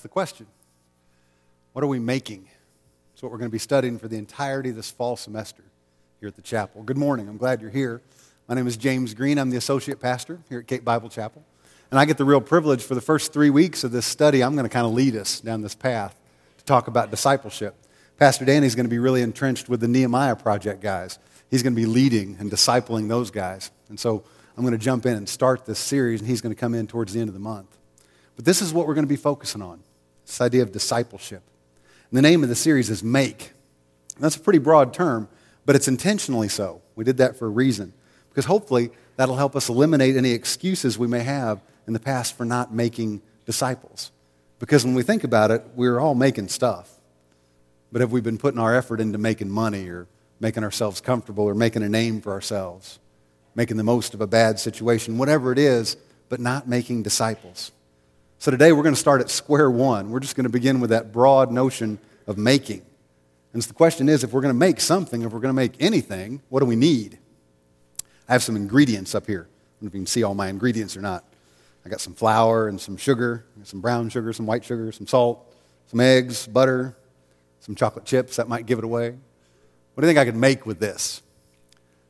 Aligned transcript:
the 0.00 0.08
question 0.08 0.46
What 1.72 1.84
are 1.84 1.88
we 1.88 1.98
making? 1.98 2.48
It's 3.12 3.22
what 3.22 3.32
we're 3.32 3.38
going 3.38 3.50
to 3.50 3.52
be 3.52 3.58
studying 3.58 3.98
for 3.98 4.08
the 4.08 4.16
entirety 4.16 4.70
of 4.70 4.76
this 4.76 4.90
fall 4.90 5.16
semester 5.16 5.62
here 6.20 6.28
at 6.28 6.36
the 6.36 6.42
chapel. 6.42 6.82
Good 6.82 6.96
morning. 6.96 7.28
I'm 7.28 7.36
glad 7.36 7.60
you're 7.60 7.70
here. 7.70 8.00
My 8.48 8.54
name 8.54 8.66
is 8.66 8.76
James 8.76 9.14
Green. 9.14 9.38
I'm 9.38 9.50
the 9.50 9.58
associate 9.58 10.00
pastor 10.00 10.40
here 10.48 10.60
at 10.60 10.66
Cape 10.66 10.84
Bible 10.84 11.08
Chapel. 11.08 11.44
And 11.90 11.98
I 11.98 12.04
get 12.04 12.18
the 12.18 12.24
real 12.24 12.40
privilege 12.40 12.82
for 12.82 12.94
the 12.94 13.00
first 13.00 13.32
three 13.32 13.50
weeks 13.50 13.84
of 13.84 13.92
this 13.92 14.06
study, 14.06 14.42
I'm 14.42 14.54
going 14.54 14.64
to 14.64 14.70
kind 14.70 14.86
of 14.86 14.92
lead 14.92 15.16
us 15.16 15.40
down 15.40 15.60
this 15.60 15.74
path 15.74 16.18
to 16.58 16.64
talk 16.64 16.88
about 16.88 17.10
discipleship. 17.10 17.74
Pastor 18.16 18.44
Danny's 18.44 18.74
going 18.74 18.86
to 18.86 18.90
be 18.90 18.98
really 18.98 19.22
entrenched 19.22 19.68
with 19.68 19.80
the 19.80 19.88
Nehemiah 19.88 20.36
Project 20.36 20.80
guys. 20.80 21.18
He's 21.50 21.62
going 21.62 21.74
to 21.74 21.80
be 21.80 21.86
leading 21.86 22.36
and 22.38 22.50
discipling 22.50 23.08
those 23.08 23.30
guys. 23.30 23.70
And 23.88 23.98
so 23.98 24.24
I'm 24.56 24.62
going 24.62 24.78
to 24.78 24.84
jump 24.84 25.04
in 25.04 25.16
and 25.16 25.28
start 25.28 25.66
this 25.66 25.78
series, 25.78 26.20
and 26.20 26.28
he's 26.28 26.40
going 26.40 26.54
to 26.54 26.58
come 26.58 26.74
in 26.74 26.86
towards 26.86 27.12
the 27.12 27.20
end 27.20 27.28
of 27.28 27.34
the 27.34 27.40
month. 27.40 27.76
But 28.36 28.44
this 28.44 28.62
is 28.62 28.72
what 28.72 28.86
we're 28.86 28.94
going 28.94 29.04
to 29.04 29.08
be 29.08 29.16
focusing 29.16 29.62
on 29.62 29.82
this 30.30 30.40
idea 30.40 30.62
of 30.62 30.70
discipleship. 30.70 31.42
And 32.10 32.16
the 32.16 32.22
name 32.22 32.44
of 32.44 32.48
the 32.48 32.54
series 32.54 32.88
is 32.88 33.02
Make. 33.02 33.52
that's 34.20 34.36
a 34.36 34.40
pretty 34.40 34.60
broad 34.60 34.94
term, 34.94 35.28
but 35.66 35.74
it's 35.74 35.88
intentionally 35.88 36.48
so. 36.48 36.82
We 36.94 37.04
did 37.04 37.16
that 37.16 37.36
for 37.36 37.46
a 37.46 37.50
reason, 37.50 37.92
because 38.28 38.44
hopefully 38.44 38.90
that'll 39.16 39.36
help 39.36 39.56
us 39.56 39.68
eliminate 39.68 40.16
any 40.16 40.30
excuses 40.30 40.96
we 40.96 41.08
may 41.08 41.20
have 41.20 41.60
in 41.88 41.94
the 41.94 42.00
past 42.00 42.36
for 42.36 42.44
not 42.44 42.72
making 42.72 43.22
disciples. 43.44 44.12
Because 44.60 44.84
when 44.84 44.94
we 44.94 45.02
think 45.02 45.24
about 45.24 45.50
it, 45.50 45.64
we're 45.74 45.98
all 45.98 46.14
making 46.14 46.48
stuff. 46.48 46.90
But 47.90 48.00
have 48.00 48.12
we 48.12 48.20
been 48.20 48.38
putting 48.38 48.60
our 48.60 48.76
effort 48.76 49.00
into 49.00 49.18
making 49.18 49.50
money 49.50 49.88
or 49.88 50.06
making 50.38 50.62
ourselves 50.62 51.00
comfortable 51.00 51.44
or 51.44 51.54
making 51.56 51.82
a 51.82 51.88
name 51.88 52.20
for 52.20 52.30
ourselves, 52.30 53.00
making 53.56 53.78
the 53.78 53.82
most 53.82 54.14
of 54.14 54.20
a 54.20 54.28
bad 54.28 54.60
situation, 54.60 55.18
whatever 55.18 55.50
it 55.50 55.58
is, 55.58 55.96
but 56.28 56.38
not 56.38 56.68
making 56.68 57.02
disciples? 57.02 57.72
So 58.40 58.50
today 58.50 58.72
we're 58.72 58.82
going 58.82 58.94
to 58.94 59.00
start 59.00 59.20
at 59.20 59.28
square 59.28 59.70
one. 59.70 60.08
We're 60.08 60.18
just 60.18 60.34
going 60.34 60.44
to 60.44 60.50
begin 60.50 60.80
with 60.80 60.88
that 60.88 61.12
broad 61.12 61.52
notion 61.52 61.98
of 62.26 62.38
making. 62.38 62.80
And 63.52 63.62
so 63.62 63.68
the 63.68 63.74
question 63.74 64.08
is 64.08 64.24
if 64.24 64.32
we're 64.32 64.40
going 64.40 64.54
to 64.54 64.58
make 64.58 64.80
something, 64.80 65.20
if 65.20 65.30
we're 65.30 65.40
going 65.40 65.50
to 65.50 65.52
make 65.52 65.74
anything, 65.78 66.40
what 66.48 66.60
do 66.60 66.66
we 66.66 66.74
need? 66.74 67.18
I 68.26 68.32
have 68.32 68.42
some 68.42 68.56
ingredients 68.56 69.14
up 69.14 69.26
here. 69.26 69.42
I 69.42 69.44
don't 69.44 69.82
know 69.82 69.88
if 69.88 69.94
you 69.94 70.00
can 70.00 70.06
see 70.06 70.22
all 70.22 70.34
my 70.34 70.48
ingredients 70.48 70.96
or 70.96 71.02
not. 71.02 71.22
I 71.84 71.90
got 71.90 72.00
some 72.00 72.14
flour 72.14 72.68
and 72.68 72.80
some 72.80 72.96
sugar, 72.96 73.44
some 73.64 73.82
brown 73.82 74.08
sugar, 74.08 74.32
some 74.32 74.46
white 74.46 74.64
sugar, 74.64 74.90
some 74.90 75.06
salt, 75.06 75.54
some 75.88 76.00
eggs, 76.00 76.46
butter, 76.46 76.96
some 77.60 77.74
chocolate 77.74 78.06
chips. 78.06 78.36
That 78.36 78.48
might 78.48 78.64
give 78.64 78.78
it 78.78 78.84
away. 78.84 79.10
What 79.10 80.00
do 80.00 80.06
you 80.06 80.14
think 80.14 80.18
I 80.18 80.24
could 80.24 80.34
make 80.34 80.64
with 80.64 80.80
this? 80.80 81.20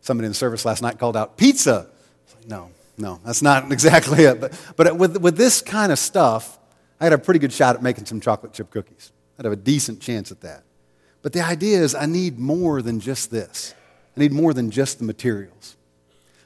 Somebody 0.00 0.28
in 0.28 0.34
service 0.34 0.64
last 0.64 0.80
night 0.80 0.96
called 0.96 1.16
out 1.16 1.36
pizza. 1.36 1.88
Like, 2.36 2.46
no, 2.46 2.70
no, 3.00 3.20
that's 3.24 3.42
not 3.42 3.72
exactly 3.72 4.24
it. 4.24 4.40
But, 4.40 4.60
but 4.76 4.96
with, 4.96 5.16
with 5.18 5.36
this 5.36 5.62
kind 5.62 5.90
of 5.90 5.98
stuff, 5.98 6.58
I 7.00 7.04
had 7.04 7.12
a 7.12 7.18
pretty 7.18 7.40
good 7.40 7.52
shot 7.52 7.76
at 7.76 7.82
making 7.82 8.06
some 8.06 8.20
chocolate 8.20 8.52
chip 8.52 8.70
cookies. 8.70 9.12
I'd 9.38 9.46
have 9.46 9.52
a 9.52 9.56
decent 9.56 10.00
chance 10.00 10.30
at 10.30 10.42
that. 10.42 10.64
But 11.22 11.32
the 11.32 11.40
idea 11.40 11.78
is, 11.78 11.94
I 11.94 12.06
need 12.06 12.38
more 12.38 12.82
than 12.82 13.00
just 13.00 13.30
this. 13.30 13.74
I 14.16 14.20
need 14.20 14.32
more 14.32 14.52
than 14.52 14.70
just 14.70 14.98
the 14.98 15.04
materials. 15.04 15.76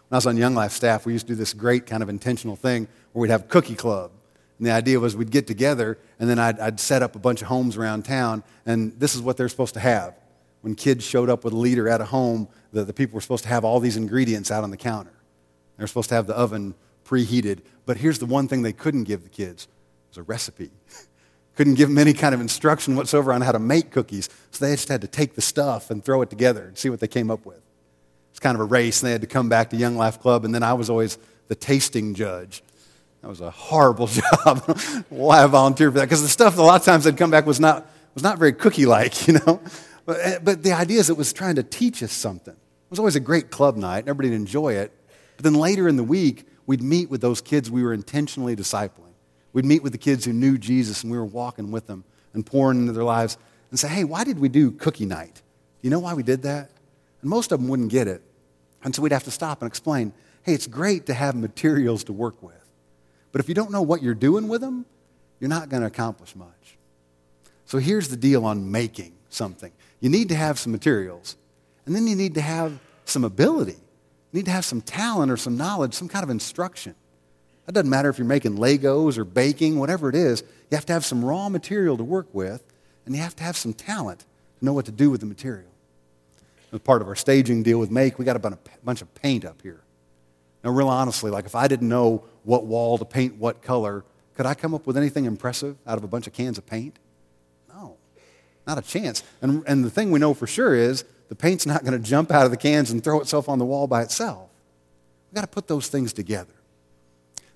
When 0.08 0.16
I 0.16 0.18
was 0.18 0.26
on 0.26 0.36
Young 0.36 0.54
Life 0.54 0.72
staff, 0.72 1.06
we 1.06 1.12
used 1.12 1.26
to 1.26 1.32
do 1.32 1.36
this 1.36 1.52
great 1.52 1.86
kind 1.86 2.02
of 2.02 2.08
intentional 2.08 2.56
thing 2.56 2.88
where 3.12 3.22
we'd 3.22 3.30
have 3.30 3.48
cookie 3.48 3.74
club. 3.74 4.12
And 4.58 4.66
the 4.66 4.70
idea 4.70 5.00
was 5.00 5.16
we'd 5.16 5.30
get 5.30 5.46
together, 5.46 5.98
and 6.20 6.30
then 6.30 6.38
I'd, 6.38 6.60
I'd 6.60 6.78
set 6.78 7.02
up 7.02 7.16
a 7.16 7.18
bunch 7.18 7.42
of 7.42 7.48
homes 7.48 7.76
around 7.76 8.04
town, 8.04 8.44
and 8.66 8.92
this 8.98 9.14
is 9.14 9.22
what 9.22 9.36
they're 9.36 9.48
supposed 9.48 9.74
to 9.74 9.80
have. 9.80 10.14
When 10.60 10.74
kids 10.74 11.04
showed 11.04 11.28
up 11.28 11.44
with 11.44 11.52
a 11.52 11.56
leader 11.56 11.88
at 11.88 12.00
a 12.00 12.04
home, 12.04 12.48
the, 12.72 12.84
the 12.84 12.92
people 12.92 13.16
were 13.16 13.20
supposed 13.20 13.42
to 13.44 13.48
have 13.48 13.64
all 13.64 13.80
these 13.80 13.96
ingredients 13.96 14.50
out 14.50 14.62
on 14.62 14.70
the 14.70 14.76
counter. 14.76 15.12
They're 15.76 15.86
supposed 15.86 16.08
to 16.10 16.14
have 16.14 16.26
the 16.26 16.36
oven 16.36 16.74
preheated. 17.04 17.60
But 17.86 17.98
here's 17.98 18.18
the 18.18 18.26
one 18.26 18.48
thing 18.48 18.62
they 18.62 18.72
couldn't 18.72 19.04
give 19.04 19.22
the 19.22 19.28
kids 19.28 19.64
it 19.64 20.10
was 20.10 20.18
a 20.18 20.22
recipe. 20.22 20.70
couldn't 21.56 21.74
give 21.74 21.88
them 21.88 21.98
any 21.98 22.12
kind 22.12 22.34
of 22.34 22.40
instruction 22.40 22.96
whatsoever 22.96 23.32
on 23.32 23.40
how 23.40 23.52
to 23.52 23.58
make 23.58 23.90
cookies. 23.90 24.28
So 24.50 24.64
they 24.64 24.72
just 24.72 24.88
had 24.88 25.00
to 25.02 25.06
take 25.06 25.34
the 25.34 25.40
stuff 25.40 25.90
and 25.90 26.04
throw 26.04 26.22
it 26.22 26.30
together 26.30 26.64
and 26.64 26.76
see 26.76 26.90
what 26.90 27.00
they 27.00 27.08
came 27.08 27.30
up 27.30 27.46
with. 27.46 27.60
It's 28.30 28.40
kind 28.40 28.56
of 28.56 28.60
a 28.60 28.64
race, 28.64 29.00
and 29.00 29.08
they 29.08 29.12
had 29.12 29.20
to 29.20 29.28
come 29.28 29.48
back 29.48 29.70
to 29.70 29.76
Young 29.76 29.96
Life 29.96 30.18
Club, 30.18 30.44
and 30.44 30.52
then 30.52 30.64
I 30.64 30.72
was 30.72 30.90
always 30.90 31.18
the 31.46 31.54
tasting 31.54 32.14
judge. 32.14 32.64
That 33.22 33.28
was 33.28 33.40
a 33.40 33.50
horrible 33.50 34.06
job. 34.44 34.78
Why 35.08 35.44
I 35.44 35.46
volunteered 35.46 35.92
for 35.92 36.00
that? 36.00 36.06
Because 36.06 36.22
the 36.22 36.28
stuff 36.28 36.58
a 36.58 36.62
lot 36.62 36.80
of 36.80 36.84
times 36.84 37.04
they'd 37.04 37.16
come 37.16 37.30
back 37.30 37.46
was 37.46 37.60
not, 37.60 37.88
was 38.14 38.24
not 38.24 38.38
very 38.38 38.52
cookie-like, 38.52 39.28
you 39.28 39.34
know. 39.34 39.60
But, 40.04 40.20
eh, 40.20 40.38
but 40.42 40.62
the 40.62 40.72
idea 40.72 40.98
is 40.98 41.08
it 41.10 41.16
was 41.16 41.32
trying 41.32 41.54
to 41.54 41.62
teach 41.62 42.02
us 42.02 42.12
something. 42.12 42.54
It 42.54 42.90
was 42.90 42.98
always 42.98 43.16
a 43.16 43.20
great 43.20 43.50
club 43.50 43.76
night, 43.76 44.00
and 44.00 44.08
everybody 44.08 44.30
would 44.30 44.36
enjoy 44.36 44.74
it. 44.74 44.92
But 45.36 45.44
then 45.44 45.54
later 45.54 45.88
in 45.88 45.96
the 45.96 46.04
week, 46.04 46.46
we'd 46.66 46.82
meet 46.82 47.10
with 47.10 47.20
those 47.20 47.40
kids 47.40 47.70
we 47.70 47.82
were 47.82 47.92
intentionally 47.92 48.56
discipling. 48.56 49.12
We'd 49.52 49.64
meet 49.64 49.82
with 49.82 49.92
the 49.92 49.98
kids 49.98 50.24
who 50.24 50.32
knew 50.32 50.58
Jesus 50.58 51.02
and 51.02 51.12
we 51.12 51.18
were 51.18 51.24
walking 51.24 51.70
with 51.70 51.86
them 51.86 52.04
and 52.32 52.44
pouring 52.44 52.80
into 52.80 52.92
their 52.92 53.04
lives 53.04 53.38
and 53.70 53.78
say, 53.78 53.88
hey, 53.88 54.04
why 54.04 54.24
did 54.24 54.38
we 54.38 54.48
do 54.48 54.70
cookie 54.70 55.06
night? 55.06 55.42
You 55.82 55.90
know 55.90 56.00
why 56.00 56.14
we 56.14 56.22
did 56.22 56.42
that? 56.42 56.70
And 57.20 57.30
most 57.30 57.52
of 57.52 57.60
them 57.60 57.68
wouldn't 57.68 57.90
get 57.90 58.08
it. 58.08 58.22
And 58.82 58.94
so 58.94 59.02
we'd 59.02 59.12
have 59.12 59.24
to 59.24 59.30
stop 59.30 59.62
and 59.62 59.68
explain, 59.68 60.12
hey, 60.42 60.54
it's 60.54 60.66
great 60.66 61.06
to 61.06 61.14
have 61.14 61.34
materials 61.34 62.04
to 62.04 62.12
work 62.12 62.42
with. 62.42 62.54
But 63.32 63.40
if 63.40 63.48
you 63.48 63.54
don't 63.54 63.70
know 63.70 63.82
what 63.82 64.02
you're 64.02 64.14
doing 64.14 64.48
with 64.48 64.60
them, 64.60 64.86
you're 65.40 65.48
not 65.48 65.68
going 65.68 65.80
to 65.80 65.86
accomplish 65.86 66.36
much. 66.36 66.76
So 67.66 67.78
here's 67.78 68.08
the 68.08 68.16
deal 68.16 68.44
on 68.44 68.70
making 68.70 69.12
something 69.28 69.72
you 70.00 70.10
need 70.10 70.28
to 70.28 70.34
have 70.34 70.58
some 70.58 70.70
materials, 70.70 71.36
and 71.86 71.96
then 71.96 72.06
you 72.06 72.14
need 72.14 72.34
to 72.34 72.40
have 72.42 72.78
some 73.06 73.24
ability. 73.24 73.76
Need 74.34 74.46
to 74.46 74.50
have 74.50 74.64
some 74.64 74.80
talent 74.80 75.30
or 75.30 75.36
some 75.36 75.56
knowledge, 75.56 75.94
some 75.94 76.08
kind 76.08 76.24
of 76.24 76.28
instruction. 76.28 76.96
It 77.68 77.72
doesn't 77.72 77.88
matter 77.88 78.08
if 78.08 78.18
you're 78.18 78.26
making 78.26 78.58
Legos 78.58 79.16
or 79.16 79.24
baking, 79.24 79.78
whatever 79.78 80.08
it 80.08 80.16
is. 80.16 80.42
You 80.70 80.74
have 80.76 80.84
to 80.86 80.92
have 80.92 81.04
some 81.04 81.24
raw 81.24 81.48
material 81.48 81.96
to 81.96 82.02
work 82.02 82.26
with, 82.32 82.64
and 83.06 83.14
you 83.14 83.22
have 83.22 83.36
to 83.36 83.44
have 83.44 83.56
some 83.56 83.72
talent 83.72 84.26
to 84.58 84.64
know 84.64 84.72
what 84.72 84.86
to 84.86 84.92
do 84.92 85.08
with 85.08 85.20
the 85.20 85.26
material. 85.26 85.70
As 86.72 86.80
part 86.80 87.00
of 87.00 87.06
our 87.06 87.14
staging 87.14 87.62
deal 87.62 87.78
with 87.78 87.92
Make, 87.92 88.18
we 88.18 88.24
got 88.24 88.34
a 88.34 88.58
bunch 88.84 89.02
of 89.02 89.14
paint 89.14 89.44
up 89.44 89.62
here. 89.62 89.80
Now, 90.64 90.70
real 90.70 90.88
honestly, 90.88 91.30
like 91.30 91.44
if 91.44 91.54
I 91.54 91.68
didn't 91.68 91.88
know 91.88 92.24
what 92.42 92.66
wall 92.66 92.98
to 92.98 93.04
paint 93.04 93.36
what 93.36 93.62
color, 93.62 94.04
could 94.34 94.46
I 94.46 94.54
come 94.54 94.74
up 94.74 94.84
with 94.84 94.96
anything 94.96 95.26
impressive 95.26 95.76
out 95.86 95.96
of 95.96 96.02
a 96.02 96.08
bunch 96.08 96.26
of 96.26 96.32
cans 96.32 96.58
of 96.58 96.66
paint? 96.66 96.98
No, 97.72 97.98
not 98.66 98.78
a 98.78 98.82
chance. 98.82 99.22
And, 99.40 99.62
and 99.68 99.84
the 99.84 99.90
thing 99.90 100.10
we 100.10 100.18
know 100.18 100.34
for 100.34 100.48
sure 100.48 100.74
is 100.74 101.04
the 101.28 101.34
paint's 101.34 101.66
not 101.66 101.84
going 101.84 101.92
to 101.92 102.08
jump 102.08 102.30
out 102.30 102.44
of 102.44 102.50
the 102.50 102.56
cans 102.56 102.90
and 102.90 103.02
throw 103.02 103.20
itself 103.20 103.48
on 103.48 103.58
the 103.58 103.64
wall 103.64 103.86
by 103.86 104.02
itself. 104.02 104.50
We've 105.30 105.36
got 105.36 105.42
to 105.42 105.46
put 105.46 105.66
those 105.66 105.88
things 105.88 106.12
together. 106.12 106.54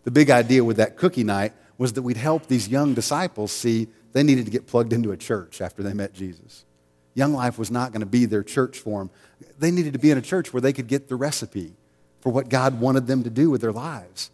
The 0.05 0.11
big 0.11 0.31
idea 0.31 0.65
with 0.65 0.79
that 0.79 0.97
cookie 0.97 1.25
night 1.25 1.53
was 1.77 1.93
that 1.93 2.03
we'd 2.03 2.17
help 2.17 2.47
these 2.47 2.69
young 2.69 2.95
disciples 2.95 3.53
see 3.53 3.89
they 4.13 4.23
needed 4.23 4.47
to 4.47 4.51
get 4.51 4.67
plugged 4.67 4.93
into 4.93 5.13
a 5.13 5.17
church 5.17 5.61
after 5.61 5.83
they 5.83 5.93
met 5.93 6.15
Jesus. 6.15 6.65
Young 7.15 7.33
Life 7.33 7.59
was 7.59 7.71
not 7.71 7.93
going 7.93 8.01
to 8.01 8.07
be 8.07 8.25
their 8.25 8.43
church 8.43 8.79
for 8.79 9.01
them. 9.01 9.11
They 9.59 9.71
needed 9.71 9.93
to 9.93 9.99
be 9.99 10.11
in 10.11 10.19
a 10.19 10.23
church 10.23 10.53
where 10.53 10.61
they 10.61 10.73
could 10.73 10.87
get 10.87 11.09
the 11.09 11.17
recipe 11.17 11.75
for 12.21 12.31
what 12.31 12.49
God 12.49 12.81
wanted 12.81 13.07
them 13.07 13.23
to 13.23 13.31
do 13.31 13.51
with 13.51 13.61
their 13.61 13.73
lives, 13.73 14.31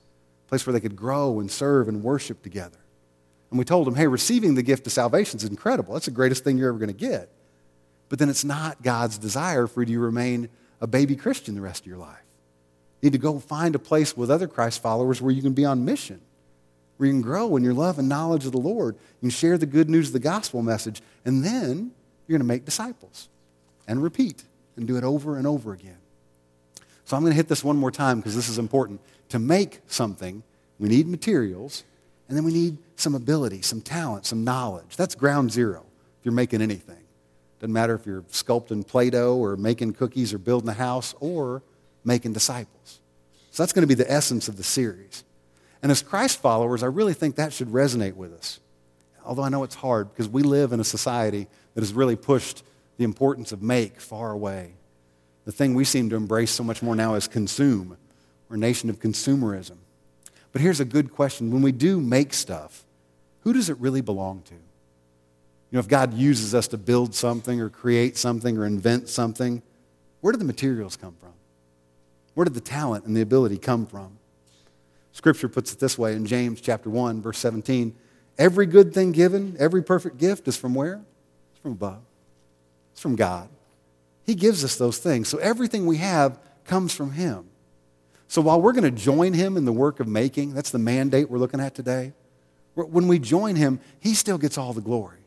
a 0.47 0.49
place 0.49 0.67
where 0.67 0.73
they 0.73 0.81
could 0.81 0.97
grow 0.97 1.41
and 1.41 1.51
serve 1.51 1.89
and 1.89 2.03
worship 2.03 2.43
together. 2.43 2.79
And 3.51 3.59
we 3.59 3.65
told 3.65 3.87
them, 3.87 3.95
hey, 3.95 4.07
receiving 4.07 4.55
the 4.55 4.63
gift 4.63 4.87
of 4.87 4.93
salvation 4.93 5.39
is 5.39 5.45
incredible. 5.45 5.95
That's 5.95 6.07
the 6.07 6.13
greatest 6.13 6.45
thing 6.45 6.59
you're 6.59 6.69
ever 6.69 6.79
going 6.79 6.89
to 6.89 6.95
get. 6.95 7.31
But 8.09 8.19
then 8.19 8.29
it's 8.29 8.45
not 8.45 8.83
God's 8.83 9.19
desire 9.19 9.67
for 9.67 9.83
you 9.83 9.97
to 9.97 10.01
remain 10.01 10.49
a 10.81 10.87
baby 10.87 11.17
Christian 11.17 11.55
the 11.55 11.61
rest 11.61 11.83
of 11.83 11.87
your 11.87 11.99
life. 11.99 12.19
You 13.01 13.11
need 13.11 13.13
to 13.13 13.19
go 13.19 13.39
find 13.39 13.75
a 13.75 13.79
place 13.79 14.17
with 14.17 14.31
other 14.31 14.49
Christ 14.49 14.81
followers 14.83 15.21
where 15.21 15.33
you 15.33 15.43
can 15.43 15.53
be 15.53 15.65
on 15.65 15.85
mission, 15.85 16.21
where 16.97 17.07
you 17.07 17.13
can 17.13 17.23
grow 17.23 17.57
in 17.57 17.65
your 17.65 17.75
love 17.75 17.99
and 17.99 18.09
knowledge 18.09 18.47
of 18.47 18.53
the 18.53 18.59
Lord. 18.59 18.95
You 18.95 19.29
can 19.29 19.31
share 19.31 19.59
the 19.59 19.67
good 19.67 19.91
news 19.91 20.09
of 20.09 20.13
the 20.13 20.21
gospel 20.21 20.63
message, 20.63 21.03
and 21.25 21.45
then 21.45 21.93
you're 22.27 22.39
going 22.39 22.47
to 22.47 22.53
make 22.53 22.65
disciples 22.65 23.29
and 23.87 24.03
repeat 24.03 24.45
and 24.77 24.87
do 24.87 24.97
it 24.97 25.05
over 25.05 25.37
and 25.37 25.47
over 25.47 25.73
again. 25.73 25.99
So 27.05 27.17
I'm 27.17 27.23
going 27.23 27.33
to 27.33 27.37
hit 27.37 27.49
this 27.49 27.63
one 27.63 27.77
more 27.77 27.91
time 27.91 28.19
because 28.19 28.35
this 28.35 28.49
is 28.49 28.59
important. 28.59 29.01
To 29.31 29.39
make 29.39 29.81
something, 29.87 30.43
we 30.79 30.89
need 30.89 31.07
materials, 31.07 31.85
and 32.29 32.37
then 32.37 32.45
we 32.45 32.53
need 32.53 32.79
some 32.97 33.15
ability, 33.15 33.63
some 33.63 33.81
talent, 33.81 34.27
some 34.27 34.45
knowledge. 34.45 34.97
That's 34.97 35.15
ground 35.15 35.53
zero 35.53 35.85
if 36.19 36.25
you're 36.25 36.33
making 36.33 36.63
anything. 36.63 37.04
Doesn't 37.65 37.73
matter 37.73 37.95
if 37.95 38.05
you're 38.05 38.21
sculpting 38.25 38.87
Play 38.87 39.09
Doh 39.09 39.39
or 39.39 39.57
making 39.57 39.95
cookies 39.95 40.35
or 40.35 40.39
building 40.39 40.69
a 40.69 40.75
house 40.75 41.15
or 41.19 41.63
making 42.05 42.35
disciples. 42.35 43.01
So 43.53 43.63
that's 43.63 43.73
going 43.73 43.85
to 43.85 43.87
be 43.87 43.95
the 43.95 44.13
essence 44.13 44.49
of 44.49 44.59
the 44.59 44.63
series. 44.63 45.25
And 45.83 45.91
as 45.91 46.03
Christ 46.03 46.43
followers, 46.43 46.83
I 46.83 46.89
really 46.89 47.15
think 47.15 47.37
that 47.37 47.55
should 47.55 47.69
resonate 47.69 48.17
with 48.17 48.35
us. 48.35 48.61
Although 49.25 49.45
I 49.45 49.49
know 49.49 49.63
it's 49.63 49.77
hard 49.77 50.13
because 50.13 50.29
we 50.29 50.43
live 50.43 50.75
in 50.75 50.81
a 50.81 50.85
society 50.85 51.47
that 51.73 51.81
has 51.81 51.95
really 51.95 52.17
pushed 52.17 52.63
the 52.99 53.05
importance 53.05 53.51
of 53.51 53.63
make 53.63 53.99
far 53.99 54.31
away. 54.33 54.75
The 55.47 55.53
thing 55.53 55.75
we 55.75 55.87
seem 55.87 56.11
to 56.11 56.17
embrace 56.17 56.51
so 56.51 56.65
much 56.65 56.83
more 56.83 56.95
now 56.95 57.15
is 57.15 57.27
consume. 57.27 57.97
We're 58.51 58.57
a 58.57 58.59
nation 58.59 58.91
of 58.91 59.01
consumerism. 59.01 59.79
But 60.53 60.61
here's 60.61 60.81
a 60.81 60.85
good 60.85 61.15
question 61.15 61.51
when 61.51 61.63
we 61.63 61.73
do 61.73 61.99
make 61.99 62.35
stuff, 62.35 62.85
who 63.41 63.55
does 63.55 63.71
it 63.71 63.79
really 63.79 64.03
belong 64.03 64.43
to? 64.43 64.55
Know, 65.75 65.81
if 65.81 65.89
God 65.89 66.15
uses 66.15 66.55
us 66.55 66.69
to 66.69 66.79
build 66.79 67.17
something 67.17 67.61
or 67.61 67.69
create 67.69 68.17
something 68.17 68.57
or 68.57 68.65
invent 68.65 69.09
something, 69.09 69.61
where 70.21 70.31
do 70.31 70.39
the 70.39 70.45
materials 70.45 70.97
come 70.97 71.17
from? 71.19 71.33
Where 72.35 72.45
did 72.45 72.55
the 72.55 72.61
talent 72.61 73.07
and 73.07 73.17
the 73.17 73.23
ability 73.23 73.59
come 73.59 73.85
from? 73.85 74.17
Scripture 75.11 75.49
puts 75.49 75.73
it 75.73 75.81
this 75.81 75.99
way 75.99 76.13
in 76.15 76.27
James 76.27 76.61
chapter 76.61 76.89
1, 76.89 77.21
verse 77.21 77.39
17. 77.39 77.93
Every 78.39 78.67
good 78.67 78.95
thing 78.95 79.11
given, 79.11 79.57
every 79.59 79.83
perfect 79.83 80.19
gift 80.19 80.47
is 80.47 80.57
from 80.57 80.77
where? 80.77 81.03
It's 81.51 81.61
from 81.61 81.73
above. 81.73 82.03
It's 82.93 83.01
from 83.01 83.17
God. 83.17 83.49
He 84.23 84.37
gives 84.37 84.63
us 84.63 84.77
those 84.77 84.99
things. 84.99 85.29
So 85.29 85.39
everything 85.39 85.87
we 85.87 85.97
have 85.97 86.39
comes 86.65 86.95
from 86.95 87.11
Him. 87.11 87.47
So 88.29 88.41
while 88.41 88.61
we're 88.63 88.73
going 88.73 88.85
to 88.85 88.93
join 88.93 89.33
Him 89.33 89.57
in 89.57 89.65
the 89.65 89.73
work 89.73 89.99
of 89.99 90.07
making, 90.07 90.55
that's 90.55 90.71
the 90.71 90.79
mandate 90.79 91.29
we're 91.29 91.39
looking 91.39 91.61
at 91.61 91.75
today. 91.75 92.13
When 92.75 93.09
we 93.09 93.19
join 93.19 93.57
Him, 93.57 93.81
He 93.99 94.15
still 94.15 94.39
gets 94.39 94.57
all 94.57 94.73
the 94.73 94.81
glory 94.81 95.24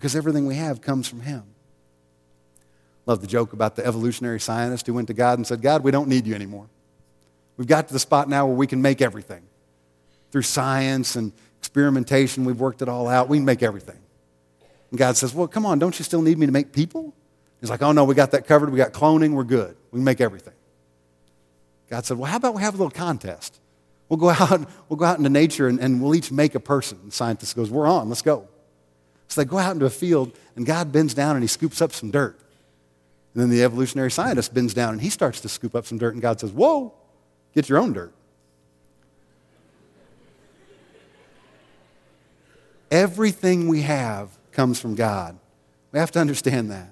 because 0.00 0.16
everything 0.16 0.46
we 0.46 0.54
have 0.54 0.80
comes 0.80 1.06
from 1.06 1.20
Him. 1.20 1.42
Love 3.04 3.20
the 3.20 3.26
joke 3.26 3.52
about 3.52 3.76
the 3.76 3.84
evolutionary 3.84 4.40
scientist 4.40 4.86
who 4.86 4.94
went 4.94 5.08
to 5.08 5.14
God 5.14 5.38
and 5.38 5.46
said, 5.46 5.60
God, 5.60 5.84
we 5.84 5.90
don't 5.90 6.08
need 6.08 6.26
you 6.26 6.34
anymore. 6.34 6.68
We've 7.58 7.66
got 7.66 7.86
to 7.88 7.92
the 7.92 7.98
spot 7.98 8.26
now 8.26 8.46
where 8.46 8.56
we 8.56 8.66
can 8.66 8.80
make 8.80 9.02
everything. 9.02 9.42
Through 10.30 10.42
science 10.42 11.16
and 11.16 11.32
experimentation, 11.58 12.46
we've 12.46 12.58
worked 12.58 12.80
it 12.80 12.88
all 12.88 13.08
out. 13.08 13.28
We 13.28 13.36
can 13.36 13.44
make 13.44 13.62
everything. 13.62 13.98
And 14.88 14.98
God 14.98 15.18
says, 15.18 15.34
Well, 15.34 15.46
come 15.46 15.66
on, 15.66 15.78
don't 15.78 15.98
you 15.98 16.04
still 16.04 16.22
need 16.22 16.38
me 16.38 16.46
to 16.46 16.52
make 16.52 16.72
people? 16.72 17.12
He's 17.60 17.68
like, 17.68 17.82
Oh, 17.82 17.92
no, 17.92 18.04
we 18.04 18.14
got 18.14 18.30
that 18.30 18.46
covered. 18.46 18.70
We 18.70 18.78
got 18.78 18.92
cloning. 18.92 19.34
We're 19.34 19.44
good. 19.44 19.76
We 19.90 19.98
can 19.98 20.04
make 20.04 20.22
everything. 20.22 20.54
God 21.90 22.06
said, 22.06 22.16
Well, 22.16 22.30
how 22.30 22.38
about 22.38 22.54
we 22.54 22.62
have 22.62 22.72
a 22.72 22.78
little 22.78 22.90
contest? 22.90 23.60
We'll 24.08 24.16
go 24.18 24.30
out, 24.40 24.66
we'll 24.88 24.96
go 24.96 25.04
out 25.04 25.18
into 25.18 25.28
nature 25.28 25.68
and, 25.68 25.78
and 25.78 26.02
we'll 26.02 26.14
each 26.14 26.32
make 26.32 26.54
a 26.54 26.60
person. 26.60 26.98
The 27.04 27.12
scientist 27.12 27.54
goes, 27.54 27.70
We're 27.70 27.86
on, 27.86 28.08
let's 28.08 28.22
go. 28.22 28.48
So 29.30 29.40
they 29.40 29.44
go 29.44 29.58
out 29.58 29.74
into 29.74 29.86
a 29.86 29.90
field, 29.90 30.32
and 30.56 30.66
God 30.66 30.90
bends 30.90 31.14
down 31.14 31.36
and 31.36 31.42
he 31.42 31.46
scoops 31.46 31.80
up 31.80 31.92
some 31.92 32.10
dirt. 32.10 32.36
And 33.32 33.40
then 33.40 33.48
the 33.48 33.62
evolutionary 33.62 34.10
scientist 34.10 34.52
bends 34.52 34.74
down 34.74 34.92
and 34.92 35.00
he 35.00 35.08
starts 35.08 35.40
to 35.42 35.48
scoop 35.48 35.76
up 35.76 35.86
some 35.86 35.98
dirt, 35.98 36.14
and 36.14 36.20
God 36.20 36.40
says, 36.40 36.50
Whoa, 36.50 36.92
get 37.54 37.68
your 37.68 37.78
own 37.78 37.92
dirt. 37.92 38.12
Everything 42.90 43.68
we 43.68 43.82
have 43.82 44.36
comes 44.50 44.80
from 44.80 44.96
God. 44.96 45.38
We 45.92 46.00
have 46.00 46.10
to 46.10 46.18
understand 46.18 46.72
that. 46.72 46.90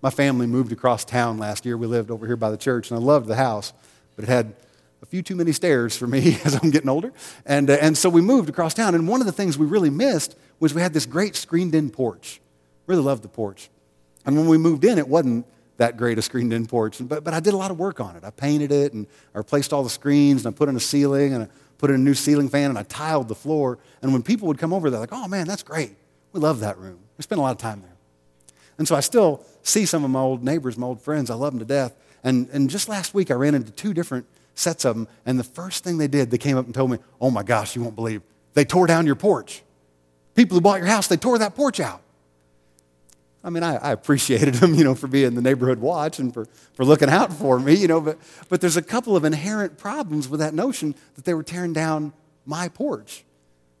My 0.00 0.08
family 0.08 0.46
moved 0.46 0.72
across 0.72 1.04
town 1.04 1.36
last 1.36 1.66
year. 1.66 1.76
We 1.76 1.86
lived 1.86 2.10
over 2.10 2.26
here 2.26 2.36
by 2.36 2.50
the 2.50 2.56
church, 2.56 2.90
and 2.90 2.98
I 2.98 3.02
loved 3.02 3.26
the 3.26 3.36
house, 3.36 3.74
but 4.16 4.24
it 4.24 4.28
had 4.28 4.54
a 5.02 5.06
few 5.06 5.20
too 5.20 5.36
many 5.36 5.52
stairs 5.52 5.98
for 5.98 6.06
me 6.06 6.38
as 6.44 6.54
I'm 6.54 6.70
getting 6.70 6.88
older. 6.88 7.12
And, 7.44 7.68
uh, 7.68 7.74
and 7.74 7.98
so 7.98 8.08
we 8.08 8.22
moved 8.22 8.48
across 8.48 8.72
town, 8.72 8.94
and 8.94 9.06
one 9.06 9.20
of 9.20 9.26
the 9.26 9.32
things 9.32 9.58
we 9.58 9.66
really 9.66 9.90
missed 9.90 10.34
was 10.62 10.72
we 10.72 10.80
had 10.80 10.92
this 10.92 11.06
great 11.06 11.34
screened 11.34 11.74
in 11.74 11.90
porch. 11.90 12.40
Really 12.86 13.02
loved 13.02 13.24
the 13.24 13.28
porch. 13.28 13.68
And 14.24 14.36
when 14.36 14.46
we 14.46 14.58
moved 14.58 14.84
in, 14.84 14.96
it 14.96 15.08
wasn't 15.08 15.44
that 15.78 15.96
great 15.96 16.18
a 16.18 16.22
screened 16.22 16.52
in 16.52 16.66
porch, 16.66 16.98
but, 17.00 17.24
but 17.24 17.34
I 17.34 17.40
did 17.40 17.52
a 17.52 17.56
lot 17.56 17.72
of 17.72 17.80
work 17.80 17.98
on 17.98 18.14
it. 18.14 18.22
I 18.22 18.30
painted 18.30 18.70
it, 18.70 18.92
and 18.92 19.08
I 19.34 19.38
replaced 19.38 19.72
all 19.72 19.82
the 19.82 19.90
screens, 19.90 20.46
and 20.46 20.54
I 20.54 20.56
put 20.56 20.68
in 20.68 20.76
a 20.76 20.80
ceiling, 20.80 21.34
and 21.34 21.42
I 21.42 21.48
put 21.78 21.90
in 21.90 21.96
a 21.96 21.98
new 21.98 22.14
ceiling 22.14 22.48
fan, 22.48 22.70
and 22.70 22.78
I 22.78 22.84
tiled 22.84 23.26
the 23.26 23.34
floor. 23.34 23.80
And 24.02 24.12
when 24.12 24.22
people 24.22 24.46
would 24.46 24.58
come 24.58 24.72
over, 24.72 24.88
they're 24.88 25.00
like, 25.00 25.12
oh 25.12 25.26
man, 25.26 25.48
that's 25.48 25.64
great. 25.64 25.96
We 26.32 26.38
love 26.38 26.60
that 26.60 26.78
room. 26.78 27.00
We 27.18 27.22
spent 27.22 27.40
a 27.40 27.42
lot 27.42 27.50
of 27.50 27.58
time 27.58 27.80
there. 27.80 27.96
And 28.78 28.86
so 28.86 28.94
I 28.94 29.00
still 29.00 29.44
see 29.62 29.84
some 29.84 30.04
of 30.04 30.10
my 30.10 30.20
old 30.20 30.44
neighbors, 30.44 30.78
my 30.78 30.86
old 30.86 31.00
friends. 31.00 31.28
I 31.28 31.34
love 31.34 31.54
them 31.54 31.58
to 31.58 31.64
death. 31.64 31.96
And, 32.22 32.48
and 32.52 32.70
just 32.70 32.88
last 32.88 33.14
week, 33.14 33.32
I 33.32 33.34
ran 33.34 33.56
into 33.56 33.72
two 33.72 33.92
different 33.92 34.26
sets 34.54 34.84
of 34.84 34.94
them. 34.94 35.08
And 35.26 35.40
the 35.40 35.44
first 35.44 35.82
thing 35.82 35.98
they 35.98 36.06
did, 36.06 36.30
they 36.30 36.38
came 36.38 36.56
up 36.56 36.66
and 36.66 36.74
told 36.74 36.92
me, 36.92 36.98
Oh 37.20 37.32
my 37.32 37.42
gosh, 37.42 37.74
you 37.74 37.82
won't 37.82 37.96
believe. 37.96 38.22
They 38.54 38.64
tore 38.64 38.86
down 38.86 39.06
your 39.06 39.16
porch. 39.16 39.64
People 40.34 40.56
who 40.56 40.60
bought 40.60 40.78
your 40.78 40.86
house, 40.86 41.08
they 41.08 41.16
tore 41.16 41.38
that 41.38 41.54
porch 41.54 41.80
out. 41.80 42.02
I 43.44 43.50
mean, 43.50 43.62
I, 43.62 43.76
I, 43.76 43.92
appreciated 43.92 44.54
them, 44.54 44.74
you 44.74 44.84
know, 44.84 44.94
for 44.94 45.08
being 45.08 45.34
the 45.34 45.42
neighborhood 45.42 45.80
watch 45.80 46.18
and 46.18 46.32
for, 46.32 46.46
for 46.74 46.84
looking 46.84 47.08
out 47.08 47.32
for 47.32 47.58
me, 47.58 47.74
you 47.74 47.88
know, 47.88 48.00
but, 48.00 48.18
but 48.48 48.60
there's 48.60 48.76
a 48.76 48.82
couple 48.82 49.16
of 49.16 49.24
inherent 49.24 49.78
problems 49.78 50.28
with 50.28 50.40
that 50.40 50.54
notion 50.54 50.94
that 51.14 51.24
they 51.24 51.34
were 51.34 51.42
tearing 51.42 51.72
down 51.72 52.12
my 52.46 52.68
porch. 52.68 53.24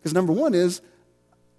Because 0.00 0.12
number 0.12 0.32
one 0.32 0.54
is, 0.54 0.82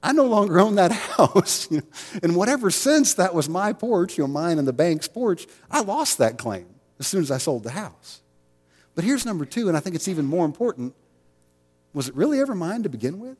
I 0.01 0.11
no 0.11 0.25
longer 0.25 0.59
own 0.59 0.75
that 0.75 0.91
house. 1.17 1.71
You 1.71 1.77
know? 1.77 1.87
In 2.21 2.35
whatever 2.35 2.69
sense 2.69 3.13
that 3.15 3.33
was 3.33 3.47
my 3.47 3.71
porch, 3.71 4.17
you 4.17 4.25
know, 4.25 4.27
mine 4.27 4.59
and 4.59 4.67
the 4.67 4.73
bank's 4.73 5.07
porch, 5.07 5.47
I 5.71 5.81
lost 5.81 6.17
that 6.17 6.37
claim 6.37 6.67
as 6.99 7.07
soon 7.07 7.21
as 7.21 7.31
I 7.31 7.37
sold 7.37 7.63
the 7.63 7.71
house. 7.71 8.21
But 8.95 9.05
here's 9.05 9.25
number 9.25 9.45
two, 9.45 9.69
and 9.69 9.77
I 9.77 9.79
think 9.79 9.95
it's 9.95 10.07
even 10.07 10.25
more 10.25 10.45
important. 10.45 10.93
Was 11.93 12.09
it 12.09 12.15
really 12.15 12.39
ever 12.39 12.53
mine 12.53 12.83
to 12.83 12.89
begin 12.89 13.19
with? 13.19 13.37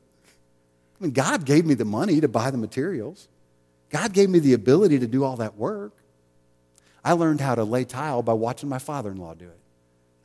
Mean, 1.04 1.12
God 1.12 1.44
gave 1.44 1.66
me 1.66 1.74
the 1.74 1.84
money 1.84 2.20
to 2.22 2.28
buy 2.28 2.50
the 2.50 2.56
materials. 2.56 3.28
God 3.90 4.14
gave 4.14 4.30
me 4.30 4.38
the 4.38 4.54
ability 4.54 4.98
to 5.00 5.06
do 5.06 5.22
all 5.22 5.36
that 5.36 5.54
work. 5.56 5.92
I 7.04 7.12
learned 7.12 7.42
how 7.42 7.54
to 7.54 7.62
lay 7.62 7.84
tile 7.84 8.22
by 8.22 8.32
watching 8.32 8.70
my 8.70 8.78
father 8.78 9.10
in 9.10 9.18
law 9.18 9.34
do 9.34 9.44
it. 9.44 9.58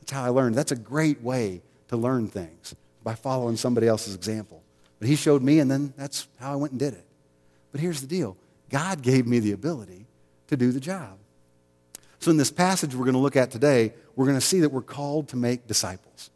That's 0.00 0.12
how 0.12 0.24
I 0.24 0.30
learned. 0.30 0.54
That's 0.54 0.72
a 0.72 0.76
great 0.76 1.20
way 1.20 1.60
to 1.88 1.98
learn 1.98 2.28
things, 2.28 2.74
by 3.04 3.14
following 3.14 3.56
somebody 3.56 3.86
else's 3.88 4.14
example. 4.14 4.62
But 4.98 5.08
he 5.08 5.16
showed 5.16 5.42
me, 5.42 5.58
and 5.58 5.70
then 5.70 5.92
that's 5.98 6.28
how 6.38 6.52
I 6.52 6.56
went 6.56 6.72
and 6.72 6.80
did 6.80 6.94
it. 6.94 7.04
But 7.72 7.82
here's 7.82 8.00
the 8.00 8.06
deal 8.06 8.38
God 8.70 9.02
gave 9.02 9.26
me 9.26 9.38
the 9.38 9.52
ability 9.52 10.06
to 10.46 10.56
do 10.56 10.72
the 10.72 10.80
job. 10.80 11.18
So, 12.20 12.30
in 12.30 12.38
this 12.38 12.50
passage 12.50 12.94
we're 12.94 13.04
going 13.04 13.12
to 13.14 13.20
look 13.20 13.36
at 13.36 13.50
today, 13.50 13.92
we're 14.16 14.26
going 14.26 14.38
to 14.38 14.46
see 14.46 14.60
that 14.60 14.70
we're 14.70 14.80
called 14.80 15.28
to 15.28 15.36
make 15.36 15.66
disciples. 15.66 16.30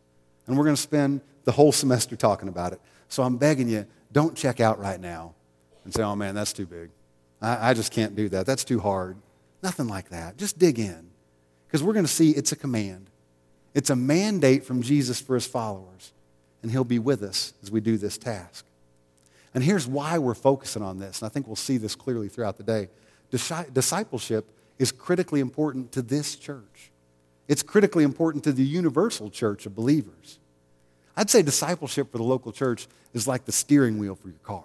And 0.47 0.59
we're 0.59 0.65
going 0.65 0.77
to 0.77 0.83
spend 0.83 1.23
the 1.45 1.53
whole 1.53 1.73
semester 1.73 2.15
talking 2.15 2.49
about 2.49 2.75
it. 2.75 2.81
So, 3.09 3.23
I'm 3.23 3.39
begging 3.39 3.71
you, 3.71 3.87
don't 4.15 4.35
check 4.35 4.61
out 4.61 4.79
right 4.79 4.99
now 4.99 5.35
and 5.85 5.93
say, 5.93 6.03
oh 6.03 6.17
man, 6.17 6.35
that's 6.35 6.55
too 6.55 6.65
big. 6.65 6.89
I, 7.43 7.71
I 7.71 7.75
just 7.75 7.93
can't 7.93 8.17
do 8.17 8.31
that. 8.31 8.47
That's 8.47 8.65
too 8.65 8.81
hard. 8.81 9.19
Nothing 9.63 9.89
like 9.89 10.09
that. 10.09 10.39
Just 10.39 10.59
dig 10.59 10.79
in. 10.79 11.11
Because 11.67 11.83
we're 11.83 11.93
going 11.93 12.07
to 12.07 12.11
see 12.11 12.31
it's 12.31 12.53
a 12.53 12.57
command, 12.57 13.11
it's 13.75 13.91
a 13.91 13.97
mandate 13.97 14.65
from 14.65 14.81
Jesus 14.81 15.21
for 15.21 15.35
his 15.35 15.47
followers 15.47 16.13
and 16.65 16.73
He'll 16.73 16.83
be 16.83 16.99
with 16.99 17.23
us 17.23 17.53
as 17.63 17.71
we 17.71 17.83
do 17.83 17.99
this 17.99 18.17
task. 18.17 18.65
And 19.53 19.63
here's 19.63 19.87
why 19.87 20.17
we're 20.17 20.35
focusing 20.35 20.83
on 20.83 20.99
this, 20.99 21.21
and 21.21 21.27
I 21.27 21.29
think 21.29 21.47
we'll 21.47 21.57
see 21.57 21.77
this 21.77 21.95
clearly 21.95 22.29
throughout 22.29 22.57
the 22.57 22.63
day. 22.63 22.89
Discipleship 23.31 24.51
is 24.79 24.91
critically 24.91 25.41
important 25.41 25.93
to 25.93 26.01
this 26.01 26.37
church. 26.37 26.91
It's 27.49 27.63
critically 27.63 28.03
important 28.03 28.45
to 28.45 28.53
the 28.53 28.65
universal 28.65 29.29
church 29.29 29.67
of 29.67 29.75
believers. 29.75 30.39
I'd 31.17 31.31
say 31.31 31.43
discipleship 31.43 32.11
for 32.11 32.19
the 32.19 32.25
local 32.25 32.53
church 32.53 32.87
is 33.13 33.29
like 33.29 33.45
the 33.45 33.53
steering 33.53 33.99
wheel 33.99 34.15
for 34.15 34.29
your 34.29 34.39
car. 34.39 34.65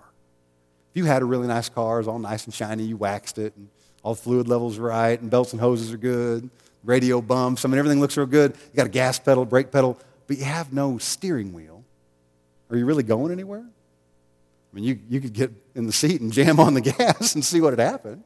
If 0.91 0.97
you 0.97 1.05
had 1.05 1.21
a 1.21 1.25
really 1.25 1.47
nice 1.47 1.69
car, 1.69 1.99
it's 1.99 2.07
all 2.07 2.19
nice 2.19 2.45
and 2.45 2.53
shiny, 2.53 2.83
you 2.83 2.97
waxed 2.97 3.37
it, 3.37 3.55
and 3.55 3.69
all 4.01 4.15
the 4.15 4.21
fluid 4.21 4.47
levels 4.47 4.79
right, 4.79 5.19
and 5.19 5.29
belts 5.29 5.53
and 5.53 5.61
hoses 5.61 5.93
are 5.93 5.97
good, 5.97 6.49
radio 6.83 7.21
bumps, 7.21 7.63
I 7.65 7.67
mean, 7.67 7.77
everything 7.77 7.99
looks 7.99 8.17
real 8.17 8.25
good. 8.25 8.55
You 8.71 8.77
got 8.77 8.87
a 8.87 8.89
gas 8.89 9.19
pedal, 9.19 9.45
brake 9.45 9.71
pedal, 9.71 9.99
but 10.25 10.37
you 10.37 10.45
have 10.45 10.73
no 10.73 10.97
steering 10.97 11.53
wheel 11.53 11.79
are 12.69 12.77
you 12.77 12.85
really 12.85 13.03
going 13.03 13.31
anywhere? 13.31 13.63
I 13.65 14.75
mean, 14.75 14.83
you, 14.83 14.99
you 15.09 15.21
could 15.21 15.33
get 15.33 15.51
in 15.73 15.87
the 15.87 15.91
seat 15.91 16.21
and 16.21 16.31
jam 16.31 16.59
on 16.59 16.75
the 16.75 16.81
gas 16.97 17.33
and 17.35 17.43
see 17.43 17.61
what 17.61 17.71
would 17.71 17.79
happen. 17.79 18.23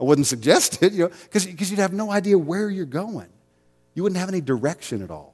I 0.00 0.04
wouldn't 0.04 0.26
suggest 0.26 0.82
it, 0.82 0.92
you 0.92 1.04
know, 1.04 1.10
because 1.22 1.70
you'd 1.70 1.78
have 1.78 1.92
no 1.92 2.10
idea 2.10 2.36
where 2.36 2.68
you're 2.68 2.84
going. 2.84 3.28
You 3.94 4.02
wouldn't 4.02 4.18
have 4.18 4.28
any 4.28 4.40
direction 4.40 5.02
at 5.02 5.10
all. 5.10 5.33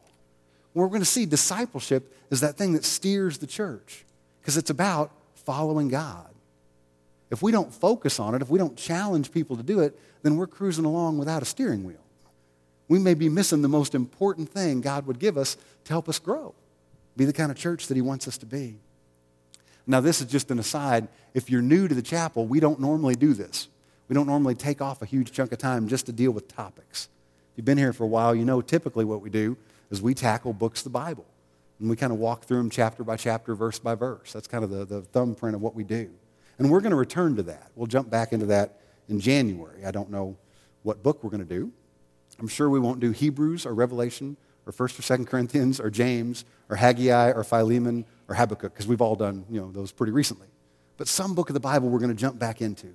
We're 0.81 0.89
going 0.89 1.03
to 1.03 1.07
see 1.07 1.27
discipleship 1.27 2.15
is 2.31 2.41
that 2.41 2.57
thing 2.57 2.73
that 2.73 2.85
steers 2.85 3.39
the 3.39 3.47
church 3.47 4.05
because 4.41 4.57
it's 4.57 4.71
about 4.71 5.13
following 5.35 5.89
God. 5.89 6.27
If 7.31 7.43
we 7.43 7.53
don't 7.53 7.73
focus 7.73 8.19
on 8.19 8.35
it, 8.35 8.43
if 8.43 8.49
we 8.49 8.59
don't 8.59 8.77
challenge 8.77 9.31
people 9.31 9.57
to 9.57 9.63
do 9.63 9.81
it, 9.81 9.99
then 10.23 10.37
we're 10.37 10.47
cruising 10.47 10.85
along 10.85 11.19
without 11.19 11.43
a 11.43 11.45
steering 11.45 11.85
wheel. 11.85 12.03
We 12.89 12.99
may 12.99 13.15
be 13.15 13.29
missing 13.29 13.63
the 13.63 13.69
most 13.69 13.95
important 13.95 14.49
thing 14.49 14.81
God 14.81 15.07
would 15.07 15.19
give 15.19 15.37
us 15.37 15.57
to 15.85 15.93
help 15.93 16.09
us 16.09 16.19
grow 16.19 16.55
be 17.17 17.27
the 17.27 17.33
kind 17.33 17.51
of 17.51 17.59
church 17.59 17.89
that 17.89 17.97
he 17.97 18.01
wants 18.01 18.27
us 18.27 18.39
to 18.39 18.47
be. 18.47 18.77
Now, 19.87 20.01
this 20.01 20.23
is 20.23 20.27
just 20.29 20.51
an 20.51 20.59
aside. 20.59 21.09
If 21.35 21.51
you're 21.51 21.61
new 21.61 21.89
to 21.89 21.95
the 21.95 22.03
chapel, 22.03 22.47
we 22.47 22.61
don't 22.61 22.81
normally 22.81 23.15
do 23.15 23.35
this. 23.35 23.69
We 24.09 24.15
don't 24.15 24.27
normally 24.27 24.55
take 24.55 24.81
off 24.81 25.03
a 25.03 25.05
huge 25.05 25.31
chunk 25.33 25.53
of 25.53 25.59
time 25.59 25.89
just 25.89 26.07
to 26.07 26.13
deal 26.13 26.31
with 26.31 26.49
topics. 26.49 27.09
If 27.53 27.59
you've 27.59 27.65
been 27.67 27.77
here 27.77 27.93
for 27.93 28.05
a 28.05 28.07
while, 28.07 28.35
you 28.35 28.47
know 28.47 28.63
typically 28.63 29.05
what 29.05 29.21
we 29.21 29.29
do 29.29 29.57
is 29.91 30.01
we 30.01 30.15
tackle 30.15 30.53
books 30.53 30.81
of 30.81 30.85
the 30.85 30.91
Bible. 30.91 31.27
And 31.79 31.89
we 31.89 31.97
kind 31.97 32.13
of 32.13 32.19
walk 32.19 32.45
through 32.45 32.59
them 32.59 32.71
chapter 32.71 33.03
by 33.03 33.17
chapter, 33.17 33.55
verse 33.55 33.79
by 33.79 33.95
verse. 33.95 34.33
That's 34.33 34.47
kind 34.47 34.63
of 34.63 34.71
the, 34.71 34.85
the 34.85 35.03
thumbprint 35.03 35.57
of 35.57 35.63
what 35.63 35.75
we 35.75 35.83
do. 35.83 36.11
And 36.59 36.71
we're 36.71 36.81
going 36.81 36.91
to 36.91 36.97
return 36.97 37.37
to 37.37 37.43
that. 37.45 37.71
We'll 37.75 37.87
jump 37.87 38.11
back 38.11 38.33
into 38.33 38.47
that 38.47 38.81
in 39.09 39.19
January. 39.19 39.85
I 39.87 39.91
don't 39.91 40.11
know 40.11 40.37
what 40.83 41.03
book 41.03 41.25
we're 41.25 41.31
going 41.31 41.47
to 41.47 41.55
do. 41.55 41.73
I'm 42.39 42.49
sure 42.49 42.69
we 42.69 42.79
won't 42.79 43.01
do 43.01 43.11
Hebrews 43.11 43.65
or 43.67 43.75
Revelation 43.75 44.37
or 44.67 44.73
1st 44.73 44.99
or 44.99 45.17
2nd 45.17 45.27
Corinthians 45.27 45.81
or 45.81 45.91
James 45.91 46.45
or 46.69 46.77
Haggai 46.77 47.33
or 47.33 47.45
Philemon 47.45 48.05
or 48.29 48.35
Habakkuk, 48.35 48.73
because 48.73 48.87
we've 48.87 49.01
all 49.01 49.17
done 49.17 49.45
you 49.51 49.61
know, 49.61 49.73
those 49.73 49.91
pretty 49.91 50.13
recently. 50.13 50.49
But 50.97 51.09
some 51.09 51.35
book 51.35 51.49
of 51.49 51.55
the 51.55 51.61
Bible 51.61 51.89
we're 51.89 51.99
going 51.99 52.11
to 52.11 52.21
jump 52.21 52.39
back 52.39 52.61
into. 52.61 52.95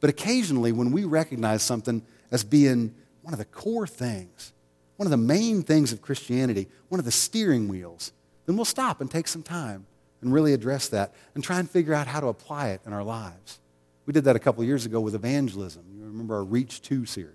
But 0.00 0.08
occasionally, 0.08 0.72
when 0.72 0.92
we 0.92 1.04
recognize 1.04 1.62
something 1.62 2.02
as 2.30 2.44
being 2.44 2.94
one 3.22 3.34
of 3.34 3.38
the 3.38 3.44
core 3.44 3.86
things, 3.86 4.52
one 5.00 5.06
of 5.06 5.10
the 5.10 5.16
main 5.16 5.62
things 5.62 5.94
of 5.94 6.02
Christianity, 6.02 6.68
one 6.90 6.98
of 6.98 7.06
the 7.06 7.10
steering 7.10 7.68
wheels, 7.68 8.12
then 8.44 8.54
we'll 8.54 8.66
stop 8.66 9.00
and 9.00 9.10
take 9.10 9.28
some 9.28 9.42
time 9.42 9.86
and 10.20 10.30
really 10.30 10.52
address 10.52 10.90
that 10.90 11.14
and 11.34 11.42
try 11.42 11.58
and 11.58 11.70
figure 11.70 11.94
out 11.94 12.06
how 12.06 12.20
to 12.20 12.26
apply 12.26 12.68
it 12.68 12.82
in 12.84 12.92
our 12.92 13.02
lives. 13.02 13.60
We 14.04 14.12
did 14.12 14.24
that 14.24 14.36
a 14.36 14.38
couple 14.38 14.62
years 14.62 14.84
ago 14.84 15.00
with 15.00 15.14
evangelism. 15.14 15.84
You 15.90 16.04
remember 16.04 16.34
our 16.34 16.44
Reach 16.44 16.82
2 16.82 17.06
series. 17.06 17.32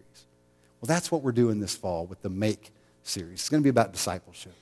Well, 0.80 0.86
that's 0.86 1.12
what 1.12 1.24
we're 1.24 1.32
doing 1.32 1.60
this 1.60 1.76
fall 1.76 2.06
with 2.06 2.22
the 2.22 2.30
Make 2.30 2.72
series. 3.02 3.40
It's 3.40 3.50
going 3.50 3.64
to 3.64 3.66
be 3.66 3.72
about 3.72 3.94
discipleship. 3.94 4.54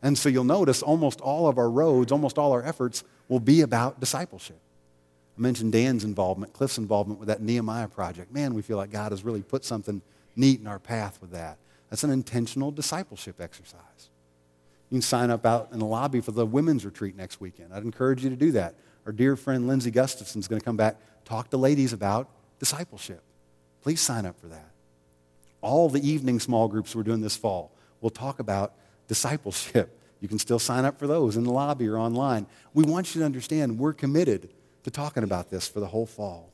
And 0.00 0.16
so 0.16 0.28
you'll 0.28 0.44
notice 0.44 0.84
almost 0.84 1.20
all 1.20 1.48
of 1.48 1.58
our 1.58 1.68
roads, 1.68 2.12
almost 2.12 2.38
all 2.38 2.52
our 2.52 2.62
efforts 2.62 3.02
will 3.28 3.40
be 3.40 3.62
about 3.62 3.98
discipleship. 3.98 4.60
I 5.36 5.40
mentioned 5.40 5.72
Dan's 5.72 6.04
involvement, 6.04 6.52
Cliff's 6.52 6.78
involvement 6.78 7.18
with 7.18 7.26
that 7.26 7.42
Nehemiah 7.42 7.88
project. 7.88 8.32
Man, 8.32 8.54
we 8.54 8.62
feel 8.62 8.76
like 8.76 8.92
God 8.92 9.10
has 9.10 9.24
really 9.24 9.42
put 9.42 9.64
something 9.64 10.00
neat 10.36 10.60
in 10.60 10.68
our 10.68 10.78
path 10.78 11.18
with 11.20 11.32
that. 11.32 11.58
That's 11.90 12.04
an 12.04 12.10
intentional 12.10 12.70
discipleship 12.70 13.40
exercise. 13.40 14.10
You 14.90 14.96
can 14.96 15.02
sign 15.02 15.30
up 15.30 15.44
out 15.44 15.68
in 15.72 15.78
the 15.78 15.84
lobby 15.84 16.20
for 16.20 16.32
the 16.32 16.46
women's 16.46 16.84
retreat 16.84 17.16
next 17.16 17.40
weekend. 17.40 17.72
I'd 17.72 17.82
encourage 17.82 18.24
you 18.24 18.30
to 18.30 18.36
do 18.36 18.52
that. 18.52 18.74
Our 19.06 19.12
dear 19.12 19.36
friend 19.36 19.68
Lindsay 19.68 19.90
Gustafson 19.90 20.40
is 20.40 20.48
going 20.48 20.60
to 20.60 20.64
come 20.64 20.76
back, 20.76 20.96
talk 21.24 21.50
to 21.50 21.56
ladies 21.56 21.92
about 21.92 22.28
discipleship. 22.58 23.22
Please 23.82 24.00
sign 24.00 24.26
up 24.26 24.38
for 24.40 24.46
that. 24.48 24.70
All 25.60 25.88
the 25.88 26.06
evening 26.08 26.40
small 26.40 26.68
groups 26.68 26.94
we're 26.94 27.02
doing 27.02 27.20
this 27.20 27.36
fall 27.36 27.72
will 28.00 28.10
talk 28.10 28.38
about 28.38 28.74
discipleship. 29.08 29.96
You 30.20 30.28
can 30.28 30.38
still 30.38 30.58
sign 30.58 30.84
up 30.84 30.98
for 30.98 31.06
those 31.06 31.36
in 31.36 31.44
the 31.44 31.52
lobby 31.52 31.88
or 31.88 31.98
online. 31.98 32.46
We 32.74 32.84
want 32.84 33.14
you 33.14 33.20
to 33.20 33.24
understand 33.24 33.78
we're 33.78 33.94
committed 33.94 34.50
to 34.84 34.90
talking 34.90 35.22
about 35.22 35.50
this 35.50 35.66
for 35.66 35.80
the 35.80 35.86
whole 35.86 36.06
fall. 36.06 36.52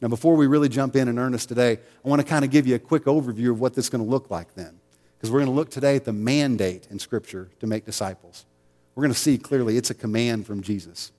Now, 0.00 0.08
before 0.08 0.36
we 0.36 0.46
really 0.46 0.68
jump 0.68 0.94
in 0.94 1.08
in 1.08 1.18
earnest 1.18 1.48
today, 1.48 1.78
I 2.04 2.08
want 2.08 2.22
to 2.22 2.26
kind 2.26 2.44
of 2.44 2.50
give 2.50 2.66
you 2.66 2.76
a 2.76 2.78
quick 2.78 3.04
overview 3.04 3.50
of 3.50 3.60
what 3.60 3.74
this 3.74 3.86
is 3.86 3.90
going 3.90 4.04
to 4.04 4.08
look 4.08 4.30
like 4.30 4.54
then. 4.54 4.78
Because 5.16 5.32
we're 5.32 5.40
going 5.40 5.50
to 5.50 5.56
look 5.56 5.70
today 5.70 5.96
at 5.96 6.04
the 6.04 6.12
mandate 6.12 6.86
in 6.90 7.00
Scripture 7.00 7.48
to 7.58 7.66
make 7.66 7.84
disciples. 7.84 8.46
We're 8.94 9.02
going 9.02 9.12
to 9.12 9.18
see 9.18 9.38
clearly 9.38 9.76
it's 9.76 9.90
a 9.90 9.94
command 9.94 10.46
from 10.46 10.62
Jesus. 10.62 11.10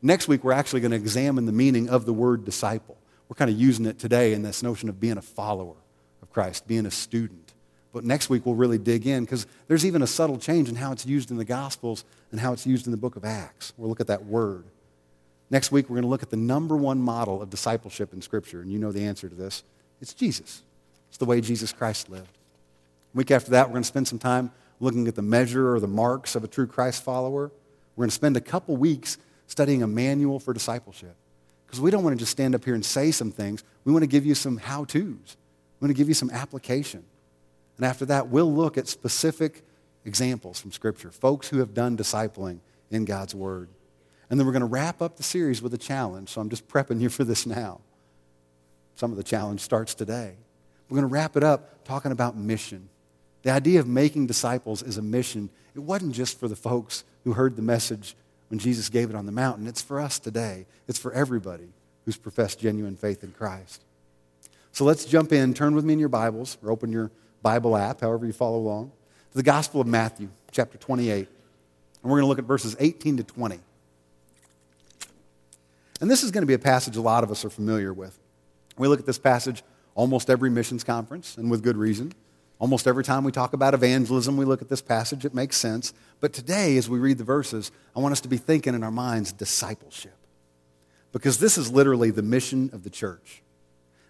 Next 0.00 0.28
week, 0.28 0.44
we're 0.44 0.52
actually 0.52 0.80
going 0.80 0.92
to 0.92 0.96
examine 0.96 1.46
the 1.46 1.52
meaning 1.52 1.88
of 1.88 2.06
the 2.06 2.12
word 2.12 2.44
disciple. 2.44 2.96
We're 3.28 3.34
kind 3.34 3.50
of 3.50 3.58
using 3.58 3.86
it 3.86 3.98
today 3.98 4.32
in 4.34 4.42
this 4.42 4.62
notion 4.62 4.88
of 4.88 5.00
being 5.00 5.18
a 5.18 5.22
follower 5.22 5.76
of 6.22 6.30
Christ, 6.30 6.68
being 6.68 6.86
a 6.86 6.90
student. 6.90 7.52
But 7.92 8.04
next 8.04 8.30
week, 8.30 8.46
we'll 8.46 8.54
really 8.54 8.78
dig 8.78 9.06
in 9.06 9.24
because 9.24 9.46
there's 9.68 9.84
even 9.84 10.02
a 10.02 10.06
subtle 10.06 10.38
change 10.38 10.68
in 10.68 10.76
how 10.76 10.92
it's 10.92 11.06
used 11.06 11.30
in 11.30 11.36
the 11.36 11.44
Gospels 11.44 12.04
and 12.30 12.40
how 12.40 12.52
it's 12.52 12.66
used 12.66 12.86
in 12.86 12.90
the 12.90 12.96
book 12.96 13.16
of 13.16 13.24
Acts. 13.24 13.72
We'll 13.76 13.88
look 13.88 14.00
at 14.00 14.06
that 14.06 14.24
word. 14.24 14.64
Next 15.52 15.70
week, 15.70 15.90
we're 15.90 15.96
going 15.96 16.04
to 16.04 16.08
look 16.08 16.22
at 16.22 16.30
the 16.30 16.36
number 16.38 16.74
one 16.74 16.98
model 17.02 17.42
of 17.42 17.50
discipleship 17.50 18.14
in 18.14 18.22
Scripture, 18.22 18.62
and 18.62 18.72
you 18.72 18.78
know 18.78 18.90
the 18.90 19.04
answer 19.04 19.28
to 19.28 19.34
this. 19.34 19.62
It's 20.00 20.14
Jesus. 20.14 20.62
It's 21.10 21.18
the 21.18 21.26
way 21.26 21.42
Jesus 21.42 21.74
Christ 21.74 22.08
lived. 22.08 22.38
week 23.12 23.30
after 23.30 23.50
that, 23.50 23.68
we're 23.68 23.74
going 23.74 23.82
to 23.82 23.86
spend 23.86 24.08
some 24.08 24.18
time 24.18 24.50
looking 24.80 25.06
at 25.08 25.14
the 25.14 25.20
measure 25.20 25.74
or 25.74 25.78
the 25.78 25.86
marks 25.86 26.34
of 26.34 26.42
a 26.42 26.48
true 26.48 26.66
Christ 26.66 27.04
follower. 27.04 27.52
We're 27.94 28.04
going 28.04 28.08
to 28.08 28.14
spend 28.14 28.38
a 28.38 28.40
couple 28.40 28.78
weeks 28.78 29.18
studying 29.46 29.82
a 29.82 29.86
manual 29.86 30.40
for 30.40 30.54
discipleship. 30.54 31.14
Because 31.66 31.82
we 31.82 31.90
don't 31.90 32.02
want 32.02 32.16
to 32.16 32.18
just 32.18 32.32
stand 32.32 32.54
up 32.54 32.64
here 32.64 32.74
and 32.74 32.82
say 32.82 33.10
some 33.10 33.30
things. 33.30 33.62
We 33.84 33.92
want 33.92 34.04
to 34.04 34.08
give 34.08 34.24
you 34.24 34.34
some 34.34 34.56
how 34.56 34.84
to's, 34.84 35.36
we 35.80 35.86
want 35.86 35.94
to 35.94 35.98
give 35.98 36.08
you 36.08 36.14
some 36.14 36.30
application. 36.30 37.04
And 37.76 37.84
after 37.84 38.06
that, 38.06 38.28
we'll 38.28 38.50
look 38.50 38.78
at 38.78 38.88
specific 38.88 39.64
examples 40.06 40.62
from 40.62 40.72
Scripture, 40.72 41.10
folks 41.10 41.50
who 41.50 41.58
have 41.58 41.74
done 41.74 41.94
discipling 41.94 42.60
in 42.90 43.04
God's 43.04 43.34
Word. 43.34 43.68
And 44.32 44.40
then 44.40 44.46
we're 44.46 44.54
going 44.54 44.60
to 44.60 44.66
wrap 44.66 45.02
up 45.02 45.18
the 45.18 45.22
series 45.22 45.60
with 45.60 45.74
a 45.74 45.78
challenge. 45.78 46.30
So 46.30 46.40
I'm 46.40 46.48
just 46.48 46.66
prepping 46.66 47.02
you 47.02 47.10
for 47.10 47.22
this 47.22 47.44
now. 47.44 47.82
Some 48.94 49.10
of 49.10 49.18
the 49.18 49.22
challenge 49.22 49.60
starts 49.60 49.92
today. 49.92 50.32
We're 50.88 50.94
going 50.96 51.06
to 51.06 51.12
wrap 51.12 51.36
it 51.36 51.44
up 51.44 51.84
talking 51.84 52.12
about 52.12 52.34
mission. 52.34 52.88
The 53.42 53.50
idea 53.50 53.78
of 53.78 53.86
making 53.86 54.28
disciples 54.28 54.82
is 54.82 54.96
a 54.96 55.02
mission. 55.02 55.50
It 55.74 55.80
wasn't 55.80 56.14
just 56.14 56.40
for 56.40 56.48
the 56.48 56.56
folks 56.56 57.04
who 57.24 57.34
heard 57.34 57.56
the 57.56 57.62
message 57.62 58.16
when 58.48 58.58
Jesus 58.58 58.88
gave 58.88 59.10
it 59.10 59.16
on 59.16 59.26
the 59.26 59.32
mountain. 59.32 59.66
It's 59.66 59.82
for 59.82 60.00
us 60.00 60.18
today. 60.18 60.64
It's 60.88 60.98
for 60.98 61.12
everybody 61.12 61.68
who's 62.06 62.16
professed 62.16 62.58
genuine 62.58 62.96
faith 62.96 63.22
in 63.22 63.32
Christ. 63.32 63.84
So 64.72 64.86
let's 64.86 65.04
jump 65.04 65.34
in. 65.34 65.52
Turn 65.52 65.74
with 65.74 65.84
me 65.84 65.92
in 65.92 65.98
your 65.98 66.08
Bibles 66.08 66.56
or 66.64 66.70
open 66.70 66.90
your 66.90 67.10
Bible 67.42 67.76
app, 67.76 68.00
however 68.00 68.24
you 68.24 68.32
follow 68.32 68.56
along, 68.56 68.92
to 69.32 69.36
the 69.36 69.42
Gospel 69.42 69.82
of 69.82 69.86
Matthew, 69.86 70.30
chapter 70.52 70.78
28. 70.78 71.18
And 71.18 72.10
we're 72.10 72.16
going 72.16 72.22
to 72.22 72.28
look 72.28 72.38
at 72.38 72.46
verses 72.46 72.74
18 72.80 73.18
to 73.18 73.24
20. 73.24 73.60
And 76.02 76.10
this 76.10 76.24
is 76.24 76.32
going 76.32 76.42
to 76.42 76.48
be 76.48 76.54
a 76.54 76.58
passage 76.58 76.96
a 76.96 77.00
lot 77.00 77.22
of 77.22 77.30
us 77.30 77.44
are 77.44 77.50
familiar 77.50 77.92
with. 77.92 78.18
We 78.76 78.88
look 78.88 78.98
at 78.98 79.06
this 79.06 79.20
passage 79.20 79.62
almost 79.94 80.30
every 80.30 80.50
missions 80.50 80.82
conference, 80.82 81.36
and 81.36 81.48
with 81.48 81.62
good 81.62 81.76
reason. 81.76 82.12
Almost 82.58 82.88
every 82.88 83.04
time 83.04 83.22
we 83.22 83.30
talk 83.30 83.52
about 83.52 83.72
evangelism, 83.72 84.36
we 84.36 84.44
look 84.44 84.60
at 84.60 84.68
this 84.68 84.82
passage. 84.82 85.24
It 85.24 85.32
makes 85.32 85.56
sense. 85.56 85.94
But 86.18 86.32
today, 86.32 86.76
as 86.76 86.88
we 86.88 86.98
read 86.98 87.18
the 87.18 87.24
verses, 87.24 87.70
I 87.94 88.00
want 88.00 88.10
us 88.10 88.20
to 88.22 88.28
be 88.28 88.36
thinking 88.36 88.74
in 88.74 88.82
our 88.82 88.90
minds 88.90 89.32
discipleship. 89.32 90.16
Because 91.12 91.38
this 91.38 91.56
is 91.56 91.70
literally 91.70 92.10
the 92.10 92.22
mission 92.22 92.70
of 92.72 92.82
the 92.82 92.90
church. 92.90 93.40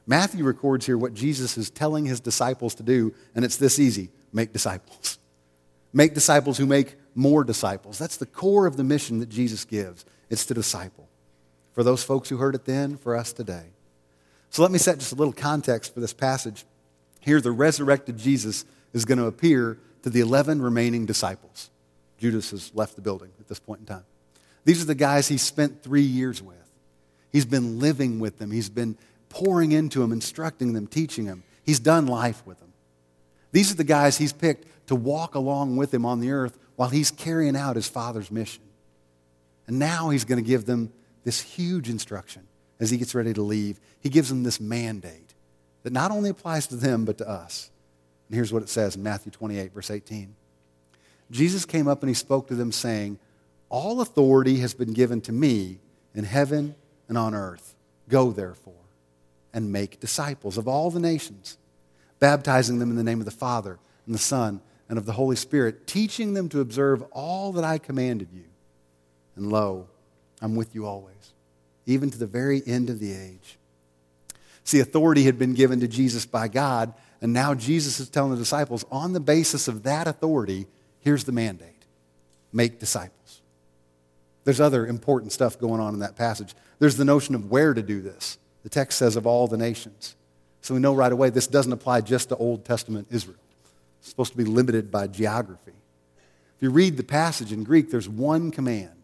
Matthew 0.07 0.45
records 0.45 0.87
here 0.87 0.97
what 0.97 1.13
Jesus 1.13 1.59
is 1.59 1.69
telling 1.69 2.07
his 2.07 2.21
disciples 2.21 2.75
to 2.77 2.83
do, 2.83 3.13
and 3.35 3.45
it's 3.45 3.59
this 3.59 3.79
easy 3.79 4.09
make 4.33 4.55
disciples. 4.55 5.19
Make 5.95 6.15
disciples 6.15 6.57
who 6.57 6.65
make 6.65 6.95
more 7.15 7.45
disciples. 7.45 7.99
That's 7.99 8.17
the 8.17 8.25
core 8.25 8.65
of 8.65 8.79
the 8.79 8.83
mission 8.83 9.19
that 9.19 9.29
Jesus 9.29 9.67
gives. 9.67 10.07
It's 10.31 10.47
to 10.47 10.55
disciple 10.55 11.07
for 11.73 11.83
those 11.83 12.05
folks 12.05 12.29
who 12.29 12.37
heard 12.37 12.55
it 12.55 12.65
then, 12.65 12.97
for 12.97 13.17
us 13.17 13.33
today. 13.33 13.67
So 14.51 14.63
let 14.63 14.71
me 14.71 14.79
set 14.79 14.99
just 14.99 15.13
a 15.13 15.17
little 15.17 15.33
context 15.33 15.95
for 15.95 16.01
this 16.01 16.13
passage. 16.13 16.65
Here, 17.21 17.41
the 17.41 17.53
resurrected 17.53 18.19
Jesus 18.19 18.65
is 18.93 19.05
going 19.05 19.19
to 19.19 19.27
appear 19.27 19.79
to 20.03 20.11
the 20.11 20.21
11 20.21 20.61
remaining 20.61 21.07
disciples. 21.07 21.71
Judas 22.19 22.51
has 22.51 22.71
left 22.75 22.97
the 22.97 23.03
building 23.03 23.31
at 23.41 23.49
this 23.49 23.59
point 23.59 23.81
in 23.81 23.87
time. 23.87 24.05
These 24.65 24.83
are 24.83 24.87
the 24.87 24.95
guys 24.95 25.29
he 25.29 25.39
spent 25.39 25.83
three 25.83 26.03
years 26.03 26.43
with. 26.43 26.57
He's 27.33 27.47
been 27.47 27.79
living 27.79 28.21
with 28.21 28.39
them, 28.39 28.51
he's 28.51 28.69
been 28.69 28.97
pouring 29.29 29.73
into 29.73 30.01
them, 30.01 30.13
instructing 30.13 30.75
them, 30.75 30.87
teaching 30.87 31.25
them. 31.25 31.43
He's 31.65 31.81
done 31.81 32.07
life 32.07 32.47
with 32.47 32.61
them. 32.61 32.73
These 33.53 33.73
are 33.73 33.77
the 33.77 33.85
guys 33.85 34.19
he's 34.19 34.33
picked 34.33 34.67
to 34.89 34.95
walk 34.95 35.35
along 35.35 35.77
with 35.77 35.95
him 35.95 36.05
on 36.05 36.21
the 36.21 36.33
earth 36.33 36.59
while 36.77 36.91
he's 36.91 37.11
carrying 37.11 37.57
out 37.57 37.77
his 37.77 37.89
Father's 37.89 38.31
mission. 38.31 38.63
And 39.67 39.79
now 39.79 40.11
he's 40.11 40.25
going 40.25 40.43
to 40.43 40.47
give 40.47 40.67
them 40.67 40.93
this 41.25 41.41
huge 41.41 41.89
instruction 41.89 42.47
as 42.81 42.91
he 42.91 42.97
gets 42.97 43.15
ready 43.15 43.33
to 43.33 43.43
leave. 43.43 43.81
He 44.01 44.09
gives 44.09 44.29
them 44.29 44.43
this 44.43 44.61
mandate 44.61 45.35
that 45.83 45.93
not 45.93 46.11
only 46.11 46.31
applies 46.31 46.67
to 46.69 46.77
them, 46.77 47.05
but 47.05 47.19
to 47.19 47.29
us. 47.29 47.71
And 48.29 48.35
here's 48.35 48.53
what 48.53 48.63
it 48.63 48.69
says 48.69 48.97
in 48.97 49.03
Matthew 49.03 49.31
28, 49.31 49.73
verse 49.73 49.91
18. 49.91 50.35
Jesus 51.31 51.65
came 51.65 51.89
up 51.89 52.03
and 52.03 52.11
he 52.11 52.15
spoke 52.15 52.49
to 52.49 52.55
them, 52.55 52.73
saying, 52.73 53.19
All 53.69 54.01
authority 54.01 54.59
has 54.59 54.75
been 54.75 54.93
given 54.93 55.21
to 55.23 55.33
me 55.33 55.79
in 56.15 56.25
heaven 56.25 56.75
and 57.09 57.17
on 57.17 57.35
earth. 57.35 57.75
Go, 58.09 58.33
therefore, 58.33 58.75
and 59.53 59.73
make 59.73 60.01
disciples 60.01 60.59
of 60.59 60.69
all 60.69 60.91
the 60.91 61.01
nations, 61.01 61.59
baptizing 62.19 62.79
them 62.79 62.91
in 62.91 62.97
the 62.97 63.05
name 63.05 63.21
of 63.21 63.25
the 63.25 63.31
Father 63.31 63.79
and 64.07 64.15
the 64.15 64.19
Son 64.19 64.61
and 64.89 64.99
of 64.99 65.07
the 65.07 65.13
Holy 65.13 65.37
Spirit, 65.37 65.87
teaching 65.87 66.35
them 66.35 66.49
to 66.51 66.61
observe 66.61 67.03
all 67.13 67.53
that 67.53 67.65
I 67.65 67.79
commanded 67.79 68.29
you. 68.33 68.45
And 69.37 69.51
lo, 69.51 69.89
I'm 70.43 70.57
with 70.57 70.75
you 70.75 70.85
always, 70.85 71.33
even 71.87 72.11
to 72.11 72.19
the 72.19 72.27
very 72.27 72.63
end 72.67 72.91
of 72.91 72.99
the 72.99 73.15
age. 73.15 73.59
See, 74.65 74.81
authority 74.81 75.23
had 75.23 75.39
been 75.39 75.55
given 75.55 75.81
to 75.81 75.89
Jesus 75.89 76.27
by 76.27 76.49
God, 76.49 76.93
and 77.21 77.33
now 77.33 77.55
Jesus 77.55 78.01
is 78.01 78.09
telling 78.09 78.33
the 78.33 78.37
disciples, 78.37 78.85
on 78.91 79.13
the 79.13 79.21
basis 79.21 79.69
of 79.69 79.85
that 79.85 80.07
authority, 80.07 80.67
here's 81.01 81.25
the 81.25 81.33
mandate 81.33 81.69
make 82.53 82.79
disciples. 82.79 83.41
There's 84.45 84.61
other 84.61 84.87
important 84.87 85.33
stuff 85.33 85.59
going 85.59 85.81
on 85.81 85.95
in 85.95 86.01
that 86.01 86.17
passage. 86.17 86.55
There's 86.81 86.97
the 86.97 87.05
notion 87.05 87.35
of 87.35 87.51
where 87.51 87.73
to 87.73 87.83
do 87.83 88.03
this. 88.03 88.37
The 88.65 88.69
text 88.69 88.99
says 88.99 89.17
of 89.17 89.27
all 89.27 89.47
the 89.47 89.57
nations. 89.57 90.17
So 90.61 90.75
we 90.75 90.81
know 90.81 90.95
right 90.95 91.13
away 91.13 91.31
this 91.31 91.47
doesn't 91.47 91.73
apply 91.73 92.03
just 92.03 92.29
to 92.29 92.37
Old 92.37 92.65
Testament 92.65 93.07
Israel. 93.11 93.39
It's 94.01 94.11
supposed 94.11 94.33
to 94.33 94.39
be 94.39 94.45
limited 94.45 94.91
by 94.91 95.07
geography. 95.07 95.73
If 96.57 96.63
you 96.63 96.71
read 96.71 96.97
the 96.97 97.05
passage 97.05 97.53
in 97.53 97.65
Greek, 97.65 97.91
there's 97.91 98.09
one 98.09 98.51
command 98.51 99.02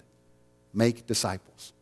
make 0.72 1.06
disciples. 1.06 1.72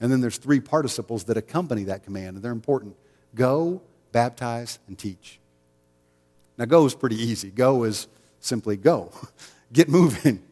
And 0.00 0.10
then 0.10 0.20
there's 0.20 0.38
three 0.38 0.60
participles 0.60 1.24
that 1.24 1.36
accompany 1.36 1.84
that 1.84 2.04
command, 2.04 2.36
and 2.36 2.44
they're 2.44 2.52
important 2.52 2.96
go, 3.34 3.80
baptize, 4.12 4.80
and 4.88 4.98
teach. 4.98 5.38
Now, 6.58 6.64
go 6.64 6.84
is 6.84 6.94
pretty 6.94 7.16
easy. 7.16 7.50
Go 7.50 7.84
is 7.84 8.08
simply 8.40 8.76
go. 8.76 9.12
Get 9.72 9.88
moving. 9.88 10.42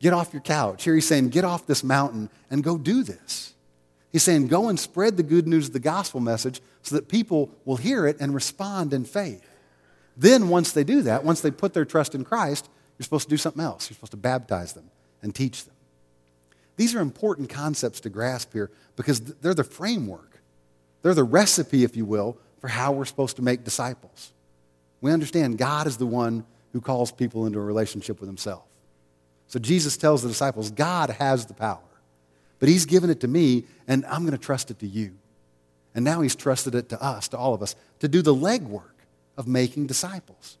Get 0.00 0.12
off 0.12 0.32
your 0.32 0.42
couch. 0.42 0.82
Here 0.82 0.94
he's 0.94 1.06
saying, 1.06 1.28
get 1.28 1.44
off 1.44 1.66
this 1.66 1.84
mountain 1.84 2.28
and 2.50 2.64
go 2.64 2.76
do 2.76 3.04
this. 3.04 3.54
He's 4.10 4.24
saying, 4.24 4.48
go 4.48 4.68
and 4.68 4.80
spread 4.80 5.16
the 5.16 5.22
good 5.22 5.46
news 5.46 5.68
of 5.68 5.72
the 5.72 5.78
gospel 5.78 6.18
message 6.18 6.60
so 6.82 6.96
that 6.96 7.08
people 7.08 7.50
will 7.64 7.76
hear 7.76 8.06
it 8.06 8.16
and 8.18 8.34
respond 8.34 8.92
in 8.92 9.04
faith. 9.04 9.48
Then, 10.16 10.48
once 10.48 10.72
they 10.72 10.84
do 10.84 11.02
that, 11.02 11.24
once 11.24 11.40
they 11.40 11.50
put 11.50 11.72
their 11.72 11.84
trust 11.84 12.14
in 12.14 12.24
Christ, 12.24 12.68
you're 12.98 13.04
supposed 13.04 13.28
to 13.28 13.30
do 13.30 13.36
something 13.36 13.62
else. 13.62 13.88
You're 13.88 13.94
supposed 13.94 14.10
to 14.10 14.18
baptize 14.18 14.72
them 14.72 14.90
and 15.22 15.34
teach 15.34 15.64
them. 15.64 15.74
These 16.82 16.96
are 16.96 17.00
important 17.00 17.48
concepts 17.48 18.00
to 18.00 18.10
grasp 18.10 18.52
here 18.52 18.68
because 18.96 19.20
they're 19.20 19.54
the 19.54 19.62
framework. 19.62 20.42
They're 21.02 21.14
the 21.14 21.22
recipe, 21.22 21.84
if 21.84 21.96
you 21.96 22.04
will, 22.04 22.36
for 22.58 22.66
how 22.66 22.90
we're 22.90 23.04
supposed 23.04 23.36
to 23.36 23.42
make 23.42 23.62
disciples. 23.62 24.32
We 25.00 25.12
understand 25.12 25.58
God 25.58 25.86
is 25.86 25.96
the 25.96 26.06
one 26.06 26.44
who 26.72 26.80
calls 26.80 27.12
people 27.12 27.46
into 27.46 27.60
a 27.60 27.62
relationship 27.62 28.18
with 28.18 28.28
himself. 28.28 28.64
So 29.46 29.60
Jesus 29.60 29.96
tells 29.96 30.22
the 30.22 30.28
disciples, 30.28 30.72
God 30.72 31.10
has 31.10 31.46
the 31.46 31.54
power, 31.54 31.78
but 32.58 32.68
he's 32.68 32.84
given 32.84 33.10
it 33.10 33.20
to 33.20 33.28
me, 33.28 33.62
and 33.86 34.04
I'm 34.06 34.22
going 34.22 34.36
to 34.36 34.36
trust 34.36 34.72
it 34.72 34.80
to 34.80 34.86
you. 34.88 35.14
And 35.94 36.04
now 36.04 36.20
he's 36.20 36.34
trusted 36.34 36.74
it 36.74 36.88
to 36.88 37.00
us, 37.00 37.28
to 37.28 37.38
all 37.38 37.54
of 37.54 37.62
us, 37.62 37.76
to 38.00 38.08
do 38.08 38.22
the 38.22 38.34
legwork 38.34 39.06
of 39.36 39.46
making 39.46 39.86
disciples. 39.86 40.58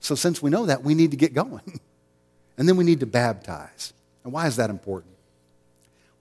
So 0.00 0.16
since 0.16 0.42
we 0.42 0.50
know 0.50 0.66
that, 0.66 0.82
we 0.82 0.96
need 0.96 1.12
to 1.12 1.16
get 1.16 1.32
going. 1.32 1.78
and 2.58 2.68
then 2.68 2.76
we 2.76 2.82
need 2.82 2.98
to 2.98 3.06
baptize. 3.06 3.92
And 4.24 4.32
why 4.32 4.48
is 4.48 4.56
that 4.56 4.68
important? 4.68 5.13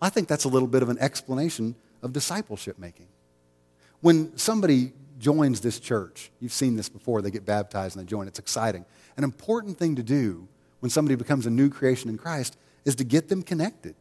I 0.04 0.10
think 0.10 0.28
that's 0.28 0.44
a 0.44 0.50
little 0.50 0.68
bit 0.68 0.84
of 0.84 0.90
an 0.90 1.00
explanation 1.00 1.76
of 2.02 2.12
discipleship 2.12 2.78
making. 2.78 3.08
When 4.02 4.36
somebody 4.38 4.92
joins 5.18 5.62
this 5.62 5.80
church, 5.80 6.30
you've 6.42 6.52
seen 6.52 6.76
this 6.76 6.90
before, 6.90 7.22
they 7.22 7.32
get 7.32 7.46
baptized 7.46 7.96
and 7.96 8.06
they 8.06 8.10
join, 8.10 8.28
it's 8.28 8.38
exciting. 8.38 8.84
An 9.16 9.24
important 9.24 9.78
thing 9.78 9.96
to 9.96 10.04
do 10.04 10.46
when 10.82 10.90
somebody 10.90 11.16
becomes 11.16 11.46
a 11.46 11.50
new 11.50 11.70
creation 11.70 12.10
in 12.10 12.18
Christ 12.18 12.58
is 12.84 12.96
to 12.96 13.06
get 13.06 13.30
them 13.30 13.42
connected, 13.42 13.96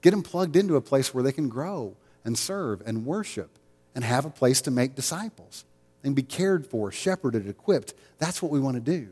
get 0.00 0.12
them 0.12 0.22
plugged 0.22 0.56
into 0.56 0.76
a 0.76 0.80
place 0.80 1.12
where 1.12 1.22
they 1.22 1.32
can 1.32 1.50
grow 1.50 1.94
and 2.24 2.38
serve 2.38 2.82
and 2.86 3.04
worship 3.04 3.58
and 3.94 4.04
have 4.04 4.24
a 4.24 4.30
place 4.30 4.62
to 4.62 4.70
make 4.70 4.94
disciples 4.94 5.66
and 6.02 6.16
be 6.16 6.22
cared 6.22 6.66
for, 6.66 6.90
shepherded, 6.90 7.46
equipped. 7.46 7.92
That's 8.18 8.40
what 8.40 8.50
we 8.50 8.58
want 8.58 8.76
to 8.76 8.80
do. 8.80 9.08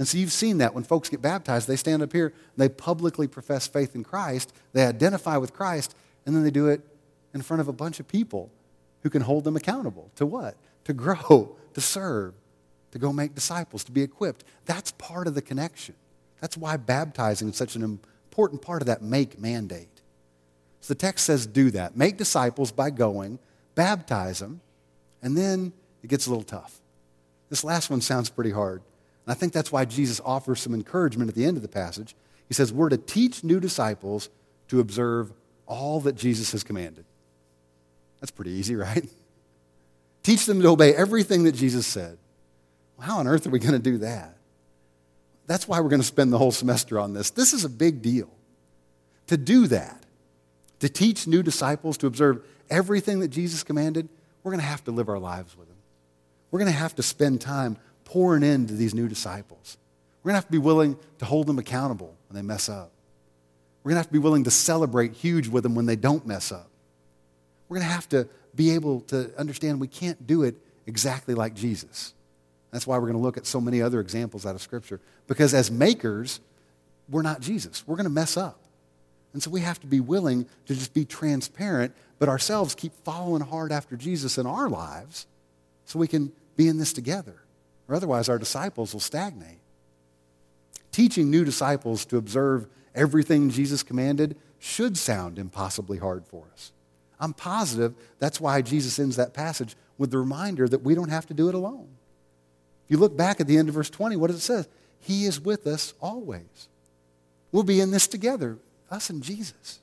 And 0.00 0.08
so 0.08 0.16
you've 0.16 0.32
seen 0.32 0.56
that 0.58 0.72
when 0.74 0.82
folks 0.82 1.10
get 1.10 1.20
baptized, 1.20 1.68
they 1.68 1.76
stand 1.76 2.02
up 2.02 2.10
here, 2.10 2.32
they 2.56 2.70
publicly 2.70 3.28
profess 3.28 3.66
faith 3.66 3.94
in 3.94 4.02
Christ, 4.02 4.50
they 4.72 4.86
identify 4.86 5.36
with 5.36 5.52
Christ, 5.52 5.94
and 6.24 6.34
then 6.34 6.42
they 6.42 6.50
do 6.50 6.68
it 6.68 6.80
in 7.34 7.42
front 7.42 7.60
of 7.60 7.68
a 7.68 7.72
bunch 7.74 8.00
of 8.00 8.08
people 8.08 8.50
who 9.02 9.10
can 9.10 9.20
hold 9.20 9.44
them 9.44 9.56
accountable 9.56 10.10
to 10.16 10.24
what? 10.24 10.56
To 10.84 10.94
grow, 10.94 11.54
to 11.74 11.82
serve, 11.82 12.32
to 12.92 12.98
go 12.98 13.12
make 13.12 13.34
disciples, 13.34 13.84
to 13.84 13.92
be 13.92 14.00
equipped. 14.00 14.42
That's 14.64 14.92
part 14.92 15.26
of 15.26 15.34
the 15.34 15.42
connection. 15.42 15.96
That's 16.40 16.56
why 16.56 16.78
baptizing 16.78 17.50
is 17.50 17.56
such 17.56 17.76
an 17.76 17.82
important 17.82 18.62
part 18.62 18.80
of 18.80 18.86
that 18.86 19.02
make 19.02 19.38
mandate. 19.38 20.00
So 20.80 20.94
the 20.94 20.98
text 20.98 21.26
says 21.26 21.46
do 21.46 21.70
that. 21.72 21.94
Make 21.94 22.16
disciples 22.16 22.72
by 22.72 22.88
going, 22.88 23.38
baptize 23.74 24.38
them, 24.38 24.62
and 25.20 25.36
then 25.36 25.74
it 26.02 26.08
gets 26.08 26.26
a 26.26 26.30
little 26.30 26.42
tough. 26.42 26.80
This 27.50 27.64
last 27.64 27.90
one 27.90 28.00
sounds 28.00 28.30
pretty 28.30 28.52
hard. 28.52 28.80
And 29.30 29.36
I 29.36 29.38
think 29.38 29.52
that's 29.52 29.70
why 29.70 29.84
Jesus 29.84 30.20
offers 30.24 30.60
some 30.60 30.74
encouragement 30.74 31.28
at 31.28 31.36
the 31.36 31.44
end 31.44 31.56
of 31.56 31.62
the 31.62 31.68
passage. 31.68 32.16
He 32.48 32.54
says, 32.54 32.72
We're 32.72 32.88
to 32.88 32.96
teach 32.96 33.44
new 33.44 33.60
disciples 33.60 34.28
to 34.66 34.80
observe 34.80 35.32
all 35.66 36.00
that 36.00 36.16
Jesus 36.16 36.50
has 36.50 36.64
commanded. 36.64 37.04
That's 38.18 38.32
pretty 38.32 38.50
easy, 38.50 38.74
right? 38.74 39.08
Teach 40.24 40.46
them 40.46 40.60
to 40.62 40.68
obey 40.70 40.96
everything 40.96 41.44
that 41.44 41.52
Jesus 41.52 41.86
said. 41.86 42.18
Well, 42.96 43.06
how 43.06 43.18
on 43.18 43.28
earth 43.28 43.46
are 43.46 43.50
we 43.50 43.60
going 43.60 43.74
to 43.74 43.78
do 43.78 43.98
that? 43.98 44.36
That's 45.46 45.68
why 45.68 45.78
we're 45.78 45.90
going 45.90 46.02
to 46.02 46.06
spend 46.08 46.32
the 46.32 46.38
whole 46.38 46.50
semester 46.50 46.98
on 46.98 47.12
this. 47.12 47.30
This 47.30 47.52
is 47.52 47.64
a 47.64 47.68
big 47.68 48.02
deal. 48.02 48.30
To 49.28 49.36
do 49.36 49.68
that, 49.68 50.06
to 50.80 50.88
teach 50.88 51.28
new 51.28 51.44
disciples 51.44 51.96
to 51.98 52.08
observe 52.08 52.44
everything 52.68 53.20
that 53.20 53.28
Jesus 53.28 53.62
commanded, 53.62 54.08
we're 54.42 54.50
going 54.50 54.60
to 54.60 54.66
have 54.66 54.82
to 54.86 54.90
live 54.90 55.08
our 55.08 55.20
lives 55.20 55.56
with 55.56 55.68
Him. 55.68 55.76
We're 56.50 56.58
going 56.58 56.72
to 56.72 56.76
have 56.76 56.96
to 56.96 57.04
spend 57.04 57.40
time 57.40 57.76
pouring 58.10 58.42
into 58.42 58.74
these 58.74 58.92
new 58.92 59.06
disciples. 59.06 59.78
We're 60.22 60.30
going 60.30 60.34
to 60.34 60.38
have 60.38 60.46
to 60.46 60.52
be 60.52 60.58
willing 60.58 60.98
to 61.18 61.24
hold 61.24 61.46
them 61.46 61.60
accountable 61.60 62.16
when 62.28 62.34
they 62.34 62.42
mess 62.42 62.68
up. 62.68 62.90
We're 63.84 63.90
going 63.90 63.94
to 63.94 64.00
have 64.00 64.08
to 64.08 64.12
be 64.12 64.18
willing 64.18 64.42
to 64.44 64.50
celebrate 64.50 65.12
huge 65.12 65.46
with 65.46 65.62
them 65.62 65.76
when 65.76 65.86
they 65.86 65.94
don't 65.94 66.26
mess 66.26 66.50
up. 66.50 66.68
We're 67.68 67.76
going 67.76 67.86
to 67.86 67.92
have 67.92 68.08
to 68.08 68.28
be 68.52 68.72
able 68.72 69.02
to 69.02 69.32
understand 69.38 69.80
we 69.80 69.86
can't 69.86 70.26
do 70.26 70.42
it 70.42 70.56
exactly 70.88 71.34
like 71.34 71.54
Jesus. 71.54 72.12
That's 72.72 72.84
why 72.84 72.96
we're 72.96 73.06
going 73.06 73.14
to 73.14 73.22
look 73.22 73.36
at 73.36 73.46
so 73.46 73.60
many 73.60 73.80
other 73.80 74.00
examples 74.00 74.44
out 74.44 74.56
of 74.56 74.60
Scripture. 74.60 75.00
Because 75.28 75.54
as 75.54 75.70
makers, 75.70 76.40
we're 77.08 77.22
not 77.22 77.40
Jesus. 77.40 77.86
We're 77.86 77.96
going 77.96 78.04
to 78.04 78.10
mess 78.10 78.36
up. 78.36 78.58
And 79.34 79.40
so 79.40 79.50
we 79.50 79.60
have 79.60 79.78
to 79.82 79.86
be 79.86 80.00
willing 80.00 80.46
to 80.66 80.74
just 80.74 80.94
be 80.94 81.04
transparent, 81.04 81.94
but 82.18 82.28
ourselves 82.28 82.74
keep 82.74 82.92
following 83.04 83.42
hard 83.42 83.70
after 83.70 83.96
Jesus 83.96 84.36
in 84.36 84.48
our 84.48 84.68
lives 84.68 85.28
so 85.84 86.00
we 86.00 86.08
can 86.08 86.32
be 86.56 86.66
in 86.66 86.76
this 86.76 86.92
together. 86.92 87.44
Or 87.90 87.96
otherwise, 87.96 88.28
our 88.28 88.38
disciples 88.38 88.92
will 88.92 89.00
stagnate. 89.00 89.58
Teaching 90.92 91.28
new 91.28 91.44
disciples 91.44 92.04
to 92.06 92.16
observe 92.16 92.68
everything 92.94 93.50
Jesus 93.50 93.82
commanded 93.82 94.36
should 94.60 94.96
sound 94.96 95.40
impossibly 95.40 95.98
hard 95.98 96.24
for 96.24 96.44
us. 96.52 96.70
I'm 97.18 97.34
positive 97.34 97.94
that's 98.20 98.40
why 98.40 98.62
Jesus 98.62 98.98
ends 99.00 99.16
that 99.16 99.34
passage 99.34 99.74
with 99.98 100.12
the 100.12 100.18
reminder 100.18 100.68
that 100.68 100.82
we 100.82 100.94
don't 100.94 101.08
have 101.08 101.26
to 101.26 101.34
do 101.34 101.48
it 101.48 101.54
alone. 101.54 101.88
If 102.84 102.92
you 102.92 102.96
look 102.96 103.16
back 103.16 103.40
at 103.40 103.48
the 103.48 103.58
end 103.58 103.68
of 103.68 103.74
verse 103.74 103.90
20, 103.90 104.14
what 104.16 104.28
does 104.28 104.36
it 104.36 104.40
say? 104.40 104.70
He 105.00 105.24
is 105.24 105.40
with 105.40 105.66
us 105.66 105.92
always. 106.00 106.68
We'll 107.50 107.64
be 107.64 107.80
in 107.80 107.90
this 107.90 108.06
together, 108.06 108.58
us 108.90 109.10
and 109.10 109.22
Jesus. 109.22 109.80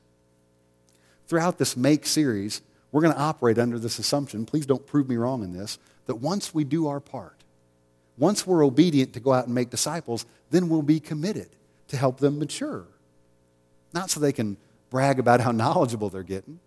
Throughout 1.27 1.57
this 1.57 1.75
Make 1.75 2.05
series, 2.05 2.61
we're 2.91 3.01
going 3.01 3.13
to 3.13 3.19
operate 3.19 3.59
under 3.59 3.77
this 3.77 3.99
assumption. 3.99 4.45
Please 4.45 4.65
don't 4.65 4.87
prove 4.87 5.09
me 5.09 5.17
wrong 5.17 5.43
in 5.43 5.51
this 5.51 5.77
that 6.05 6.15
once 6.15 6.53
we 6.53 6.63
do 6.63 6.87
our 6.87 7.01
part, 7.01 7.36
once 8.17 8.47
we're 8.47 8.65
obedient 8.65 9.13
to 9.13 9.19
go 9.19 9.33
out 9.33 9.45
and 9.45 9.53
make 9.53 9.69
disciples, 9.69 10.25
then 10.49 10.69
we'll 10.69 10.81
be 10.81 10.99
committed 10.99 11.49
to 11.89 11.97
help 11.97 12.19
them 12.19 12.39
mature. 12.39 12.85
Not 13.93 14.09
so 14.09 14.19
they 14.19 14.33
can 14.33 14.57
brag 14.89 15.19
about 15.19 15.41
how 15.41 15.51
knowledgeable 15.63 16.09
they're 16.09 16.23
getting, 16.23 16.59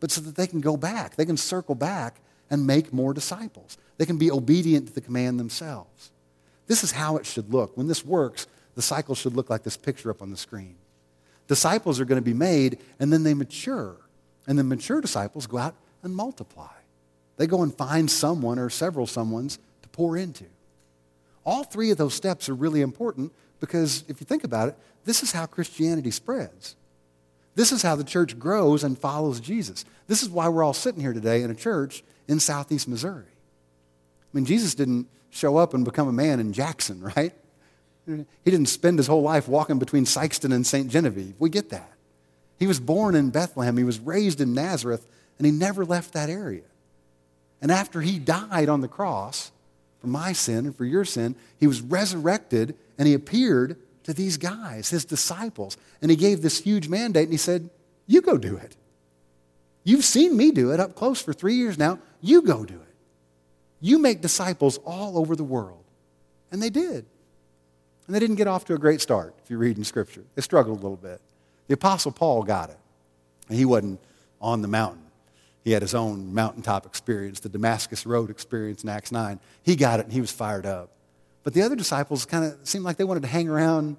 but 0.00 0.10
so 0.10 0.20
that 0.20 0.36
they 0.36 0.46
can 0.46 0.60
go 0.60 0.76
back. 0.76 1.16
They 1.16 1.26
can 1.26 1.36
circle 1.36 1.74
back 1.74 2.20
and 2.50 2.66
make 2.66 2.92
more 2.92 3.14
disciples. 3.14 3.78
They 3.96 4.06
can 4.06 4.18
be 4.18 4.30
obedient 4.30 4.88
to 4.88 4.94
the 4.94 5.00
command 5.00 5.40
themselves. 5.40 6.10
This 6.66 6.84
is 6.84 6.92
how 6.92 7.16
it 7.16 7.26
should 7.26 7.52
look. 7.52 7.76
When 7.76 7.88
this 7.88 8.04
works, 8.04 8.46
the 8.74 8.82
cycle 8.82 9.14
should 9.14 9.34
look 9.34 9.50
like 9.50 9.62
this 9.62 9.76
picture 9.76 10.10
up 10.10 10.22
on 10.22 10.30
the 10.30 10.36
screen. 10.36 10.76
Disciples 11.46 12.00
are 12.00 12.04
going 12.04 12.20
to 12.20 12.24
be 12.24 12.34
made, 12.34 12.78
and 12.98 13.12
then 13.12 13.22
they 13.22 13.34
mature. 13.34 13.96
And 14.46 14.58
the 14.58 14.64
mature 14.64 15.00
disciples 15.00 15.46
go 15.46 15.58
out 15.58 15.74
and 16.02 16.14
multiply. 16.14 16.72
They 17.36 17.46
go 17.46 17.62
and 17.62 17.74
find 17.74 18.10
someone 18.10 18.58
or 18.58 18.70
several 18.70 19.06
someones 19.06 19.58
to 19.82 19.88
pour 19.88 20.16
into. 20.16 20.44
All 21.44 21.64
three 21.64 21.90
of 21.90 21.98
those 21.98 22.14
steps 22.14 22.48
are 22.48 22.54
really 22.54 22.80
important 22.80 23.32
because 23.60 24.04
if 24.08 24.20
you 24.20 24.26
think 24.26 24.44
about 24.44 24.68
it, 24.68 24.78
this 25.04 25.22
is 25.22 25.32
how 25.32 25.46
Christianity 25.46 26.10
spreads. 26.10 26.76
This 27.54 27.70
is 27.70 27.82
how 27.82 27.94
the 27.94 28.04
church 28.04 28.38
grows 28.38 28.82
and 28.82 28.98
follows 28.98 29.40
Jesus. 29.40 29.84
This 30.06 30.22
is 30.22 30.28
why 30.28 30.48
we're 30.48 30.64
all 30.64 30.74
sitting 30.74 31.00
here 31.00 31.12
today 31.12 31.42
in 31.42 31.50
a 31.50 31.54
church 31.54 32.02
in 32.26 32.40
southeast 32.40 32.88
Missouri. 32.88 33.24
I 33.26 34.36
mean, 34.36 34.44
Jesus 34.44 34.74
didn't 34.74 35.08
show 35.30 35.56
up 35.56 35.74
and 35.74 35.84
become 35.84 36.08
a 36.08 36.12
man 36.12 36.40
in 36.40 36.52
Jackson, 36.52 37.00
right? 37.16 37.32
He 38.06 38.50
didn't 38.50 38.66
spend 38.66 38.98
his 38.98 39.06
whole 39.06 39.22
life 39.22 39.48
walking 39.48 39.78
between 39.78 40.04
Sikeston 40.04 40.52
and 40.52 40.66
St. 40.66 40.90
Genevieve. 40.90 41.34
We 41.38 41.48
get 41.48 41.70
that. 41.70 41.90
He 42.58 42.66
was 42.66 42.78
born 42.78 43.14
in 43.14 43.30
Bethlehem, 43.30 43.76
he 43.76 43.84
was 43.84 43.98
raised 43.98 44.40
in 44.40 44.54
Nazareth, 44.54 45.06
and 45.38 45.46
he 45.46 45.52
never 45.52 45.84
left 45.84 46.12
that 46.12 46.30
area. 46.30 46.62
And 47.60 47.72
after 47.72 48.00
he 48.00 48.18
died 48.18 48.68
on 48.68 48.80
the 48.80 48.88
cross 48.88 49.50
for 50.04 50.10
my 50.10 50.34
sin 50.34 50.66
and 50.66 50.76
for 50.76 50.84
your 50.84 51.06
sin, 51.06 51.34
he 51.58 51.66
was 51.66 51.80
resurrected 51.80 52.74
and 52.98 53.08
he 53.08 53.14
appeared 53.14 53.78
to 54.02 54.12
these 54.12 54.36
guys, 54.36 54.90
his 54.90 55.06
disciples. 55.06 55.78
And 56.02 56.10
he 56.10 56.16
gave 56.16 56.42
this 56.42 56.60
huge 56.60 56.88
mandate 56.88 57.24
and 57.24 57.32
he 57.32 57.38
said, 57.38 57.70
You 58.06 58.20
go 58.20 58.36
do 58.36 58.56
it. 58.56 58.76
You've 59.82 60.04
seen 60.04 60.36
me 60.36 60.50
do 60.50 60.72
it 60.72 60.80
up 60.80 60.94
close 60.94 61.22
for 61.22 61.32
three 61.32 61.54
years 61.54 61.78
now. 61.78 61.98
You 62.20 62.42
go 62.42 62.66
do 62.66 62.74
it. 62.74 62.94
You 63.80 63.98
make 63.98 64.20
disciples 64.20 64.78
all 64.84 65.16
over 65.18 65.34
the 65.34 65.44
world. 65.44 65.84
And 66.52 66.62
they 66.62 66.70
did. 66.70 67.06
And 68.06 68.14
they 68.14 68.18
didn't 68.18 68.36
get 68.36 68.46
off 68.46 68.66
to 68.66 68.74
a 68.74 68.78
great 68.78 69.00
start, 69.00 69.34
if 69.42 69.50
you 69.50 69.56
read 69.56 69.78
in 69.78 69.84
Scripture. 69.84 70.24
They 70.34 70.42
struggled 70.42 70.78
a 70.78 70.82
little 70.82 70.96
bit. 70.96 71.20
The 71.68 71.74
Apostle 71.74 72.12
Paul 72.12 72.42
got 72.42 72.68
it. 72.68 72.78
And 73.48 73.56
he 73.56 73.64
wasn't 73.64 74.00
on 74.38 74.60
the 74.60 74.68
mountain. 74.68 75.03
He 75.64 75.72
had 75.72 75.80
his 75.80 75.94
own 75.94 76.34
mountaintop 76.34 76.84
experience, 76.84 77.40
the 77.40 77.48
Damascus 77.48 78.04
Road 78.04 78.30
experience 78.30 78.84
in 78.84 78.90
Acts 78.90 79.10
9. 79.10 79.40
He 79.62 79.76
got 79.76 79.98
it 79.98 80.04
and 80.04 80.12
he 80.12 80.20
was 80.20 80.30
fired 80.30 80.66
up. 80.66 80.90
But 81.42 81.54
the 81.54 81.62
other 81.62 81.74
disciples 81.74 82.26
kind 82.26 82.44
of 82.44 82.58
seemed 82.64 82.84
like 82.84 82.98
they 82.98 83.04
wanted 83.04 83.22
to 83.22 83.28
hang 83.28 83.48
around 83.48 83.96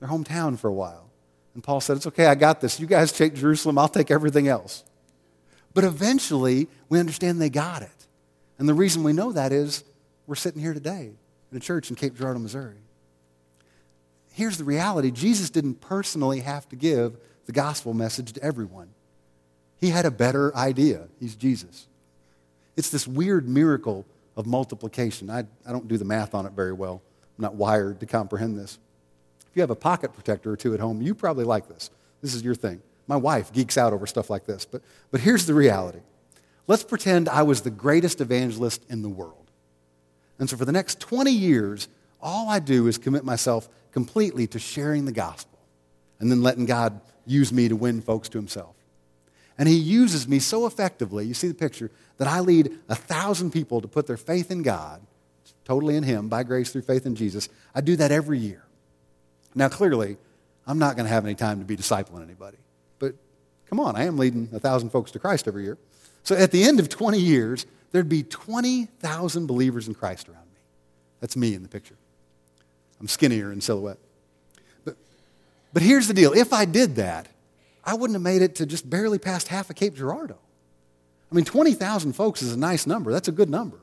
their 0.00 0.08
hometown 0.08 0.58
for 0.58 0.68
a 0.68 0.72
while. 0.72 1.08
And 1.54 1.62
Paul 1.62 1.80
said, 1.80 1.96
It's 1.96 2.06
okay, 2.08 2.26
I 2.26 2.34
got 2.34 2.60
this. 2.60 2.80
You 2.80 2.86
guys 2.86 3.12
take 3.12 3.34
Jerusalem, 3.34 3.78
I'll 3.78 3.88
take 3.88 4.10
everything 4.10 4.48
else. 4.48 4.84
But 5.74 5.84
eventually, 5.84 6.68
we 6.88 6.98
understand 6.98 7.40
they 7.40 7.50
got 7.50 7.82
it. 7.82 8.06
And 8.58 8.68
the 8.68 8.74
reason 8.74 9.04
we 9.04 9.12
know 9.12 9.32
that 9.32 9.52
is 9.52 9.84
we're 10.26 10.34
sitting 10.34 10.60
here 10.60 10.74
today 10.74 11.12
in 11.50 11.56
a 11.56 11.60
church 11.60 11.88
in 11.88 11.96
Cape 11.96 12.16
Girardeau, 12.16 12.40
Missouri. 12.40 12.76
Here's 14.32 14.58
the 14.58 14.64
reality 14.64 15.10
Jesus 15.10 15.50
didn't 15.50 15.80
personally 15.80 16.40
have 16.40 16.68
to 16.70 16.76
give 16.76 17.16
the 17.46 17.52
gospel 17.52 17.94
message 17.94 18.32
to 18.34 18.42
everyone, 18.42 18.88
he 19.80 19.90
had 19.90 20.06
a 20.06 20.10
better 20.10 20.54
idea. 20.56 21.08
He's 21.20 21.34
Jesus. 21.34 21.86
It's 22.76 22.90
this 22.90 23.06
weird 23.06 23.48
miracle 23.48 24.06
of 24.36 24.46
multiplication. 24.46 25.30
I, 25.30 25.40
I 25.66 25.72
don't 25.72 25.88
do 25.88 25.96
the 25.96 26.04
math 26.04 26.34
on 26.34 26.46
it 26.46 26.52
very 26.52 26.72
well. 26.72 27.02
I'm 27.38 27.42
not 27.42 27.54
wired 27.54 28.00
to 28.00 28.06
comprehend 28.06 28.58
this. 28.58 28.78
If 29.40 29.56
you 29.56 29.62
have 29.62 29.70
a 29.70 29.76
pocket 29.76 30.12
protector 30.12 30.52
or 30.52 30.56
two 30.56 30.74
at 30.74 30.80
home, 30.80 31.00
you 31.00 31.14
probably 31.14 31.44
like 31.44 31.68
this. 31.68 31.90
This 32.22 32.34
is 32.34 32.42
your 32.42 32.54
thing. 32.54 32.82
My 33.06 33.16
wife 33.16 33.52
geeks 33.52 33.78
out 33.78 33.92
over 33.92 34.06
stuff 34.06 34.30
like 34.30 34.46
this. 34.46 34.64
But, 34.64 34.82
but 35.10 35.20
here's 35.20 35.46
the 35.46 35.54
reality 35.54 36.00
let's 36.66 36.84
pretend 36.84 37.28
I 37.28 37.42
was 37.42 37.60
the 37.62 37.70
greatest 37.70 38.20
evangelist 38.20 38.84
in 38.88 39.02
the 39.02 39.08
world. 39.08 39.50
And 40.38 40.50
so 40.50 40.56
for 40.56 40.64
the 40.64 40.72
next 40.72 41.00
20 41.00 41.30
years, 41.30 41.88
all 42.20 42.48
I 42.48 42.58
do 42.58 42.88
is 42.88 42.98
commit 42.98 43.24
myself 43.24 43.68
completely 43.92 44.46
to 44.48 44.58
sharing 44.58 45.04
the 45.04 45.12
gospel 45.12 45.58
and 46.20 46.30
then 46.30 46.42
letting 46.42 46.66
God 46.66 47.00
use 47.24 47.52
me 47.52 47.68
to 47.68 47.76
win 47.76 48.00
folks 48.00 48.28
to 48.30 48.38
himself. 48.38 48.74
And 49.58 49.68
he 49.68 49.76
uses 49.76 50.28
me 50.28 50.38
so 50.38 50.66
effectively, 50.66 51.24
you 51.24 51.34
see 51.34 51.48
the 51.48 51.54
picture, 51.54 51.90
that 52.18 52.28
I 52.28 52.40
lead 52.40 52.78
a 52.88 52.94
thousand 52.94 53.52
people 53.52 53.80
to 53.80 53.88
put 53.88 54.06
their 54.06 54.16
faith 54.16 54.50
in 54.50 54.62
God, 54.62 55.00
totally 55.64 55.96
in 55.96 56.02
him, 56.02 56.28
by 56.28 56.42
grace 56.42 56.72
through 56.72 56.82
faith 56.82 57.06
in 57.06 57.14
Jesus. 57.14 57.48
I 57.74 57.80
do 57.80 57.96
that 57.96 58.12
every 58.12 58.38
year. 58.38 58.64
Now, 59.54 59.68
clearly, 59.68 60.18
I'm 60.66 60.78
not 60.78 60.96
going 60.96 61.06
to 61.06 61.12
have 61.12 61.24
any 61.24 61.34
time 61.34 61.58
to 61.60 61.64
be 61.64 61.76
discipling 61.76 62.22
anybody. 62.22 62.58
But 62.98 63.14
come 63.68 63.80
on, 63.80 63.96
I 63.96 64.04
am 64.04 64.18
leading 64.18 64.48
a 64.52 64.60
thousand 64.60 64.90
folks 64.90 65.10
to 65.12 65.18
Christ 65.18 65.48
every 65.48 65.64
year. 65.64 65.78
So 66.22 66.34
at 66.34 66.50
the 66.50 66.64
end 66.64 66.80
of 66.80 66.88
20 66.88 67.18
years, 67.18 67.66
there'd 67.92 68.08
be 68.08 68.22
20,000 68.24 69.46
believers 69.46 69.88
in 69.88 69.94
Christ 69.94 70.28
around 70.28 70.46
me. 70.52 70.60
That's 71.20 71.36
me 71.36 71.54
in 71.54 71.62
the 71.62 71.68
picture. 71.68 71.96
I'm 73.00 73.08
skinnier 73.08 73.52
in 73.52 73.60
silhouette. 73.60 73.98
But, 74.84 74.96
but 75.72 75.82
here's 75.82 76.08
the 76.08 76.14
deal 76.14 76.32
if 76.32 76.52
I 76.52 76.64
did 76.64 76.96
that, 76.96 77.28
I 77.86 77.94
wouldn't 77.94 78.16
have 78.16 78.22
made 78.22 78.42
it 78.42 78.56
to 78.56 78.66
just 78.66 78.90
barely 78.90 79.18
past 79.18 79.48
half 79.48 79.70
of 79.70 79.76
Cape 79.76 79.94
Girardeau. 79.94 80.38
I 81.30 81.34
mean, 81.34 81.44
20,000 81.44 82.12
folks 82.12 82.42
is 82.42 82.52
a 82.52 82.58
nice 82.58 82.86
number. 82.86 83.12
That's 83.12 83.28
a 83.28 83.32
good 83.32 83.48
number. 83.48 83.78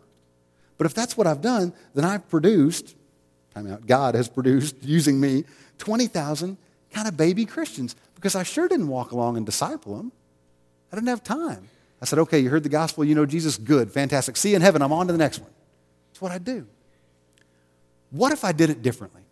But 0.77 0.85
if 0.85 0.93
that's 0.93 1.15
what 1.15 1.25
I've 1.25 1.41
done, 1.41 1.73
then 1.93 2.03
I've 2.03 2.27
produced, 2.29 2.95
time 3.53 3.71
out, 3.71 3.87
God 3.87 4.15
has 4.15 4.27
produced, 4.27 4.75
using 4.81 5.19
me, 5.19 5.45
20,000 5.77 6.57
kind 6.91 7.07
of 7.07 7.17
baby 7.17 7.45
Christians 7.45 7.95
because 8.15 8.35
I 8.35 8.43
sure 8.43 8.67
didn't 8.67 8.87
walk 8.87 9.11
along 9.11 9.37
and 9.37 9.45
disciple 9.45 9.97
them. 9.97 10.11
I 10.91 10.95
didn't 10.95 11.07
have 11.07 11.23
time. 11.23 11.69
I 12.01 12.05
said, 12.05 12.19
okay, 12.19 12.39
you 12.39 12.49
heard 12.49 12.63
the 12.63 12.69
gospel, 12.69 13.05
you 13.05 13.15
know 13.15 13.25
Jesus, 13.25 13.57
good, 13.57 13.91
fantastic. 13.91 14.35
See 14.35 14.49
you 14.49 14.57
in 14.57 14.61
heaven, 14.61 14.81
I'm 14.81 14.91
on 14.91 15.07
to 15.07 15.13
the 15.13 15.17
next 15.19 15.39
one. 15.39 15.49
That's 16.11 16.21
what 16.21 16.31
I 16.31 16.37
do. 16.37 16.67
What 18.11 18.31
if 18.31 18.43
I 18.43 18.51
did 18.51 18.69
it 18.69 18.81
differently? 18.81 19.22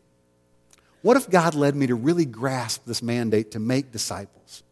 What 1.01 1.17
if 1.17 1.29
God 1.29 1.55
led 1.55 1.75
me 1.75 1.87
to 1.87 1.95
really 1.95 2.25
grasp 2.25 2.85
this 2.85 3.01
mandate 3.01 3.51
to 3.51 3.59
make 3.59 3.91
disciples? 3.91 4.63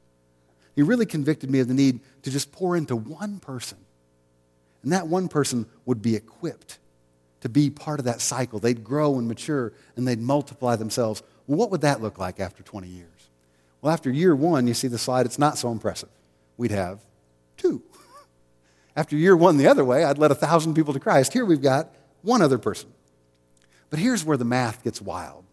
He 0.76 0.84
really 0.84 1.06
convicted 1.06 1.50
me 1.50 1.60
of 1.60 1.68
the 1.68 1.74
need 1.74 2.00
to 2.24 2.32
just 2.32 2.52
pour 2.52 2.76
into 2.78 2.96
one 2.96 3.40
person. 3.40 3.78
And 4.84 4.94
that 4.94 5.08
one 5.08 5.28
person 5.28 5.66
would 5.86 6.02
be 6.02 6.16
equipped 6.16 6.80
to 7.42 7.50
be 7.50 7.70
part 7.70 8.00
of 8.00 8.06
that 8.06 8.22
cycle. 8.22 8.60
They'd 8.60 8.84
grow 8.84 9.18
and 9.18 9.28
mature 9.28 9.74
and 9.96 10.08
they'd 10.08 10.22
multiply 10.22 10.76
themselves. 10.76 11.24
Well, 11.48 11.58
what 11.58 11.72
would 11.72 11.82
that 11.82 12.02
look 12.02 12.18
like 12.18 12.40
after 12.40 12.64
20 12.64 12.88
years? 12.88 13.30
Well, 13.82 13.92
after 13.92 14.12
year 14.12 14.36
one, 14.36 14.68
you 14.68 14.74
see 14.74 14.88
the 14.88 14.98
slide, 14.98 15.26
it's 15.26 15.40
not 15.40 15.58
so 15.58 15.72
impressive. 15.72 16.10
We'd 16.58 16.72
have 16.72 17.00
two. 17.58 17.82
After 18.96 19.16
year 19.16 19.38
one, 19.38 19.56
the 19.56 19.68
other 19.68 19.86
way, 19.86 20.04
I'd 20.04 20.18
led 20.18 20.32
a 20.32 20.36
thousand 20.36 20.74
people 20.74 20.94
to 20.94 21.00
Christ. 21.00 21.32
Here 21.32 21.46
we've 21.46 21.62
got 21.62 21.96
one 22.22 22.42
other 22.42 22.58
person. 22.58 22.90
But 23.90 24.00
here's 24.00 24.26
where 24.26 24.36
the 24.36 24.44
math 24.44 24.84
gets 24.84 25.02
wild. 25.02 25.46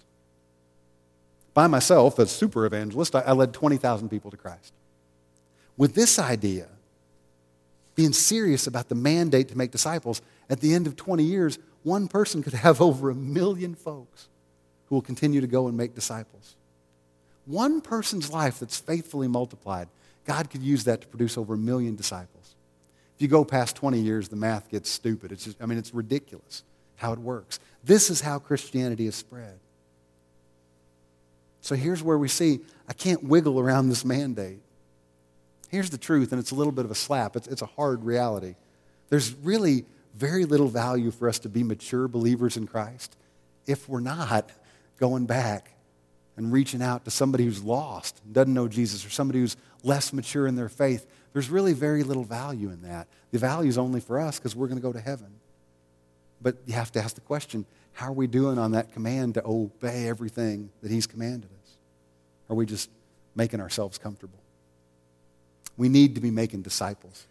By 1.53 1.67
myself, 1.67 2.19
as 2.19 2.31
super 2.31 2.65
evangelist, 2.65 3.15
I 3.15 3.31
led 3.31 3.53
20,000 3.53 4.09
people 4.09 4.31
to 4.31 4.37
Christ. 4.37 4.73
With 5.77 5.93
this 5.93 6.19
idea, 6.19 6.67
being 7.95 8.11
serious 8.11 8.67
about 8.67 8.89
the 8.89 8.95
mandate 8.95 9.47
to 9.49 9.57
make 9.57 9.71
disciples, 9.71 10.21
at 10.49 10.61
the 10.61 10.73
end 10.73 10.87
of 10.87 10.95
20 10.95 11.23
years, 11.23 11.59
one 11.83 12.07
person 12.07 12.41
could 12.41 12.53
have 12.53 12.81
over 12.81 13.09
a 13.09 13.15
million 13.15 13.75
folks 13.75 14.29
who 14.87 14.95
will 14.95 15.01
continue 15.01 15.41
to 15.41 15.47
go 15.47 15.67
and 15.67 15.77
make 15.77 15.95
disciples. 15.95 16.55
One 17.45 17.81
person's 17.81 18.31
life 18.31 18.59
that's 18.59 18.79
faithfully 18.79 19.27
multiplied, 19.27 19.89
God 20.25 20.49
could 20.49 20.61
use 20.61 20.85
that 20.85 21.01
to 21.01 21.07
produce 21.07 21.37
over 21.37 21.55
a 21.55 21.57
million 21.57 21.95
disciples. 21.95 22.55
If 23.15 23.21
you 23.21 23.27
go 23.27 23.43
past 23.43 23.75
20 23.75 23.99
years, 23.99 24.29
the 24.29 24.35
math 24.35 24.69
gets 24.69 24.89
stupid. 24.89 25.31
It's 25.31 25.45
just, 25.45 25.61
I 25.61 25.65
mean, 25.65 25.77
it's 25.77 25.93
ridiculous 25.93 26.63
how 26.95 27.13
it 27.13 27.19
works. 27.19 27.59
This 27.83 28.09
is 28.09 28.21
how 28.21 28.39
Christianity 28.39 29.07
is 29.07 29.15
spread. 29.15 29.59
So 31.61 31.75
here's 31.75 32.03
where 32.03 32.17
we 32.17 32.27
see 32.27 32.61
I 32.87 32.93
can't 32.93 33.23
wiggle 33.23 33.59
around 33.59 33.89
this 33.89 34.03
mandate. 34.03 34.59
Here's 35.69 35.89
the 35.89 35.97
truth, 35.97 36.31
and 36.31 36.39
it's 36.39 36.51
a 36.51 36.55
little 36.55 36.71
bit 36.71 36.85
of 36.85 36.91
a 36.91 36.95
slap. 36.95 37.35
It's, 37.35 37.47
it's 37.47 37.61
a 37.61 37.67
hard 37.67 38.03
reality. 38.03 38.55
There's 39.09 39.33
really 39.33 39.85
very 40.13 40.45
little 40.45 40.67
value 40.67 41.09
for 41.09 41.27
us 41.27 41.39
to 41.39 41.49
be 41.49 41.63
mature 41.63 42.07
believers 42.07 42.57
in 42.57 42.67
Christ 42.67 43.15
if 43.65 43.89
we're 43.89 43.99
not 43.99 44.53
going 45.03 45.25
back 45.25 45.73
and 46.37 46.53
reaching 46.53 46.81
out 46.81 47.03
to 47.03 47.11
somebody 47.11 47.43
who's 47.43 47.61
lost, 47.61 48.21
doesn't 48.31 48.53
know 48.53 48.69
Jesus, 48.69 49.05
or 49.05 49.09
somebody 49.09 49.39
who's 49.39 49.57
less 49.83 50.13
mature 50.13 50.47
in 50.47 50.55
their 50.55 50.69
faith. 50.69 51.05
There's 51.33 51.49
really 51.49 51.73
very 51.73 52.03
little 52.03 52.23
value 52.23 52.69
in 52.69 52.83
that. 52.83 53.09
The 53.31 53.37
value 53.37 53.67
is 53.67 53.77
only 53.77 53.99
for 53.99 54.17
us 54.17 54.39
because 54.39 54.55
we're 54.55 54.67
going 54.67 54.77
to 54.77 54.81
go 54.81 54.93
to 54.93 55.01
heaven. 55.01 55.27
But 56.41 56.55
you 56.65 56.73
have 56.75 56.89
to 56.93 57.01
ask 57.01 57.15
the 57.15 57.21
question 57.21 57.65
how 57.91 58.07
are 58.07 58.13
we 58.13 58.27
doing 58.27 58.57
on 58.57 58.71
that 58.71 58.93
command 58.93 59.33
to 59.33 59.45
obey 59.45 60.07
everything 60.07 60.69
that 60.81 60.89
He's 60.89 61.05
commanded 61.05 61.49
us? 61.51 61.77
Are 62.49 62.55
we 62.55 62.65
just 62.65 62.89
making 63.35 63.59
ourselves 63.59 63.97
comfortable? 63.97 64.39
We 65.75 65.89
need 65.89 66.15
to 66.15 66.21
be 66.21 66.31
making 66.31 66.61
disciples 66.61 67.27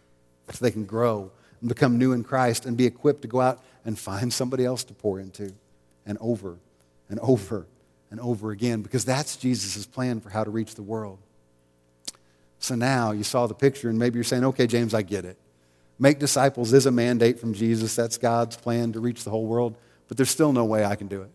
so 0.51 0.63
they 0.63 0.69
can 0.69 0.85
grow 0.85 1.31
and 1.59 1.69
become 1.69 1.97
new 1.97 2.11
in 2.11 2.23
Christ 2.23 2.67
and 2.67 2.77
be 2.77 2.85
equipped 2.85 3.23
to 3.23 3.27
go 3.27 3.41
out 3.41 3.63
and 3.83 3.97
find 3.97 4.31
somebody 4.31 4.63
else 4.63 4.83
to 4.83 4.93
pour 4.93 5.19
into 5.19 5.53
and 6.05 6.19
over 6.21 6.59
and 7.13 7.19
over 7.19 7.67
and 8.09 8.19
over 8.19 8.49
again 8.49 8.81
because 8.81 9.05
that's 9.05 9.37
Jesus' 9.37 9.85
plan 9.85 10.19
for 10.19 10.31
how 10.31 10.43
to 10.43 10.49
reach 10.49 10.73
the 10.73 10.81
world. 10.81 11.19
So 12.57 12.73
now 12.73 13.11
you 13.11 13.23
saw 13.23 13.45
the 13.45 13.53
picture 13.53 13.87
and 13.87 13.99
maybe 13.99 14.15
you're 14.15 14.23
saying, 14.23 14.43
okay, 14.45 14.65
James, 14.65 14.95
I 14.95 15.03
get 15.03 15.23
it. 15.23 15.37
Make 15.99 16.17
disciples 16.17 16.73
is 16.73 16.87
a 16.87 16.91
mandate 16.91 17.39
from 17.39 17.53
Jesus. 17.53 17.95
That's 17.95 18.17
God's 18.17 18.55
plan 18.55 18.93
to 18.93 18.99
reach 18.99 19.23
the 19.23 19.29
whole 19.29 19.45
world, 19.45 19.75
but 20.07 20.17
there's 20.17 20.31
still 20.31 20.53
no 20.53 20.65
way 20.65 20.83
I 20.83 20.95
can 20.95 21.07
do 21.07 21.21
it. 21.21 21.29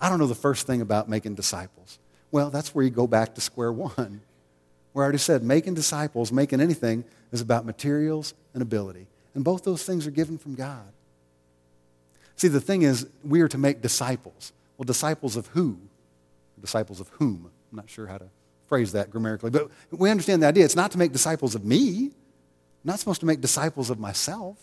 I 0.00 0.08
don't 0.08 0.18
know 0.18 0.26
the 0.26 0.34
first 0.34 0.66
thing 0.66 0.80
about 0.80 1.08
making 1.08 1.36
disciples. 1.36 2.00
Well, 2.32 2.50
that's 2.50 2.74
where 2.74 2.84
you 2.84 2.90
go 2.90 3.06
back 3.06 3.36
to 3.36 3.40
square 3.40 3.72
one. 3.72 4.22
Where 4.94 5.04
I 5.04 5.06
already 5.06 5.18
said, 5.18 5.42
making 5.42 5.72
disciples, 5.72 6.30
making 6.32 6.60
anything, 6.60 7.04
is 7.30 7.40
about 7.40 7.64
materials 7.64 8.34
and 8.52 8.62
ability. 8.62 9.06
And 9.34 9.42
both 9.42 9.64
those 9.64 9.84
things 9.84 10.06
are 10.06 10.10
given 10.10 10.36
from 10.36 10.54
God. 10.54 10.92
See, 12.36 12.48
the 12.48 12.60
thing 12.60 12.82
is, 12.82 13.06
we 13.24 13.40
are 13.40 13.48
to 13.48 13.56
make 13.56 13.80
disciples. 13.80 14.52
Well, 14.82 14.86
disciples 14.88 15.36
of 15.36 15.46
who? 15.46 15.78
Disciples 16.60 16.98
of 16.98 17.08
whom? 17.10 17.48
I'm 17.70 17.76
not 17.76 17.88
sure 17.88 18.08
how 18.08 18.18
to 18.18 18.26
phrase 18.66 18.90
that 18.90 19.10
grammatically, 19.10 19.50
but 19.50 19.70
we 19.92 20.10
understand 20.10 20.42
the 20.42 20.48
idea. 20.48 20.64
It's 20.64 20.74
not 20.74 20.90
to 20.90 20.98
make 20.98 21.12
disciples 21.12 21.54
of 21.54 21.64
me. 21.64 22.06
I'm 22.06 22.12
not 22.82 22.98
supposed 22.98 23.20
to 23.20 23.26
make 23.26 23.40
disciples 23.40 23.90
of 23.90 24.00
myself. 24.00 24.58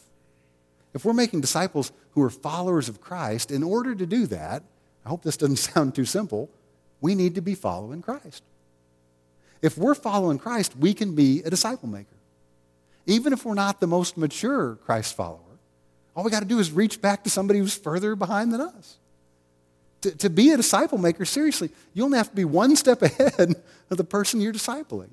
If 0.94 1.06
we're 1.06 1.14
making 1.14 1.40
disciples 1.40 1.94
who 2.12 2.22
are 2.22 2.30
followers 2.30 2.90
of 2.90 3.00
Christ, 3.00 3.50
in 3.50 3.64
order 3.64 3.96
to 3.96 4.06
do 4.06 4.28
that, 4.28 4.62
I 5.06 5.10
hope 5.10 5.24
this 5.24 5.38
doesn't 5.38 5.56
sound 5.74 5.96
too 5.96 6.04
simple, 6.04 6.50
we 7.00 7.16
need 7.16 7.36
to 7.36 7.42
be 7.42 7.56
following 7.56 8.02
Christ. 8.02 8.44
If 9.62 9.78
we're 9.78 9.96
following 9.96 10.38
Christ, 10.38 10.76
we 10.76 10.94
can 10.94 11.16
be 11.16 11.44
a 11.44 11.50
disciple 11.50 11.88
maker. 11.88 12.18
Even 13.06 13.32
if 13.32 13.46
we're 13.46 13.54
not 13.54 13.80
the 13.80 13.88
most 13.88 14.18
mature 14.18 14.76
Christ 14.84 15.16
follower, 15.16 15.40
all 16.14 16.26
we 16.26 16.32
got 16.32 16.42
to 16.42 16.46
do 16.46 16.60
is 16.60 16.74
reach 16.74 17.02
back 17.02 17.24
to 17.24 17.30
somebody 17.30 17.60
who's 17.60 17.74
further 17.74 18.18
behind 18.18 18.52
than 18.52 18.60
us. 18.60 18.98
To, 20.02 20.12
to 20.18 20.30
be 20.30 20.52
a 20.52 20.58
disciple 20.58 20.98
maker, 20.98 21.26
seriously, 21.26 21.70
you 21.94 22.04
only 22.04 22.18
have 22.18 22.30
to 22.30 22.36
be 22.36 22.46
one 22.46 22.76
step 22.76 23.02
ahead 23.02 23.56
of 23.90 23.98
the 23.98 24.04
person 24.04 24.42
you're 24.42 24.54
discipling. 24.54 25.10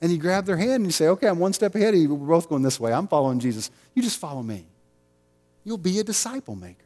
And 0.00 0.12
you 0.12 0.18
grab 0.18 0.44
their 0.44 0.56
hand 0.56 0.74
and 0.74 0.86
you 0.86 0.92
say, 0.92 1.08
okay, 1.08 1.26
I'm 1.26 1.38
one 1.38 1.52
step 1.52 1.74
ahead 1.74 1.94
of 1.94 2.00
you. 2.00 2.14
We're 2.14 2.26
both 2.26 2.48
going 2.48 2.62
this 2.62 2.78
way. 2.78 2.92
I'm 2.92 3.08
following 3.08 3.38
Jesus. 3.38 3.70
You 3.94 4.02
just 4.02 4.18
follow 4.18 4.42
me. 4.42 4.66
You'll 5.64 5.78
be 5.78 5.98
a 5.98 6.04
disciple 6.04 6.54
maker. 6.54 6.84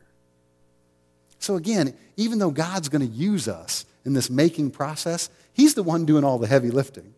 So 1.39 1.57
again, 1.57 1.95
even 2.17 2.39
though 2.39 2.51
God's 2.51 2.89
going 2.89 3.07
to 3.07 3.13
use 3.13 3.49
us 3.49 3.85
in 4.05 4.13
this 4.13 4.31
making 4.31 4.71
process, 4.71 5.29
He's 5.53 5.75
the 5.75 5.83
one 5.83 6.07
doing 6.07 6.23
all 6.23 6.39
the 6.39 6.47
heavy 6.47 6.71
lifting. 6.71 7.15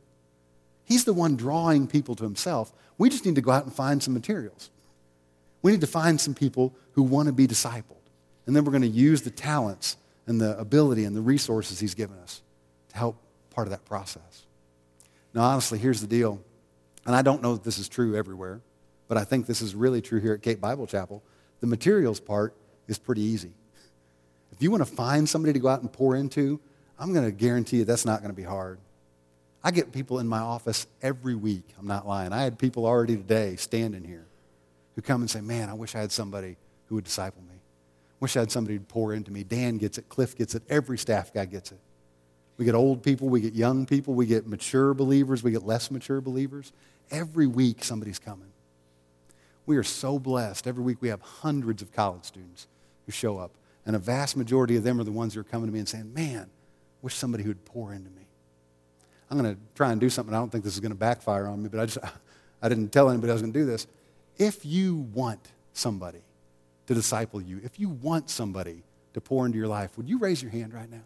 He's 0.85 1.05
the 1.05 1.13
one 1.13 1.37
drawing 1.37 1.87
people 1.87 2.15
to 2.17 2.25
Himself. 2.25 2.73
We 2.99 3.11
just 3.11 3.27
need 3.27 3.35
to 3.35 3.41
go 3.41 3.51
out 3.51 3.65
and 3.65 3.75
find 3.75 4.03
some 4.03 4.15
materials. 4.15 4.71
We 5.61 5.73
need 5.73 5.81
to 5.83 5.87
find 5.87 6.21
some 6.21 6.35
people 6.35 6.75
who 6.93 7.03
want 7.03 7.27
to 7.27 7.33
be 7.33 7.47
discipled. 7.47 7.97
And 8.47 8.57
then 8.57 8.65
we're 8.65 8.73
going 8.73 8.83
to 8.83 8.89
use 8.89 9.23
the 9.23 9.31
talents 9.31 9.97
and 10.27 10.41
the 10.41 10.59
ability 10.59 11.05
and 11.05 11.17
the 11.17 11.21
resources 11.21 11.81
He's 11.81 11.95
given 11.95 12.19
us 12.19 12.43
to 12.91 12.97
help 12.97 13.17
part 13.51 13.67
of 13.67 13.71
that 13.71 13.85
process. 13.85 14.47
Now, 15.35 15.43
honestly, 15.43 15.79
here's 15.79 16.01
the 16.01 16.07
deal. 16.07 16.41
And 17.05 17.17
I 17.17 17.23
don't 17.23 17.43
know 17.43 17.55
that 17.55 17.65
this 17.65 17.79
is 17.79 17.89
true 17.89 18.17
everywhere, 18.17 18.61
but 19.09 19.19
I 19.19 19.25
think 19.25 19.47
this 19.47 19.61
is 19.61 19.75
really 19.75 20.01
true 20.01 20.21
here 20.21 20.35
at 20.35 20.43
Cape 20.43 20.61
Bible 20.61 20.87
Chapel. 20.87 21.23
The 21.61 21.67
materials 21.67 22.21
part 22.21 22.55
is 22.87 22.99
pretty 22.99 23.23
easy. 23.23 23.53
If 24.53 24.63
you 24.63 24.71
want 24.71 24.87
to 24.87 24.93
find 24.93 25.29
somebody 25.29 25.53
to 25.55 25.59
go 25.59 25.69
out 25.69 25.81
and 25.81 25.93
pour 25.93 26.15
into, 26.15 26.61
I'm 26.99 27.13
going 27.13 27.25
to 27.25 27.33
guarantee 27.33 27.79
you 27.79 27.85
that's 27.85 28.05
not 28.05 28.21
going 28.21 28.31
to 28.31 28.37
be 28.37 28.45
hard. 28.45 28.79
I 29.65 29.71
get 29.71 29.93
people 29.93 30.19
in 30.19 30.27
my 30.27 30.39
office 30.39 30.87
every 31.01 31.35
week. 31.35 31.65
I'm 31.79 31.87
not 31.87 32.07
lying. 32.07 32.33
I 32.33 32.43
had 32.43 32.59
people 32.59 32.85
already 32.85 33.17
today 33.17 33.57
standing 33.57 34.05
here 34.05 34.27
who 34.95 35.03
come 35.03 35.21
and 35.21 35.31
say, 35.31 35.41
Man, 35.41 35.69
I 35.69 35.75
wish 35.75 35.95
I 35.95 36.01
had 36.01 36.13
somebody 36.13 36.57
who 36.87 36.97
would 36.97 37.05
disciple 37.05 37.43
me. 37.43 37.52
Wish 38.23 38.37
I 38.37 38.41
had 38.41 38.53
somebody 38.53 38.77
who'd 38.77 38.87
pour 38.87 39.13
into 39.13 39.33
me. 39.33 39.43
Dan 39.43 39.79
gets 39.79 39.99
it. 39.99 40.09
Cliff 40.09 40.37
gets 40.37 40.55
it. 40.55 40.63
Every 40.69 40.97
staff 40.97 41.35
guy 41.35 41.45
gets 41.45 41.73
it. 41.73 41.81
We 42.57 42.65
get 42.65 42.77
old 42.77 43.03
people, 43.03 43.29
we 43.29 43.41
get 43.41 43.53
young 43.53 43.85
people, 43.85 44.15
we 44.15 44.27
get 44.27 44.47
mature 44.47 44.95
believers, 44.95 45.43
we 45.43 45.51
get 45.51 45.67
less 45.67 45.91
mature 45.91 46.21
believers. 46.21 46.73
Every 47.11 47.49
week, 47.49 47.83
somebody's 47.83 48.21
coming. 48.21 48.53
We 49.67 49.77
are 49.77 49.83
so 49.83 50.21
blessed. 50.21 50.69
Every 50.69 50.85
week, 50.85 50.99
we 51.01 51.09
have 51.09 51.21
hundreds 51.21 51.83
of 51.83 51.91
college 51.91 52.23
students 52.23 52.69
who 53.07 53.11
show 53.11 53.39
up. 53.39 53.57
And 53.85 53.97
a 53.97 53.99
vast 53.99 54.37
majority 54.37 54.77
of 54.77 54.85
them 54.85 55.01
are 55.01 55.05
the 55.05 55.11
ones 55.11 55.35
who 55.35 55.41
are 55.41 55.45
coming 55.45 55.67
to 55.67 55.73
me 55.73 55.81
and 55.81 55.89
saying, 55.89 56.15
Man, 56.15 56.49
wish 57.01 57.17
somebody 57.17 57.43
would 57.43 57.65
pour 57.65 57.93
into 57.93 58.11
me. 58.11 58.29
I'm 59.33 59.37
going 59.37 59.53
to 59.53 59.61
try 59.75 59.91
and 59.91 60.01
do 60.01 60.09
something. 60.09 60.33
I 60.33 60.39
don't 60.39 60.53
think 60.53 60.63
this 60.63 60.75
is 60.75 60.81
going 60.81 60.93
to 60.93 60.97
backfire 60.97 61.49
on 61.49 61.61
me, 61.61 61.69
but 61.69 61.81
I 61.81 61.87
just 61.87 61.99
I 62.63 62.69
didn't 62.69 62.91
tell 62.91 63.11
anybody 63.11 63.33
I 63.33 63.35
was 63.35 63.43
going 63.43 63.53
to 63.53 63.59
do 63.59 63.67
this. 63.67 63.89
If 64.39 64.65
you 64.65 65.09
want 65.13 65.41
somebody 65.73 66.23
to 66.93 67.01
disciple 67.01 67.41
you, 67.41 67.61
if 67.65 67.81
you 67.81 67.89
want 67.89 68.31
somebody 68.31 68.83
to 69.15 69.21
pour 69.21 69.47
into 69.47 69.59
your 69.59 69.69
life, 69.69 69.97
would 69.97 70.09
you 70.09 70.19
raise 70.19 70.43
your 70.43 70.51
hand 70.51 70.73
right 70.73 70.91
now? 70.91 71.03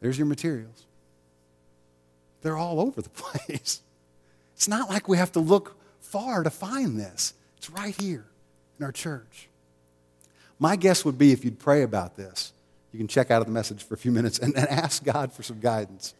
There's 0.00 0.16
your 0.16 0.26
materials. 0.26 0.86
They're 2.42 2.56
all 2.56 2.80
over 2.80 3.02
the 3.02 3.08
place. 3.08 3.80
It's 4.54 4.68
not 4.68 4.88
like 4.88 5.08
we 5.08 5.16
have 5.16 5.32
to 5.32 5.40
look 5.40 5.76
far 6.00 6.42
to 6.42 6.50
find 6.50 6.98
this. 6.98 7.34
It's 7.56 7.70
right 7.70 7.94
here 8.00 8.24
in 8.78 8.84
our 8.84 8.92
church. 8.92 9.48
My 10.58 10.76
guess 10.76 11.04
would 11.04 11.18
be 11.18 11.32
if 11.32 11.44
you'd 11.44 11.58
pray 11.58 11.82
about 11.82 12.16
this, 12.16 12.52
you 12.92 12.98
can 12.98 13.08
check 13.08 13.30
out 13.30 13.40
of 13.40 13.46
the 13.46 13.52
message 13.52 13.82
for 13.82 13.94
a 13.94 13.98
few 13.98 14.10
minutes 14.10 14.38
and, 14.38 14.56
and 14.56 14.68
ask 14.68 15.04
God 15.04 15.32
for 15.32 15.42
some 15.42 15.60
guidance. 15.60 16.14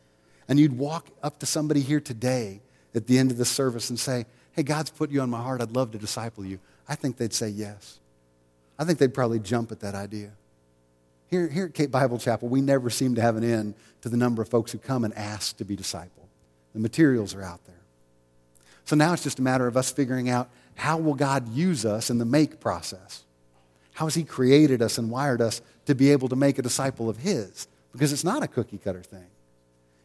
And 0.48 0.58
you'd 0.58 0.76
walk 0.76 1.08
up 1.22 1.38
to 1.40 1.46
somebody 1.46 1.80
here 1.80 2.00
today 2.00 2.60
at 2.94 3.06
the 3.06 3.18
end 3.18 3.30
of 3.30 3.36
the 3.36 3.44
service 3.44 3.90
and 3.90 3.98
say, 3.98 4.26
Hey, 4.58 4.64
God's 4.64 4.90
put 4.90 5.12
you 5.12 5.20
on 5.20 5.30
my 5.30 5.40
heart. 5.40 5.62
I'd 5.62 5.70
love 5.70 5.92
to 5.92 5.98
disciple 5.98 6.44
you. 6.44 6.58
I 6.88 6.96
think 6.96 7.16
they'd 7.16 7.32
say 7.32 7.48
yes. 7.48 8.00
I 8.76 8.84
think 8.84 8.98
they'd 8.98 9.14
probably 9.14 9.38
jump 9.38 9.70
at 9.70 9.78
that 9.78 9.94
idea. 9.94 10.32
Here, 11.28 11.46
here 11.46 11.66
at 11.66 11.74
Cape 11.74 11.92
Bible 11.92 12.18
Chapel, 12.18 12.48
we 12.48 12.60
never 12.60 12.90
seem 12.90 13.14
to 13.14 13.22
have 13.22 13.36
an 13.36 13.44
end 13.44 13.74
to 14.00 14.08
the 14.08 14.16
number 14.16 14.42
of 14.42 14.48
folks 14.48 14.72
who 14.72 14.78
come 14.78 15.04
and 15.04 15.16
ask 15.16 15.56
to 15.58 15.64
be 15.64 15.76
discipled. 15.76 16.26
The 16.72 16.80
materials 16.80 17.36
are 17.36 17.42
out 17.44 17.64
there. 17.66 17.82
So 18.84 18.96
now 18.96 19.12
it's 19.12 19.22
just 19.22 19.38
a 19.38 19.42
matter 19.42 19.68
of 19.68 19.76
us 19.76 19.92
figuring 19.92 20.28
out 20.28 20.50
how 20.74 20.98
will 20.98 21.14
God 21.14 21.46
use 21.54 21.86
us 21.86 22.10
in 22.10 22.18
the 22.18 22.24
make 22.24 22.58
process? 22.58 23.22
How 23.92 24.06
has 24.06 24.16
He 24.16 24.24
created 24.24 24.82
us 24.82 24.98
and 24.98 25.08
wired 25.08 25.40
us 25.40 25.62
to 25.86 25.94
be 25.94 26.10
able 26.10 26.28
to 26.30 26.36
make 26.36 26.58
a 26.58 26.62
disciple 26.62 27.08
of 27.08 27.18
His? 27.18 27.68
Because 27.92 28.12
it's 28.12 28.24
not 28.24 28.42
a 28.42 28.48
cookie 28.48 28.78
cutter 28.78 29.04
thing. 29.04 29.28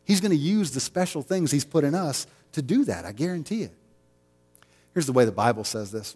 He's 0.06 0.22
going 0.22 0.30
to 0.30 0.38
use 0.38 0.70
the 0.70 0.80
special 0.80 1.24
things 1.24 1.50
He's 1.50 1.66
put 1.66 1.84
in 1.84 1.96
us 1.96 2.28
to 2.52 2.62
do 2.62 2.86
that. 2.86 3.06
I 3.06 3.13
guarantee 3.13 3.63
it. 3.63 3.74
Here's 4.93 5.06
the 5.06 5.13
way 5.13 5.25
the 5.25 5.32
Bible 5.32 5.63
says 5.63 5.91
this 5.91 6.15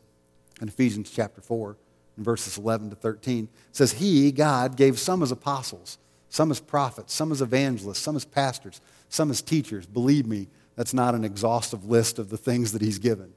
in 0.62 0.68
Ephesians 0.68 1.10
chapter 1.10 1.42
4 1.42 1.78
in 2.18 2.24
verses 2.24 2.58
11 2.58 2.92
to 2.92 2.96
13. 2.96 3.46
It 3.46 3.76
says, 3.76 3.94
He, 3.94 4.32
God, 4.32 4.76
gave 4.76 5.00
some 5.00 5.24
as 5.24 5.32
apostles, 5.32 5.98
some 6.30 6.52
as 6.52 6.60
prophets, 6.60 7.14
some 7.14 7.32
as 7.32 7.42
evangelists, 7.42 8.00
some 8.00 8.16
as 8.16 8.26
pastors, 8.26 8.82
some 9.10 9.32
as 9.32 9.42
teachers. 9.42 9.86
Believe 9.86 10.26
me, 10.26 10.48
that's 10.76 10.94
not 10.94 11.16
an 11.16 11.24
exhaustive 11.24 11.86
list 11.86 12.20
of 12.20 12.30
the 12.30 12.38
things 12.38 12.72
that 12.72 12.82
He's 12.82 13.00
given. 13.00 13.34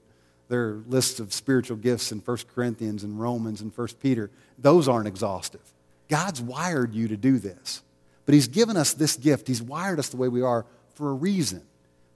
There 0.49 0.69
are 0.69 0.83
lists 0.89 1.21
of 1.21 1.33
spiritual 1.33 1.77
gifts 1.77 2.11
in 2.11 2.19
1 2.19 2.39
Corinthians 2.53 3.05
and 3.05 3.21
Romans 3.21 3.61
and 3.61 3.73
1 3.77 3.89
Peter. 4.01 4.31
Those 4.59 4.89
aren't 4.89 5.07
exhaustive. 5.07 5.63
God's 6.09 6.43
wired 6.43 6.93
you 6.93 7.07
to 7.09 7.17
do 7.17 7.39
this. 7.39 7.83
But 8.27 8.35
He's 8.35 8.49
given 8.49 8.77
us 8.77 8.93
this 8.93 9.17
gift. 9.17 9.47
He's 9.47 9.63
wired 9.63 9.99
us 9.99 10.09
the 10.09 10.17
way 10.17 10.29
we 10.29 10.43
are 10.43 10.67
for 10.95 11.11
a 11.11 11.15
reason. 11.15 11.63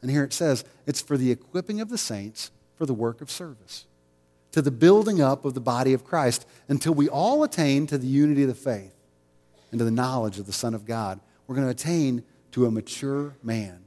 And 0.03 0.11
here 0.11 0.25
it 0.25 0.33
says 0.33 0.65
it's 0.85 1.01
for 1.01 1.17
the 1.17 1.31
equipping 1.31 1.81
of 1.81 1.89
the 1.89 1.97
saints 1.97 2.51
for 2.77 2.87
the 2.87 2.95
work 2.95 3.21
of 3.21 3.31
service 3.31 3.87
to 4.55 4.63
the 4.63 4.71
building 4.71 5.21
up 5.21 5.45
of 5.45 5.55
the 5.55 5.61
body 5.61 5.93
of 5.95 6.05
Christ 6.05 6.47
until 6.69 6.95
we 6.95 7.09
all 7.09 7.43
attain 7.43 7.89
to 7.89 7.99
the 7.99 8.07
unity 8.07 8.43
of 8.43 8.49
the 8.49 8.55
faith 8.55 8.95
and 9.73 9.81
to 9.81 9.85
the 9.85 9.91
knowledge 9.91 10.39
of 10.39 10.47
the 10.47 10.53
Son 10.53 10.75
of 10.75 10.85
God. 10.85 11.19
We're 11.49 11.57
going 11.57 11.67
to 11.67 11.73
attain 11.73 12.23
to 12.53 12.65
a 12.65 12.71
mature 12.71 13.35
man, 13.43 13.81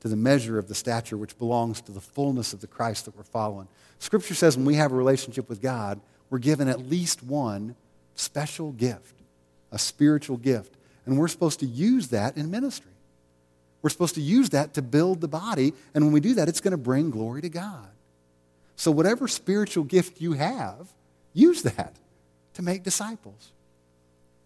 to 0.00 0.08
the 0.08 0.16
measure 0.16 0.58
of 0.58 0.68
the 0.68 0.74
stature 0.74 1.16
which 1.16 1.38
belongs 1.38 1.80
to 1.80 1.92
the 1.92 2.00
fullness 2.00 2.52
of 2.52 2.60
the 2.60 2.66
Christ 2.66 3.06
that 3.06 3.16
we're 3.16 3.22
following. 3.22 3.68
Scripture 4.00 4.34
says 4.34 4.54
when 4.54 4.66
we 4.66 4.74
have 4.74 4.92
a 4.92 4.96
relationship 4.96 5.48
with 5.48 5.62
God, 5.62 5.98
we're 6.28 6.40
given 6.40 6.68
at 6.68 6.90
least 6.90 7.22
one 7.22 7.74
special 8.16 8.72
gift, 8.72 9.14
a 9.72 9.78
spiritual 9.78 10.36
gift. 10.36 10.74
And 11.06 11.18
we're 11.18 11.28
supposed 11.28 11.60
to 11.60 11.66
use 11.66 12.08
that 12.08 12.36
in 12.36 12.50
ministry. 12.50 12.92
We're 13.82 13.90
supposed 13.90 14.14
to 14.16 14.20
use 14.20 14.50
that 14.50 14.74
to 14.74 14.82
build 14.82 15.20
the 15.20 15.28
body. 15.28 15.72
And 15.94 16.04
when 16.04 16.12
we 16.12 16.20
do 16.20 16.34
that, 16.34 16.48
it's 16.48 16.60
going 16.60 16.72
to 16.72 16.78
bring 16.78 17.10
glory 17.10 17.42
to 17.42 17.48
God. 17.48 17.88
So, 18.76 18.90
whatever 18.90 19.28
spiritual 19.28 19.84
gift 19.84 20.20
you 20.20 20.32
have, 20.32 20.88
use 21.32 21.62
that 21.62 21.96
to 22.54 22.62
make 22.62 22.82
disciples. 22.82 23.52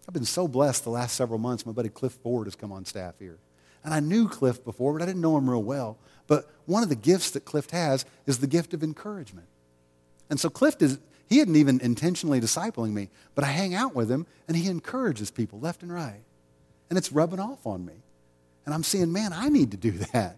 I've 0.07 0.13
been 0.13 0.25
so 0.25 0.47
blessed 0.47 0.83
the 0.83 0.89
last 0.89 1.15
several 1.15 1.39
months. 1.39 1.65
My 1.65 1.71
buddy 1.71 1.89
Cliff 1.89 2.13
Ford 2.13 2.47
has 2.47 2.55
come 2.55 2.71
on 2.71 2.85
staff 2.85 3.15
here. 3.19 3.37
And 3.83 3.93
I 3.93 3.99
knew 3.99 4.27
Cliff 4.27 4.63
before, 4.63 4.93
but 4.93 5.01
I 5.01 5.05
didn't 5.05 5.21
know 5.21 5.37
him 5.37 5.49
real 5.49 5.63
well. 5.63 5.97
But 6.27 6.49
one 6.65 6.83
of 6.83 6.89
the 6.89 6.95
gifts 6.95 7.31
that 7.31 7.45
Cliff 7.45 7.69
has 7.69 8.05
is 8.25 8.39
the 8.39 8.47
gift 8.47 8.73
of 8.73 8.83
encouragement. 8.83 9.47
And 10.29 10.39
so 10.39 10.49
Cliff 10.49 10.81
is, 10.81 10.99
he 11.27 11.39
isn't 11.39 11.55
even 11.55 11.79
intentionally 11.81 12.41
discipling 12.41 12.93
me, 12.93 13.09
but 13.35 13.43
I 13.43 13.47
hang 13.47 13.75
out 13.75 13.93
with 13.93 14.09
him 14.09 14.25
and 14.47 14.57
he 14.57 14.69
encourages 14.69 15.29
people 15.29 15.59
left 15.59 15.83
and 15.83 15.93
right. 15.93 16.23
And 16.89 16.97
it's 16.97 17.11
rubbing 17.11 17.39
off 17.39 17.65
on 17.65 17.85
me. 17.85 17.93
And 18.65 18.73
I'm 18.73 18.83
seeing, 18.83 19.11
man, 19.11 19.33
I 19.33 19.49
need 19.49 19.71
to 19.71 19.77
do 19.77 19.91
that. 20.13 20.37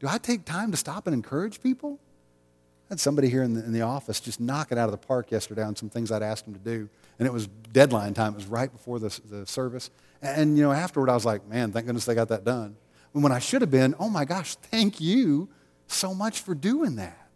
Do 0.00 0.06
I 0.08 0.18
take 0.18 0.44
time 0.44 0.70
to 0.70 0.76
stop 0.76 1.06
and 1.06 1.14
encourage 1.14 1.60
people? 1.60 1.98
I 2.88 2.94
had 2.94 3.00
somebody 3.00 3.28
here 3.28 3.42
in 3.42 3.52
the, 3.52 3.64
in 3.64 3.72
the 3.72 3.82
office 3.82 4.18
just 4.18 4.40
knock 4.40 4.72
it 4.72 4.78
out 4.78 4.86
of 4.86 4.92
the 4.92 5.06
park 5.06 5.30
yesterday 5.30 5.62
on 5.62 5.76
some 5.76 5.90
things 5.90 6.10
I'd 6.10 6.22
asked 6.22 6.46
him 6.46 6.54
to 6.54 6.60
do. 6.60 6.88
And 7.18 7.26
it 7.26 7.32
was 7.32 7.46
deadline 7.46 8.14
time. 8.14 8.32
It 8.32 8.36
was 8.36 8.46
right 8.46 8.72
before 8.72 8.98
the, 8.98 9.20
the 9.28 9.46
service. 9.46 9.90
And, 10.22 10.40
and, 10.40 10.56
you 10.56 10.62
know, 10.62 10.72
afterward, 10.72 11.10
I 11.10 11.14
was 11.14 11.26
like, 11.26 11.46
man, 11.46 11.72
thank 11.72 11.86
goodness 11.86 12.06
they 12.06 12.14
got 12.14 12.28
that 12.28 12.44
done. 12.44 12.76
And 13.12 13.22
when 13.22 13.32
I 13.32 13.40
should 13.40 13.60
have 13.60 13.70
been, 13.70 13.94
oh 13.98 14.08
my 14.08 14.24
gosh, 14.24 14.54
thank 14.54 15.00
you 15.00 15.48
so 15.86 16.14
much 16.14 16.40
for 16.40 16.54
doing 16.54 16.96
that. 16.96 17.28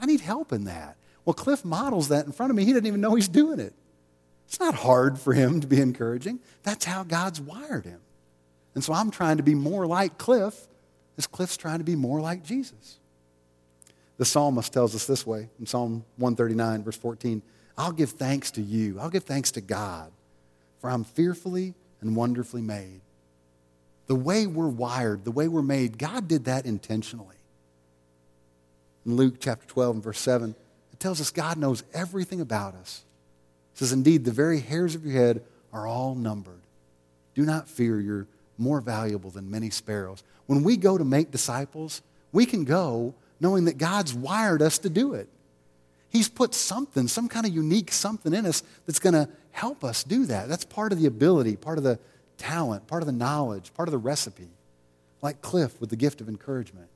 I 0.00 0.06
need 0.06 0.20
help 0.20 0.52
in 0.52 0.64
that. 0.64 0.96
Well, 1.24 1.34
Cliff 1.34 1.64
models 1.64 2.08
that 2.08 2.26
in 2.26 2.32
front 2.32 2.50
of 2.50 2.56
me. 2.56 2.64
He 2.64 2.72
didn't 2.72 2.86
even 2.86 3.00
know 3.00 3.14
he's 3.14 3.28
doing 3.28 3.60
it. 3.60 3.74
It's 4.46 4.58
not 4.58 4.74
hard 4.74 5.18
for 5.18 5.34
him 5.34 5.60
to 5.60 5.66
be 5.66 5.80
encouraging. 5.80 6.40
That's 6.62 6.84
how 6.84 7.02
God's 7.02 7.40
wired 7.40 7.84
him. 7.84 8.00
And 8.74 8.84
so 8.84 8.92
I'm 8.92 9.10
trying 9.10 9.38
to 9.38 9.42
be 9.42 9.54
more 9.54 9.86
like 9.86 10.18
Cliff 10.18 10.68
as 11.16 11.26
Cliff's 11.26 11.56
trying 11.56 11.78
to 11.78 11.84
be 11.84 11.96
more 11.96 12.20
like 12.20 12.44
Jesus. 12.44 12.98
The 14.18 14.24
psalmist 14.24 14.72
tells 14.72 14.94
us 14.94 15.06
this 15.06 15.26
way 15.26 15.48
in 15.58 15.66
Psalm 15.66 16.04
139, 16.16 16.84
verse 16.84 16.96
14 16.96 17.42
I'll 17.76 17.92
give 17.92 18.10
thanks 18.10 18.50
to 18.52 18.62
you. 18.62 18.98
I'll 18.98 19.08
give 19.08 19.22
thanks 19.22 19.52
to 19.52 19.60
God, 19.60 20.10
for 20.80 20.90
I'm 20.90 21.04
fearfully 21.04 21.74
and 22.00 22.16
wonderfully 22.16 22.60
made. 22.60 23.00
The 24.08 24.16
way 24.16 24.46
we're 24.46 24.68
wired, 24.68 25.24
the 25.24 25.30
way 25.30 25.46
we're 25.46 25.62
made, 25.62 25.96
God 25.96 26.26
did 26.26 26.46
that 26.46 26.66
intentionally. 26.66 27.36
In 29.06 29.14
Luke 29.14 29.36
chapter 29.38 29.66
12 29.68 29.96
and 29.96 30.04
verse 30.04 30.18
7, 30.18 30.56
it 30.92 30.98
tells 30.98 31.20
us 31.20 31.30
God 31.30 31.56
knows 31.56 31.84
everything 31.94 32.40
about 32.40 32.74
us. 32.74 33.04
It 33.74 33.78
says, 33.78 33.92
Indeed, 33.92 34.24
the 34.24 34.32
very 34.32 34.58
hairs 34.58 34.96
of 34.96 35.06
your 35.06 35.14
head 35.14 35.44
are 35.72 35.86
all 35.86 36.16
numbered. 36.16 36.60
Do 37.36 37.44
not 37.44 37.68
fear, 37.68 38.00
you're 38.00 38.26
more 38.58 38.80
valuable 38.80 39.30
than 39.30 39.50
many 39.50 39.70
sparrows. 39.70 40.22
When 40.46 40.62
we 40.62 40.76
go 40.76 40.98
to 40.98 41.04
make 41.04 41.30
disciples, 41.30 42.02
we 42.32 42.46
can 42.46 42.64
go 42.64 43.14
knowing 43.40 43.66
that 43.66 43.78
God's 43.78 44.12
wired 44.12 44.62
us 44.62 44.78
to 44.78 44.90
do 44.90 45.14
it. 45.14 45.28
He's 46.10 46.28
put 46.28 46.54
something, 46.54 47.06
some 47.06 47.28
kind 47.28 47.46
of 47.46 47.54
unique 47.54 47.92
something 47.92 48.32
in 48.32 48.46
us 48.46 48.62
that's 48.86 48.98
going 48.98 49.14
to 49.14 49.28
help 49.52 49.84
us 49.84 50.02
do 50.02 50.26
that. 50.26 50.48
That's 50.48 50.64
part 50.64 50.92
of 50.92 50.98
the 50.98 51.06
ability, 51.06 51.56
part 51.56 51.78
of 51.78 51.84
the 51.84 51.98
talent, 52.38 52.86
part 52.86 53.02
of 53.02 53.06
the 53.06 53.12
knowledge, 53.12 53.72
part 53.74 53.88
of 53.88 53.92
the 53.92 53.98
recipe. 53.98 54.48
Like 55.20 55.42
Cliff 55.42 55.80
with 55.80 55.90
the 55.90 55.96
gift 55.96 56.20
of 56.20 56.28
encouragement. 56.28 56.88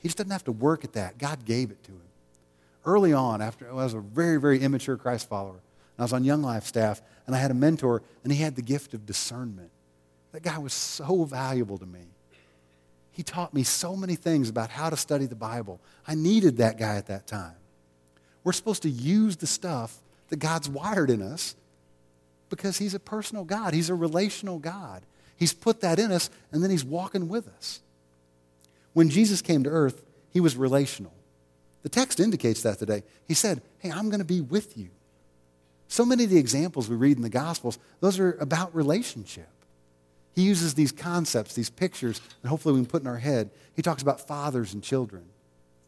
He 0.00 0.08
just 0.08 0.18
doesn't 0.18 0.30
have 0.30 0.44
to 0.44 0.52
work 0.52 0.84
at 0.84 0.92
that. 0.92 1.18
God 1.18 1.44
gave 1.44 1.70
it 1.70 1.82
to 1.84 1.92
him. 1.92 2.00
Early 2.84 3.12
on, 3.12 3.40
after 3.40 3.68
I 3.68 3.72
was 3.72 3.94
a 3.94 4.00
very, 4.00 4.38
very 4.40 4.60
immature 4.60 4.96
Christ 4.96 5.28
follower, 5.28 5.60
I 5.98 6.02
was 6.02 6.12
on 6.12 6.24
Young 6.24 6.42
Life 6.42 6.64
staff, 6.64 7.02
and 7.26 7.34
I 7.34 7.38
had 7.38 7.50
a 7.50 7.54
mentor, 7.54 8.02
and 8.22 8.32
he 8.32 8.40
had 8.40 8.54
the 8.54 8.62
gift 8.62 8.94
of 8.94 9.04
discernment. 9.04 9.70
That 10.32 10.42
guy 10.42 10.58
was 10.58 10.72
so 10.72 11.24
valuable 11.24 11.78
to 11.78 11.86
me. 11.86 12.06
He 13.12 13.22
taught 13.22 13.52
me 13.52 13.64
so 13.64 13.96
many 13.96 14.14
things 14.14 14.48
about 14.48 14.70
how 14.70 14.90
to 14.90 14.96
study 14.96 15.26
the 15.26 15.34
Bible. 15.34 15.80
I 16.06 16.14
needed 16.14 16.58
that 16.58 16.78
guy 16.78 16.96
at 16.96 17.06
that 17.06 17.26
time. 17.26 17.56
We're 18.44 18.52
supposed 18.52 18.82
to 18.82 18.90
use 18.90 19.36
the 19.36 19.46
stuff 19.46 19.98
that 20.28 20.36
God's 20.38 20.68
wired 20.68 21.10
in 21.10 21.20
us 21.20 21.56
because 22.48 22.78
He's 22.78 22.94
a 22.94 23.00
personal 23.00 23.44
God, 23.44 23.74
He's 23.74 23.90
a 23.90 23.94
relational 23.94 24.58
God. 24.58 25.02
He's 25.36 25.52
put 25.52 25.80
that 25.82 25.98
in 25.98 26.10
us, 26.10 26.30
and 26.50 26.62
then 26.62 26.70
He's 26.70 26.84
walking 26.84 27.28
with 27.28 27.48
us. 27.48 27.80
When 28.92 29.08
Jesus 29.08 29.42
came 29.42 29.64
to 29.64 29.70
earth, 29.70 30.04
He 30.30 30.40
was 30.40 30.56
relational. 30.56 31.12
The 31.82 31.88
text 31.88 32.20
indicates 32.20 32.62
that 32.62 32.78
today. 32.78 33.02
He 33.26 33.34
said, 33.34 33.62
Hey, 33.78 33.90
I'm 33.90 34.10
going 34.10 34.20
to 34.20 34.24
be 34.24 34.40
with 34.40 34.76
you. 34.76 34.90
So 35.88 36.04
many 36.04 36.24
of 36.24 36.30
the 36.30 36.38
examples 36.38 36.88
we 36.88 36.96
read 36.96 37.16
in 37.16 37.22
the 37.22 37.30
Gospels, 37.30 37.78
those 38.00 38.18
are 38.18 38.36
about 38.40 38.74
relationship. 38.74 39.48
He 40.38 40.44
uses 40.44 40.74
these 40.74 40.92
concepts, 40.92 41.54
these 41.54 41.68
pictures 41.68 42.20
that 42.42 42.48
hopefully 42.48 42.74
we 42.74 42.78
can 42.82 42.86
put 42.86 43.02
in 43.02 43.08
our 43.08 43.18
head. 43.18 43.50
He 43.74 43.82
talks 43.82 44.02
about 44.02 44.24
fathers 44.28 44.72
and 44.72 44.84
children, 44.84 45.24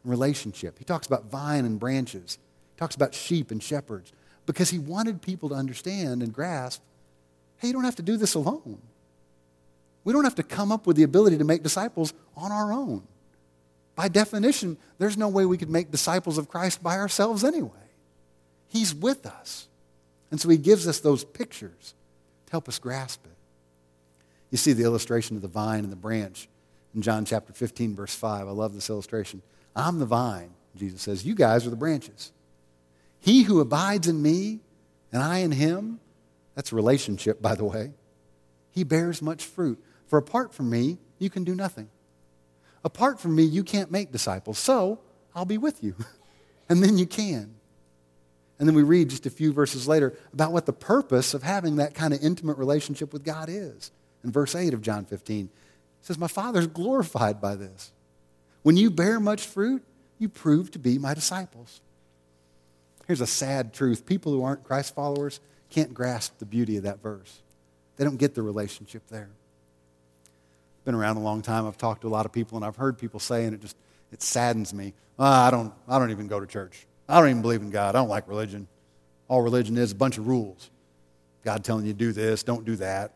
relationship. 0.04 0.76
He 0.76 0.84
talks 0.84 1.06
about 1.06 1.26
vine 1.26 1.64
and 1.64 1.78
branches. 1.78 2.36
He 2.74 2.76
talks 2.76 2.96
about 2.96 3.14
sheep 3.14 3.52
and 3.52 3.62
shepherds 3.62 4.12
because 4.46 4.68
he 4.68 4.80
wanted 4.80 5.22
people 5.22 5.50
to 5.50 5.54
understand 5.54 6.20
and 6.20 6.32
grasp 6.32 6.82
hey, 7.58 7.68
you 7.68 7.72
don't 7.72 7.84
have 7.84 7.94
to 7.94 8.02
do 8.02 8.16
this 8.16 8.34
alone. 8.34 8.80
We 10.02 10.12
don't 10.12 10.24
have 10.24 10.34
to 10.34 10.42
come 10.42 10.72
up 10.72 10.84
with 10.84 10.96
the 10.96 11.04
ability 11.04 11.38
to 11.38 11.44
make 11.44 11.62
disciples 11.62 12.12
on 12.36 12.50
our 12.50 12.72
own. 12.72 13.04
By 13.94 14.08
definition, 14.08 14.78
there's 14.98 15.16
no 15.16 15.28
way 15.28 15.46
we 15.46 15.58
could 15.58 15.70
make 15.70 15.92
disciples 15.92 16.38
of 16.38 16.48
Christ 16.48 16.82
by 16.82 16.96
ourselves 16.96 17.44
anyway. 17.44 17.86
He's 18.66 18.92
with 18.92 19.26
us. 19.26 19.68
And 20.32 20.40
so 20.40 20.48
he 20.48 20.56
gives 20.56 20.88
us 20.88 20.98
those 20.98 21.22
pictures 21.22 21.94
to 22.46 22.50
help 22.50 22.68
us 22.68 22.80
grasp 22.80 23.24
it. 23.26 23.36
You 24.50 24.58
see 24.58 24.72
the 24.72 24.84
illustration 24.84 25.36
of 25.36 25.42
the 25.42 25.48
vine 25.48 25.84
and 25.84 25.92
the 25.92 25.96
branch 25.96 26.48
in 26.94 27.02
John 27.02 27.24
chapter 27.24 27.52
15, 27.52 27.94
verse 27.94 28.14
5. 28.14 28.48
I 28.48 28.50
love 28.50 28.74
this 28.74 28.90
illustration. 28.90 29.42
I'm 29.76 29.98
the 29.98 30.06
vine, 30.06 30.50
Jesus 30.76 31.02
says. 31.02 31.24
You 31.24 31.34
guys 31.34 31.66
are 31.66 31.70
the 31.70 31.76
branches. 31.76 32.32
He 33.20 33.42
who 33.42 33.60
abides 33.60 34.08
in 34.08 34.20
me 34.20 34.60
and 35.12 35.22
I 35.22 35.38
in 35.38 35.52
him, 35.52 36.00
that's 36.54 36.72
a 36.72 36.76
relationship, 36.76 37.40
by 37.40 37.54
the 37.54 37.64
way, 37.64 37.92
he 38.70 38.84
bears 38.84 39.22
much 39.22 39.44
fruit. 39.44 39.82
For 40.06 40.18
apart 40.18 40.52
from 40.52 40.70
me, 40.70 40.98
you 41.18 41.30
can 41.30 41.44
do 41.44 41.54
nothing. 41.54 41.88
Apart 42.84 43.20
from 43.20 43.34
me, 43.36 43.44
you 43.44 43.62
can't 43.62 43.90
make 43.90 44.10
disciples. 44.10 44.58
So 44.58 45.00
I'll 45.34 45.44
be 45.44 45.58
with 45.58 45.82
you. 45.84 45.94
and 46.68 46.82
then 46.82 46.98
you 46.98 47.06
can. 47.06 47.54
And 48.58 48.68
then 48.68 48.74
we 48.74 48.82
read 48.82 49.10
just 49.10 49.26
a 49.26 49.30
few 49.30 49.52
verses 49.52 49.88
later 49.88 50.16
about 50.32 50.52
what 50.52 50.66
the 50.66 50.72
purpose 50.72 51.34
of 51.34 51.42
having 51.42 51.76
that 51.76 51.94
kind 51.94 52.12
of 52.12 52.22
intimate 52.22 52.58
relationship 52.58 53.12
with 53.12 53.24
God 53.24 53.48
is. 53.48 53.90
In 54.24 54.30
verse 54.30 54.54
8 54.54 54.74
of 54.74 54.82
John 54.82 55.04
15, 55.04 55.46
it 55.46 55.50
says, 56.06 56.18
My 56.18 56.28
Father's 56.28 56.66
glorified 56.66 57.40
by 57.40 57.54
this. 57.54 57.92
When 58.62 58.76
you 58.76 58.90
bear 58.90 59.18
much 59.18 59.46
fruit, 59.46 59.82
you 60.18 60.28
prove 60.28 60.70
to 60.72 60.78
be 60.78 60.98
my 60.98 61.14
disciples. 61.14 61.80
Here's 63.06 63.20
a 63.20 63.26
sad 63.26 63.72
truth 63.72 64.06
people 64.06 64.32
who 64.32 64.44
aren't 64.44 64.64
Christ 64.64 64.94
followers 64.94 65.40
can't 65.70 65.94
grasp 65.94 66.38
the 66.38 66.44
beauty 66.44 66.76
of 66.76 66.82
that 66.82 67.00
verse, 67.00 67.40
they 67.96 68.04
don't 68.04 68.18
get 68.18 68.34
the 68.34 68.42
relationship 68.42 69.06
there. 69.08 69.30
I've 70.80 70.84
been 70.84 70.94
around 70.94 71.16
a 71.16 71.20
long 71.20 71.42
time. 71.42 71.66
I've 71.66 71.76
talked 71.76 72.02
to 72.02 72.08
a 72.08 72.10
lot 72.10 72.24
of 72.24 72.32
people, 72.32 72.56
and 72.56 72.64
I've 72.64 72.76
heard 72.76 72.98
people 72.98 73.20
say, 73.20 73.44
and 73.44 73.54
it 73.54 73.60
just 73.60 73.76
it 74.12 74.22
saddens 74.22 74.72
me. 74.72 74.94
Oh, 75.18 75.24
I 75.24 75.50
don't, 75.50 75.72
I 75.86 75.98
don't 75.98 76.10
even 76.10 76.26
go 76.26 76.40
to 76.40 76.46
church. 76.46 76.86
I 77.08 77.20
don't 77.20 77.28
even 77.28 77.42
believe 77.42 77.60
in 77.60 77.70
God. 77.70 77.94
I 77.94 77.98
don't 77.98 78.08
like 78.08 78.28
religion. 78.28 78.66
All 79.28 79.42
religion 79.42 79.76
is 79.76 79.92
a 79.92 79.94
bunch 79.94 80.18
of 80.18 80.26
rules. 80.26 80.70
God 81.44 81.64
telling 81.64 81.86
you 81.86 81.92
do 81.92 82.12
this, 82.12 82.42
don't 82.42 82.64
do 82.64 82.76
that. 82.76 83.14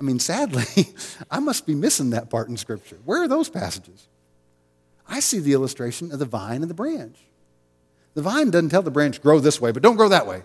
I 0.00 0.02
mean, 0.02 0.18
sadly, 0.18 0.64
I 1.30 1.40
must 1.40 1.66
be 1.66 1.74
missing 1.74 2.10
that 2.10 2.30
part 2.30 2.48
in 2.48 2.56
Scripture. 2.56 2.98
Where 3.04 3.22
are 3.22 3.28
those 3.28 3.50
passages? 3.50 4.08
I 5.06 5.20
see 5.20 5.40
the 5.40 5.52
illustration 5.52 6.10
of 6.10 6.18
the 6.18 6.24
vine 6.24 6.62
and 6.62 6.70
the 6.70 6.74
branch. 6.74 7.18
The 8.14 8.22
vine 8.22 8.50
doesn't 8.50 8.70
tell 8.70 8.82
the 8.82 8.90
branch, 8.90 9.20
grow 9.20 9.40
this 9.40 9.60
way, 9.60 9.72
but 9.72 9.82
don't 9.82 9.96
grow 9.96 10.08
that 10.08 10.26
way. 10.26 10.42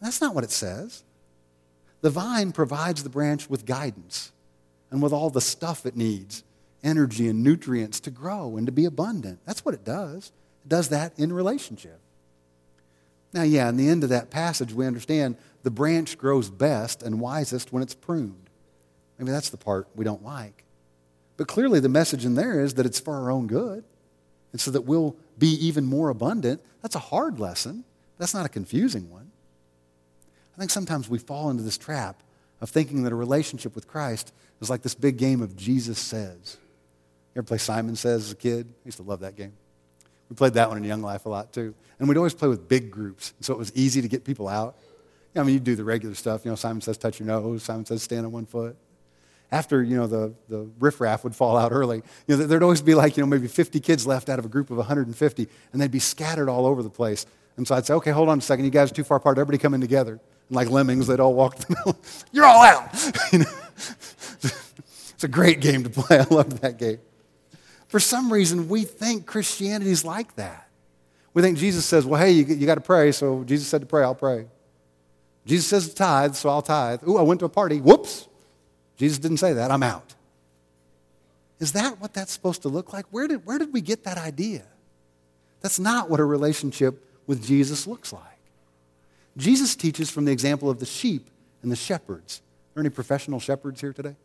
That's 0.00 0.20
not 0.20 0.34
what 0.34 0.44
it 0.44 0.50
says. 0.50 1.02
The 2.02 2.10
vine 2.10 2.52
provides 2.52 3.02
the 3.02 3.08
branch 3.08 3.48
with 3.48 3.64
guidance 3.64 4.32
and 4.90 5.02
with 5.02 5.12
all 5.12 5.30
the 5.30 5.40
stuff 5.40 5.86
it 5.86 5.96
needs 5.96 6.44
energy 6.84 7.28
and 7.28 7.42
nutrients 7.42 7.98
to 8.00 8.10
grow 8.10 8.56
and 8.56 8.66
to 8.66 8.72
be 8.72 8.84
abundant. 8.84 9.40
That's 9.44 9.64
what 9.64 9.74
it 9.74 9.84
does. 9.84 10.30
It 10.64 10.68
does 10.68 10.90
that 10.90 11.18
in 11.18 11.32
relationship. 11.32 11.98
Now, 13.32 13.42
yeah, 13.42 13.68
in 13.68 13.76
the 13.76 13.88
end 13.88 14.04
of 14.04 14.10
that 14.10 14.30
passage, 14.30 14.72
we 14.72 14.86
understand 14.86 15.36
the 15.64 15.70
branch 15.70 16.16
grows 16.16 16.50
best 16.50 17.02
and 17.02 17.20
wisest 17.20 17.72
when 17.72 17.82
it's 17.82 17.94
pruned. 17.94 18.47
Maybe 19.18 19.30
that's 19.30 19.50
the 19.50 19.56
part 19.56 19.88
we 19.94 20.04
don't 20.04 20.24
like. 20.24 20.64
But 21.36 21.48
clearly, 21.48 21.80
the 21.80 21.88
message 21.88 22.24
in 22.24 22.34
there 22.34 22.60
is 22.60 22.74
that 22.74 22.86
it's 22.86 23.00
for 23.00 23.14
our 23.14 23.30
own 23.30 23.46
good. 23.46 23.84
And 24.52 24.60
so 24.60 24.70
that 24.70 24.82
we'll 24.82 25.16
be 25.38 25.48
even 25.66 25.84
more 25.84 26.08
abundant. 26.08 26.62
That's 26.82 26.94
a 26.94 27.00
hard 27.00 27.38
lesson. 27.38 27.84
That's 28.18 28.34
not 28.34 28.46
a 28.46 28.48
confusing 28.48 29.10
one. 29.10 29.30
I 30.56 30.58
think 30.58 30.70
sometimes 30.70 31.08
we 31.08 31.18
fall 31.18 31.50
into 31.50 31.62
this 31.62 31.78
trap 31.78 32.22
of 32.60 32.70
thinking 32.70 33.04
that 33.04 33.12
a 33.12 33.16
relationship 33.16 33.74
with 33.74 33.86
Christ 33.86 34.32
is 34.60 34.68
like 34.68 34.82
this 34.82 34.94
big 34.94 35.16
game 35.16 35.42
of 35.42 35.56
Jesus 35.56 35.98
Says. 35.98 36.56
You 37.34 37.40
ever 37.40 37.46
play 37.46 37.58
Simon 37.58 37.94
Says 37.94 38.24
as 38.24 38.32
a 38.32 38.36
kid? 38.36 38.66
I 38.68 38.86
used 38.86 38.96
to 38.96 39.04
love 39.04 39.20
that 39.20 39.36
game. 39.36 39.52
We 40.28 40.34
played 40.34 40.54
that 40.54 40.68
one 40.68 40.76
in 40.76 40.84
Young 40.84 41.02
Life 41.02 41.26
a 41.26 41.28
lot 41.28 41.52
too. 41.52 41.74
And 41.98 42.08
we'd 42.08 42.16
always 42.16 42.34
play 42.34 42.48
with 42.48 42.68
big 42.68 42.90
groups, 42.90 43.32
so 43.40 43.52
it 43.52 43.58
was 43.58 43.72
easy 43.74 44.02
to 44.02 44.08
get 44.08 44.24
people 44.24 44.48
out. 44.48 44.76
I 45.36 45.42
mean, 45.44 45.54
you'd 45.54 45.64
do 45.64 45.76
the 45.76 45.84
regular 45.84 46.16
stuff. 46.16 46.44
You 46.44 46.50
know, 46.50 46.56
Simon 46.56 46.80
says 46.80 46.98
touch 46.98 47.20
your 47.20 47.28
nose. 47.28 47.62
Simon 47.62 47.86
says 47.86 48.02
stand 48.02 48.26
on 48.26 48.32
one 48.32 48.46
foot. 48.46 48.76
After, 49.50 49.82
you 49.82 49.96
know, 49.96 50.06
the, 50.06 50.34
the 50.48 50.68
riffraff 50.78 51.24
would 51.24 51.34
fall 51.34 51.56
out 51.56 51.72
early, 51.72 52.02
you 52.26 52.36
know, 52.36 52.46
there'd 52.46 52.62
always 52.62 52.82
be 52.82 52.94
like, 52.94 53.16
you 53.16 53.22
know, 53.22 53.26
maybe 53.26 53.48
50 53.48 53.80
kids 53.80 54.06
left 54.06 54.28
out 54.28 54.38
of 54.38 54.44
a 54.44 54.48
group 54.48 54.70
of 54.70 54.76
150, 54.76 55.48
and 55.72 55.80
they'd 55.80 55.90
be 55.90 55.98
scattered 55.98 56.50
all 56.50 56.66
over 56.66 56.82
the 56.82 56.90
place. 56.90 57.24
And 57.56 57.66
so 57.66 57.74
I'd 57.74 57.86
say, 57.86 57.94
okay, 57.94 58.10
hold 58.10 58.28
on 58.28 58.38
a 58.38 58.42
second. 58.42 58.66
You 58.66 58.70
guys 58.70 58.90
are 58.90 58.94
too 58.94 59.04
far 59.04 59.16
apart. 59.16 59.38
Everybody 59.38 59.58
come 59.58 59.74
in 59.74 59.80
together. 59.80 60.12
And 60.12 60.56
like 60.56 60.70
lemmings, 60.70 61.06
they'd 61.06 61.18
all 61.18 61.34
walk 61.34 61.56
the 61.56 61.74
middle. 61.74 61.98
You're 62.32 62.44
all 62.44 62.62
out. 62.62 62.90
you 63.32 63.40
know? 63.40 63.44
it's 64.42 65.24
a 65.24 65.28
great 65.28 65.60
game 65.60 65.82
to 65.84 65.90
play. 65.90 66.18
I 66.18 66.26
love 66.30 66.60
that 66.60 66.78
game. 66.78 66.98
For 67.88 67.98
some 67.98 68.32
reason, 68.32 68.68
we 68.68 68.84
think 68.84 69.26
Christianity 69.26 69.90
is 69.90 70.04
like 70.04 70.36
that. 70.36 70.68
We 71.34 71.42
think 71.42 71.58
Jesus 71.58 71.86
says, 71.86 72.04
well, 72.04 72.20
hey, 72.20 72.32
you, 72.32 72.44
you 72.44 72.66
got 72.66 72.76
to 72.76 72.80
pray, 72.80 73.12
so 73.12 73.44
Jesus 73.44 73.66
said 73.66 73.80
to 73.80 73.86
pray, 73.86 74.02
I'll 74.02 74.14
pray. 74.14 74.46
Jesus 75.46 75.66
says 75.66 75.88
to 75.88 75.94
tithe, 75.94 76.34
so 76.34 76.50
I'll 76.50 76.62
tithe. 76.62 77.02
Ooh, 77.08 77.16
I 77.16 77.22
went 77.22 77.40
to 77.40 77.46
a 77.46 77.50
party. 77.50 77.80
Whoops. 77.80 78.28
Jesus 78.98 79.18
didn't 79.18 79.38
say 79.38 79.54
that. 79.54 79.70
I'm 79.70 79.82
out. 79.82 80.14
Is 81.60 81.72
that 81.72 82.00
what 82.00 82.12
that's 82.12 82.32
supposed 82.32 82.62
to 82.62 82.68
look 82.68 82.92
like? 82.92 83.06
Where 83.10 83.26
did, 83.26 83.46
where 83.46 83.58
did 83.58 83.72
we 83.72 83.80
get 83.80 84.04
that 84.04 84.18
idea? 84.18 84.64
That's 85.60 85.78
not 85.78 86.10
what 86.10 86.20
a 86.20 86.24
relationship 86.24 87.04
with 87.26 87.44
Jesus 87.44 87.86
looks 87.86 88.12
like. 88.12 88.22
Jesus 89.36 89.74
teaches 89.76 90.10
from 90.10 90.24
the 90.24 90.32
example 90.32 90.68
of 90.68 90.80
the 90.80 90.86
sheep 90.86 91.30
and 91.62 91.70
the 91.70 91.76
shepherds. 91.76 92.40
Are 92.40 92.74
there 92.74 92.82
any 92.82 92.90
professional 92.90 93.40
shepherds 93.40 93.80
here 93.80 93.92
today? 93.92 94.16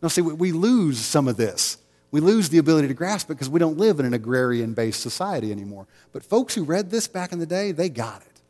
Now, 0.00 0.08
see, 0.08 0.20
we 0.20 0.52
lose 0.52 0.98
some 0.98 1.28
of 1.28 1.36
this. 1.36 1.78
We 2.10 2.20
lose 2.20 2.48
the 2.48 2.58
ability 2.58 2.88
to 2.88 2.94
grasp 2.94 3.30
it 3.30 3.34
because 3.34 3.50
we 3.50 3.58
don't 3.58 3.76
live 3.76 4.00
in 4.00 4.06
an 4.06 4.14
agrarian 4.14 4.72
based 4.72 5.00
society 5.00 5.50
anymore. 5.50 5.86
But 6.12 6.24
folks 6.24 6.54
who 6.54 6.64
read 6.64 6.90
this 6.90 7.08
back 7.08 7.32
in 7.32 7.38
the 7.38 7.46
day, 7.46 7.72
they 7.72 7.88
got 7.88 8.22
it. 8.22 8.40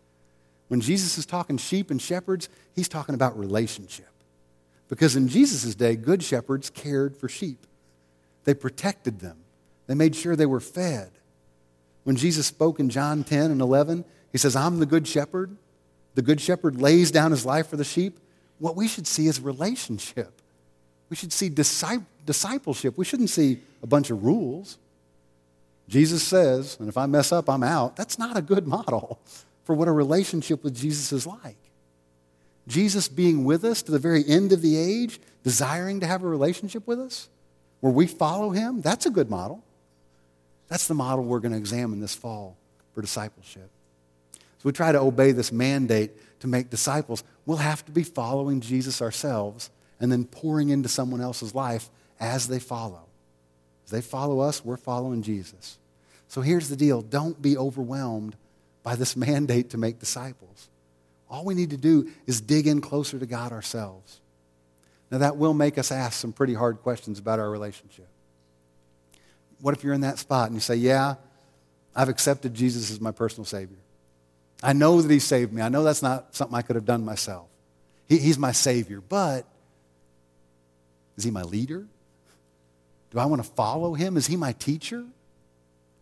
When 0.68 0.80
Jesus 0.80 1.18
is 1.18 1.26
talking 1.26 1.56
sheep 1.56 1.90
and 1.90 2.00
shepherds, 2.00 2.48
he's 2.74 2.88
talking 2.88 3.14
about 3.14 3.38
relationship. 3.38 4.08
Because 4.88 5.16
in 5.16 5.28
Jesus' 5.28 5.74
day, 5.74 5.96
good 5.96 6.22
shepherds 6.22 6.70
cared 6.70 7.16
for 7.16 7.28
sheep, 7.28 7.66
they 8.44 8.54
protected 8.54 9.20
them, 9.20 9.36
they 9.86 9.94
made 9.94 10.16
sure 10.16 10.34
they 10.34 10.46
were 10.46 10.60
fed. 10.60 11.10
When 12.04 12.16
Jesus 12.16 12.46
spoke 12.46 12.80
in 12.80 12.88
John 12.88 13.22
10 13.22 13.50
and 13.50 13.60
11, 13.60 14.04
he 14.32 14.38
says, 14.38 14.56
I'm 14.56 14.78
the 14.78 14.86
good 14.86 15.06
shepherd. 15.06 15.54
The 16.14 16.22
good 16.22 16.40
shepherd 16.40 16.80
lays 16.80 17.10
down 17.10 17.32
his 17.32 17.44
life 17.44 17.68
for 17.68 17.76
the 17.76 17.84
sheep. 17.84 18.18
What 18.58 18.76
we 18.76 18.88
should 18.88 19.06
see 19.06 19.26
is 19.26 19.40
relationship. 19.40 20.40
We 21.10 21.16
should 21.16 21.32
see 21.32 21.50
discipleship. 21.50 22.96
We 22.96 23.04
shouldn't 23.04 23.30
see 23.30 23.60
a 23.82 23.86
bunch 23.86 24.10
of 24.10 24.24
rules. 24.24 24.78
Jesus 25.88 26.22
says, 26.22 26.76
and 26.80 26.88
if 26.88 26.96
I 26.96 27.06
mess 27.06 27.30
up, 27.30 27.48
I'm 27.48 27.62
out. 27.62 27.96
That's 27.96 28.18
not 28.18 28.36
a 28.36 28.42
good 28.42 28.66
model 28.66 29.20
for 29.64 29.74
what 29.74 29.86
a 29.86 29.92
relationship 29.92 30.64
with 30.64 30.74
Jesus 30.74 31.12
is 31.12 31.26
like. 31.26 31.58
Jesus 32.68 33.08
being 33.08 33.44
with 33.44 33.64
us 33.64 33.82
to 33.82 33.92
the 33.92 33.98
very 33.98 34.22
end 34.28 34.52
of 34.52 34.62
the 34.62 34.76
age, 34.76 35.20
desiring 35.42 36.00
to 36.00 36.06
have 36.06 36.22
a 36.22 36.28
relationship 36.28 36.86
with 36.86 37.00
us, 37.00 37.28
where 37.80 37.92
we 37.92 38.06
follow 38.06 38.50
him, 38.50 38.82
that's 38.82 39.06
a 39.06 39.10
good 39.10 39.30
model. 39.30 39.64
That's 40.68 40.86
the 40.86 40.94
model 40.94 41.24
we're 41.24 41.40
going 41.40 41.52
to 41.52 41.58
examine 41.58 42.00
this 42.00 42.14
fall 42.14 42.56
for 42.92 43.00
discipleship. 43.00 43.70
So 44.32 44.64
we 44.64 44.72
try 44.72 44.92
to 44.92 45.00
obey 45.00 45.32
this 45.32 45.50
mandate 45.50 46.40
to 46.40 46.46
make 46.46 46.68
disciples. 46.68 47.24
We'll 47.46 47.56
have 47.56 47.84
to 47.86 47.92
be 47.92 48.02
following 48.02 48.60
Jesus 48.60 49.00
ourselves 49.00 49.70
and 49.98 50.12
then 50.12 50.24
pouring 50.24 50.68
into 50.68 50.88
someone 50.88 51.20
else's 51.20 51.54
life 51.54 51.88
as 52.20 52.48
they 52.48 52.58
follow. 52.58 53.06
As 53.86 53.90
they 53.90 54.00
follow 54.02 54.40
us, 54.40 54.64
we're 54.64 54.76
following 54.76 55.22
Jesus. 55.22 55.78
So 56.28 56.42
here's 56.42 56.68
the 56.68 56.76
deal 56.76 57.00
don't 57.00 57.40
be 57.40 57.56
overwhelmed 57.56 58.36
by 58.82 58.94
this 58.94 59.16
mandate 59.16 59.70
to 59.70 59.78
make 59.78 59.98
disciples. 59.98 60.68
All 61.30 61.44
we 61.44 61.54
need 61.54 61.70
to 61.70 61.76
do 61.76 62.10
is 62.26 62.40
dig 62.40 62.66
in 62.66 62.80
closer 62.80 63.18
to 63.18 63.26
God 63.26 63.52
ourselves. 63.52 64.20
Now, 65.10 65.18
that 65.18 65.36
will 65.36 65.54
make 65.54 65.78
us 65.78 65.90
ask 65.90 66.18
some 66.18 66.32
pretty 66.32 66.54
hard 66.54 66.82
questions 66.82 67.18
about 67.18 67.38
our 67.38 67.50
relationship. 67.50 68.08
What 69.60 69.74
if 69.74 69.82
you're 69.82 69.94
in 69.94 70.02
that 70.02 70.18
spot 70.18 70.46
and 70.46 70.54
you 70.54 70.60
say, 70.60 70.76
Yeah, 70.76 71.14
I've 71.94 72.08
accepted 72.08 72.54
Jesus 72.54 72.90
as 72.90 73.00
my 73.00 73.10
personal 73.10 73.44
Savior? 73.44 73.78
I 74.62 74.72
know 74.72 75.00
that 75.00 75.10
He 75.10 75.18
saved 75.18 75.52
me. 75.52 75.62
I 75.62 75.68
know 75.68 75.82
that's 75.82 76.02
not 76.02 76.34
something 76.34 76.56
I 76.56 76.62
could 76.62 76.76
have 76.76 76.84
done 76.84 77.04
myself. 77.04 77.46
He, 78.08 78.18
he's 78.18 78.38
my 78.38 78.52
Savior, 78.52 79.00
but 79.00 79.46
is 81.16 81.24
He 81.24 81.30
my 81.30 81.42
leader? 81.42 81.86
Do 83.10 83.18
I 83.18 83.24
want 83.24 83.42
to 83.42 83.50
follow 83.50 83.94
Him? 83.94 84.16
Is 84.16 84.26
He 84.26 84.36
my 84.36 84.52
teacher? 84.52 85.04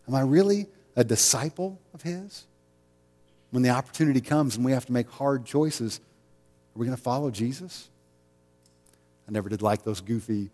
Am 0.07 0.15
I 0.15 0.21
really 0.21 0.67
a 0.95 1.03
disciple 1.03 1.79
of 1.93 2.01
His? 2.01 2.46
When 3.51 3.63
the 3.63 3.69
opportunity 3.69 4.21
comes 4.21 4.55
and 4.55 4.65
we 4.65 4.71
have 4.73 4.85
to 4.87 4.91
make 4.91 5.09
hard 5.09 5.45
choices, 5.45 5.99
are 6.75 6.79
we 6.79 6.85
going 6.85 6.97
to 6.97 7.01
follow 7.01 7.31
Jesus? 7.31 7.89
I 9.27 9.31
never 9.31 9.49
did 9.49 9.61
like 9.61 9.83
those 9.83 10.01
goofy 10.01 10.49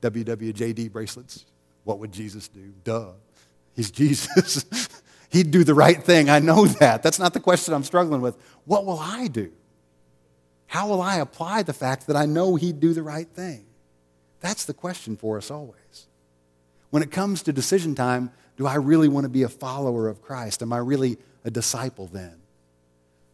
WWJD 0.00 0.92
bracelets. 0.92 1.46
What 1.84 1.98
would 1.98 2.12
Jesus 2.12 2.48
do? 2.48 2.72
Duh. 2.84 3.12
He's 3.74 3.90
Jesus. 3.90 4.64
He'd 5.30 5.50
do 5.50 5.64
the 5.64 5.74
right 5.74 6.02
thing. 6.02 6.28
I 6.28 6.40
know 6.40 6.66
that. 6.66 7.02
That's 7.02 7.18
not 7.18 7.32
the 7.32 7.40
question 7.40 7.72
I'm 7.72 7.84
struggling 7.84 8.20
with. 8.20 8.36
What 8.64 8.84
will 8.84 8.98
I 8.98 9.28
do? 9.28 9.50
How 10.66 10.88
will 10.88 11.00
I 11.00 11.16
apply 11.16 11.62
the 11.62 11.72
fact 11.72 12.06
that 12.06 12.16
I 12.16 12.26
know 12.26 12.56
He'd 12.56 12.80
do 12.80 12.92
the 12.92 13.02
right 13.02 13.28
thing? 13.28 13.64
That's 14.40 14.64
the 14.64 14.74
question 14.74 15.16
for 15.16 15.38
us 15.38 15.50
always. 15.50 16.06
When 16.90 17.02
it 17.02 17.10
comes 17.10 17.42
to 17.44 17.52
decision 17.52 17.94
time, 17.94 18.30
do 18.62 18.68
I 18.68 18.76
really 18.76 19.08
want 19.08 19.24
to 19.24 19.28
be 19.28 19.42
a 19.42 19.48
follower 19.48 20.06
of 20.06 20.22
Christ? 20.22 20.62
Am 20.62 20.72
I 20.72 20.76
really 20.76 21.18
a 21.44 21.50
disciple 21.50 22.06
then? 22.06 22.36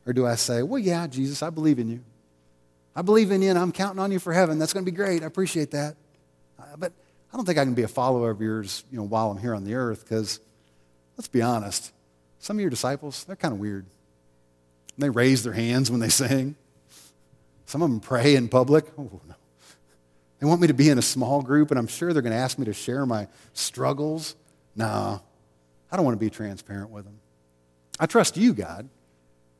Or 0.06 0.14
do 0.14 0.26
I 0.26 0.36
say, 0.36 0.62
well, 0.62 0.78
yeah, 0.78 1.06
Jesus, 1.06 1.42
I 1.42 1.50
believe 1.50 1.78
in 1.78 1.90
you. 1.90 2.00
I 2.96 3.02
believe 3.02 3.30
in 3.30 3.42
you 3.42 3.50
and 3.50 3.58
I'm 3.58 3.70
counting 3.70 4.00
on 4.00 4.10
you 4.10 4.20
for 4.20 4.32
heaven. 4.32 4.58
That's 4.58 4.72
going 4.72 4.86
to 4.86 4.90
be 4.90 4.96
great. 4.96 5.22
I 5.22 5.26
appreciate 5.26 5.72
that. 5.72 5.96
Uh, 6.58 6.62
but 6.78 6.94
I 7.30 7.36
don't 7.36 7.44
think 7.44 7.58
I 7.58 7.64
can 7.64 7.74
be 7.74 7.82
a 7.82 7.88
follower 7.88 8.30
of 8.30 8.40
yours 8.40 8.84
you 8.90 8.96
know, 8.96 9.04
while 9.04 9.30
I'm 9.30 9.36
here 9.36 9.54
on 9.54 9.64
the 9.64 9.74
earth 9.74 10.02
because, 10.02 10.40
let's 11.18 11.28
be 11.28 11.42
honest, 11.42 11.92
some 12.38 12.56
of 12.56 12.62
your 12.62 12.70
disciples, 12.70 13.24
they're 13.24 13.36
kind 13.36 13.52
of 13.52 13.60
weird. 13.60 13.84
They 14.96 15.10
raise 15.10 15.42
their 15.42 15.52
hands 15.52 15.90
when 15.90 16.00
they 16.00 16.08
sing. 16.08 16.56
Some 17.66 17.82
of 17.82 17.90
them 17.90 18.00
pray 18.00 18.34
in 18.34 18.48
public. 18.48 18.86
Oh, 18.96 19.20
no. 19.28 19.34
They 20.38 20.46
want 20.46 20.62
me 20.62 20.68
to 20.68 20.74
be 20.74 20.88
in 20.88 20.96
a 20.96 21.02
small 21.02 21.42
group, 21.42 21.70
and 21.70 21.78
I'm 21.78 21.86
sure 21.86 22.14
they're 22.14 22.22
going 22.22 22.32
to 22.32 22.38
ask 22.38 22.58
me 22.58 22.64
to 22.64 22.72
share 22.72 23.04
my 23.04 23.28
struggles. 23.52 24.34
No, 24.78 25.20
I 25.90 25.96
don't 25.96 26.04
want 26.04 26.14
to 26.14 26.24
be 26.24 26.30
transparent 26.30 26.90
with 26.90 27.04
them. 27.04 27.18
I 27.98 28.06
trust 28.06 28.36
you, 28.36 28.54
God. 28.54 28.88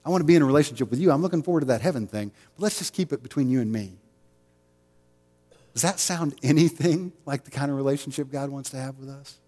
I 0.04 0.10
want 0.10 0.20
to 0.20 0.24
be 0.24 0.36
in 0.36 0.42
a 0.42 0.46
relationship 0.46 0.90
with 0.90 1.00
you. 1.00 1.10
I'm 1.10 1.20
looking 1.20 1.42
forward 1.42 1.60
to 1.60 1.66
that 1.66 1.82
heaven 1.82 2.06
thing, 2.06 2.30
but 2.54 2.62
let's 2.62 2.78
just 2.78 2.94
keep 2.94 3.12
it 3.12 3.20
between 3.20 3.50
you 3.50 3.60
and 3.60 3.70
me. 3.70 3.98
Does 5.72 5.82
that 5.82 5.98
sound 5.98 6.36
anything 6.42 7.12
like 7.26 7.44
the 7.44 7.50
kind 7.50 7.68
of 7.68 7.76
relationship 7.76 8.30
God 8.30 8.48
wants 8.48 8.70
to 8.70 8.76
have 8.76 8.96
with 8.98 9.08
us? 9.08 9.38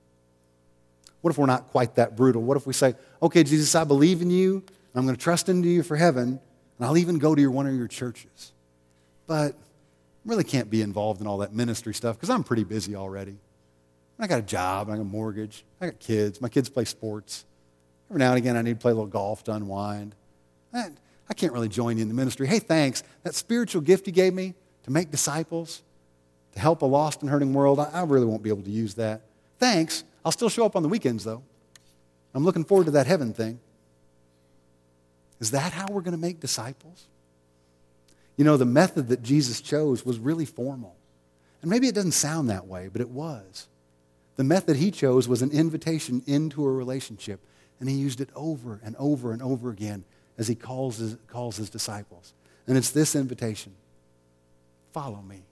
What 1.20 1.30
if 1.30 1.38
we're 1.38 1.46
not 1.46 1.68
quite 1.68 1.94
that 1.94 2.16
brutal? 2.16 2.42
What 2.42 2.56
if 2.56 2.66
we 2.66 2.72
say, 2.72 2.96
okay, 3.22 3.44
Jesus, 3.44 3.72
I 3.76 3.84
believe 3.84 4.22
in 4.22 4.30
you, 4.30 4.54
and 4.54 4.96
I'm 4.96 5.04
going 5.04 5.16
to 5.16 5.22
trust 5.22 5.48
into 5.48 5.68
you 5.68 5.84
for 5.84 5.96
heaven, 5.96 6.40
and 6.78 6.86
I'll 6.86 6.98
even 6.98 7.18
go 7.18 7.36
to 7.36 7.40
your, 7.40 7.52
one 7.52 7.68
of 7.68 7.76
your 7.76 7.88
churches. 7.88 8.52
But 9.28 9.52
I 9.52 9.56
really 10.24 10.44
can't 10.44 10.68
be 10.68 10.82
involved 10.82 11.20
in 11.20 11.28
all 11.28 11.38
that 11.38 11.54
ministry 11.54 11.94
stuff 11.94 12.16
because 12.16 12.30
I'm 12.30 12.42
pretty 12.42 12.64
busy 12.64 12.96
already. 12.96 13.36
I 14.20 14.26
got 14.26 14.38
a 14.38 14.42
job, 14.42 14.88
I 14.88 14.96
got 14.96 15.00
a 15.00 15.04
mortgage, 15.04 15.64
I 15.80 15.86
got 15.86 15.98
kids, 15.98 16.40
my 16.40 16.48
kids 16.48 16.68
play 16.68 16.84
sports. 16.84 17.44
Every 18.10 18.18
now 18.18 18.30
and 18.30 18.38
again, 18.38 18.56
I 18.56 18.62
need 18.62 18.74
to 18.74 18.78
play 18.78 18.92
a 18.92 18.94
little 18.94 19.08
golf 19.08 19.44
to 19.44 19.52
unwind. 19.52 20.14
I, 20.74 20.90
I 21.28 21.34
can't 21.34 21.52
really 21.52 21.68
join 21.68 21.96
you 21.96 22.02
in 22.02 22.08
the 22.08 22.14
ministry. 22.14 22.46
Hey, 22.46 22.58
thanks. 22.58 23.02
That 23.22 23.34
spiritual 23.34 23.82
gift 23.82 24.06
you 24.06 24.12
gave 24.12 24.34
me 24.34 24.54
to 24.82 24.90
make 24.90 25.10
disciples, 25.10 25.82
to 26.52 26.60
help 26.60 26.82
a 26.82 26.86
lost 26.86 27.22
and 27.22 27.30
hurting 27.30 27.52
world, 27.52 27.78
I, 27.78 27.84
I 27.92 28.02
really 28.02 28.26
won't 28.26 28.42
be 28.42 28.50
able 28.50 28.62
to 28.62 28.70
use 28.70 28.94
that. 28.94 29.22
Thanks. 29.58 30.04
I'll 30.24 30.32
still 30.32 30.48
show 30.48 30.66
up 30.66 30.76
on 30.76 30.82
the 30.82 30.88
weekends, 30.88 31.24
though. 31.24 31.42
I'm 32.34 32.44
looking 32.44 32.64
forward 32.64 32.86
to 32.86 32.90
that 32.92 33.06
heaven 33.06 33.32
thing. 33.32 33.60
Is 35.40 35.52
that 35.52 35.72
how 35.72 35.86
we're 35.88 36.02
going 36.02 36.12
to 36.12 36.20
make 36.20 36.40
disciples? 36.40 37.06
You 38.36 38.44
know, 38.44 38.56
the 38.56 38.66
method 38.66 39.08
that 39.08 39.22
Jesus 39.22 39.60
chose 39.60 40.04
was 40.04 40.18
really 40.18 40.44
formal. 40.44 40.96
And 41.62 41.70
maybe 41.70 41.88
it 41.88 41.94
doesn't 41.94 42.12
sound 42.12 42.50
that 42.50 42.66
way, 42.66 42.88
but 42.92 43.00
it 43.00 43.08
was. 43.08 43.66
The 44.36 44.44
method 44.44 44.76
he 44.76 44.90
chose 44.90 45.28
was 45.28 45.42
an 45.42 45.50
invitation 45.50 46.22
into 46.26 46.64
a 46.64 46.72
relationship, 46.72 47.40
and 47.78 47.88
he 47.88 47.96
used 47.96 48.20
it 48.20 48.30
over 48.34 48.80
and 48.82 48.96
over 48.96 49.32
and 49.32 49.42
over 49.42 49.70
again 49.70 50.04
as 50.38 50.48
he 50.48 50.54
calls 50.54 50.98
his, 50.98 51.16
calls 51.26 51.56
his 51.56 51.68
disciples. 51.68 52.32
And 52.66 52.76
it's 52.76 52.90
this 52.90 53.14
invitation 53.14 53.74
follow 54.92 55.22
me. 55.22 55.42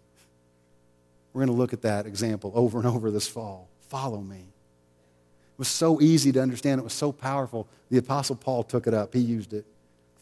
We're 1.33 1.45
going 1.45 1.55
to 1.55 1.61
look 1.61 1.73
at 1.73 1.83
that 1.83 2.07
example 2.07 2.51
over 2.55 2.79
and 2.79 2.87
over 2.89 3.11
this 3.11 3.29
fall. 3.29 3.69
Follow 3.89 4.21
me. 4.21 4.39
It 4.39 5.59
was 5.59 5.69
so 5.69 6.01
easy 6.01 6.33
to 6.33 6.43
understand. 6.43 6.81
It 6.81 6.85
was 6.85 6.93
so 6.93 7.13
powerful. 7.13 7.69
The 7.91 7.99
Apostle 7.99 8.37
Paul 8.37 8.65
took 8.65 8.87
it 8.87 8.95
up. 8.95 9.15
He 9.15 9.21
used 9.21 9.53
it. 9.53 9.65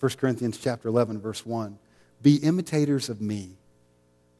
1 0.00 0.12
Corinthians 0.18 0.58
chapter 0.58 0.88
11, 0.88 1.18
verse 1.20 1.46
1. 1.46 1.78
Be 2.20 2.36
imitators 2.36 3.08
of 3.08 3.20
me, 3.20 3.56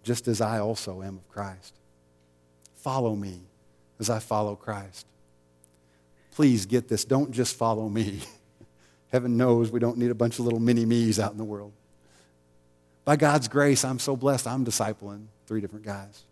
just 0.03 0.29
as 0.29 0.41
I 0.41 0.59
also 0.59 1.03
am 1.03 1.17
of 1.17 1.29
Christ. 1.29 1.75
Follow 2.75 3.17
me 3.17 3.41
as 3.99 4.11
I 4.11 4.19
follow 4.19 4.57
Christ. 4.57 5.07
Please 6.33 6.67
get 6.67 6.89
this. 6.89 7.05
Don't 7.05 7.33
just 7.33 7.57
follow 7.57 7.89
me. 7.89 8.21
Heaven 9.13 9.37
knows 9.37 9.71
we 9.71 9.81
don't 9.81 9.97
need 9.99 10.11
a 10.11 10.15
bunch 10.15 10.39
of 10.39 10.45
little 10.45 10.61
mini 10.61 10.85
me's 10.85 11.19
out 11.19 11.33
in 11.33 11.39
the 11.39 11.45
world. 11.45 11.73
By 13.05 13.17
God's 13.17 13.49
grace, 13.49 13.85
I'm 13.85 13.99
so 13.99 14.17
blessed. 14.17 14.47
I'm 14.47 14.65
discipling 14.65 15.27
three 15.47 15.61
different 15.61 15.85
guys. 15.85 16.25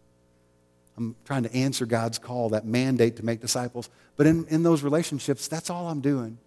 I'm 0.97 1.17
trying 1.25 1.45
to 1.45 1.55
answer 1.55 1.87
God's 1.87 2.19
call, 2.19 2.51
that 2.51 2.67
mandate 2.67 3.17
to 3.17 3.25
make 3.25 3.41
disciples. 3.41 3.89
But 4.17 4.27
in, 4.27 4.47
in 4.49 4.62
those 4.62 4.83
relationships, 4.83 5.49
that's 5.49 5.71
all 5.71 5.89
I'm 5.89 6.01
doing. 6.01 6.39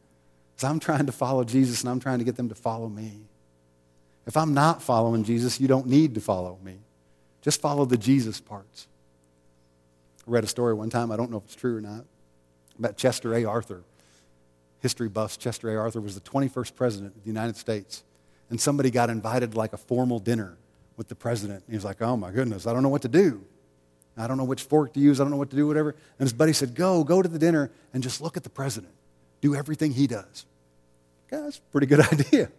Is 0.57 0.63
I'm 0.63 0.79
trying 0.79 1.05
to 1.05 1.11
follow 1.11 1.43
Jesus 1.43 1.81
and 1.81 1.89
I'm 1.89 1.99
trying 1.99 2.19
to 2.19 2.25
get 2.25 2.35
them 2.35 2.49
to 2.49 2.55
follow 2.55 2.87
me. 2.87 3.21
If 4.25 4.35
I'm 4.37 4.53
not 4.53 4.81
following 4.81 5.23
Jesus, 5.23 5.59
you 5.59 5.67
don't 5.67 5.87
need 5.87 6.15
to 6.15 6.21
follow 6.21 6.59
me. 6.63 6.77
Just 7.41 7.61
follow 7.61 7.85
the 7.85 7.97
Jesus 7.97 8.41
parts. 8.41 8.87
Read 10.27 10.43
a 10.43 10.47
story 10.47 10.73
one 10.73 10.89
time, 10.89 11.11
I 11.11 11.15
don't 11.15 11.31
know 11.31 11.37
if 11.37 11.45
it's 11.45 11.55
true 11.55 11.77
or 11.77 11.81
not, 11.81 12.05
about 12.77 12.97
Chester 12.97 13.33
A. 13.33 13.45
Arthur. 13.45 13.83
History 14.79 15.09
buffs, 15.09 15.37
Chester 15.37 15.69
A. 15.73 15.79
Arthur 15.79 16.01
was 16.01 16.15
the 16.15 16.21
21st 16.21 16.75
president 16.75 17.15
of 17.15 17.23
the 17.23 17.27
United 17.27 17.57
States. 17.57 18.03
And 18.49 18.61
somebody 18.61 18.91
got 18.91 19.09
invited 19.09 19.53
to 19.53 19.57
like 19.57 19.73
a 19.73 19.77
formal 19.77 20.19
dinner 20.19 20.57
with 20.97 21.07
the 21.07 21.15
president. 21.15 21.63
he 21.67 21.75
was 21.75 21.85
like, 21.85 22.01
oh 22.01 22.15
my 22.15 22.31
goodness, 22.31 22.67
I 22.67 22.73
don't 22.73 22.83
know 22.83 22.89
what 22.89 23.01
to 23.03 23.07
do. 23.07 23.43
I 24.17 24.27
don't 24.27 24.37
know 24.37 24.43
which 24.43 24.63
fork 24.63 24.93
to 24.93 24.99
use. 24.99 25.19
I 25.19 25.23
don't 25.23 25.31
know 25.31 25.37
what 25.37 25.51
to 25.51 25.55
do, 25.55 25.67
whatever. 25.67 25.91
And 26.19 26.25
his 26.25 26.33
buddy 26.33 26.53
said, 26.53 26.73
go, 26.73 27.03
go 27.03 27.21
to 27.21 27.29
the 27.29 27.37
dinner 27.37 27.71
and 27.93 28.01
just 28.01 28.19
look 28.19 28.35
at 28.35 28.43
the 28.43 28.49
president. 28.49 28.93
Do 29.41 29.55
everything 29.55 29.91
he 29.91 30.07
does. 30.07 30.45
Okay, 31.31 31.41
that's 31.41 31.57
a 31.57 31.61
pretty 31.71 31.87
good 31.87 31.99
idea. 32.11 32.49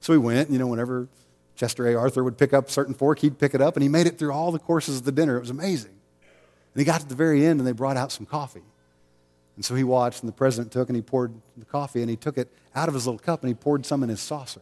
So 0.00 0.12
he 0.12 0.18
went, 0.18 0.50
you 0.50 0.58
know, 0.58 0.68
whenever 0.68 1.08
Chester 1.56 1.88
A. 1.88 1.96
Arthur 1.96 2.22
would 2.22 2.38
pick 2.38 2.52
up 2.52 2.68
a 2.68 2.70
certain 2.70 2.94
fork, 2.94 3.18
he'd 3.18 3.38
pick 3.38 3.54
it 3.54 3.60
up, 3.60 3.74
and 3.74 3.82
he 3.82 3.88
made 3.88 4.06
it 4.06 4.18
through 4.18 4.32
all 4.32 4.52
the 4.52 4.58
courses 4.58 4.98
of 4.98 5.04
the 5.04 5.12
dinner. 5.12 5.36
It 5.36 5.40
was 5.40 5.50
amazing. 5.50 5.95
And 6.76 6.82
he 6.82 6.84
got 6.84 7.00
to 7.00 7.08
the 7.08 7.14
very 7.14 7.46
end, 7.46 7.58
and 7.58 7.66
they 7.66 7.72
brought 7.72 7.96
out 7.96 8.12
some 8.12 8.26
coffee. 8.26 8.60
And 9.56 9.64
so 9.64 9.74
he 9.74 9.82
watched, 9.82 10.20
and 10.20 10.28
the 10.28 10.36
president 10.36 10.70
took, 10.70 10.90
and 10.90 10.96
he 10.96 11.00
poured 11.00 11.32
the 11.56 11.64
coffee, 11.64 12.02
and 12.02 12.10
he 12.10 12.16
took 12.16 12.36
it 12.36 12.52
out 12.74 12.86
of 12.86 12.92
his 12.92 13.06
little 13.06 13.18
cup, 13.18 13.40
and 13.40 13.48
he 13.48 13.54
poured 13.54 13.86
some 13.86 14.02
in 14.02 14.10
his 14.10 14.20
saucer. 14.20 14.60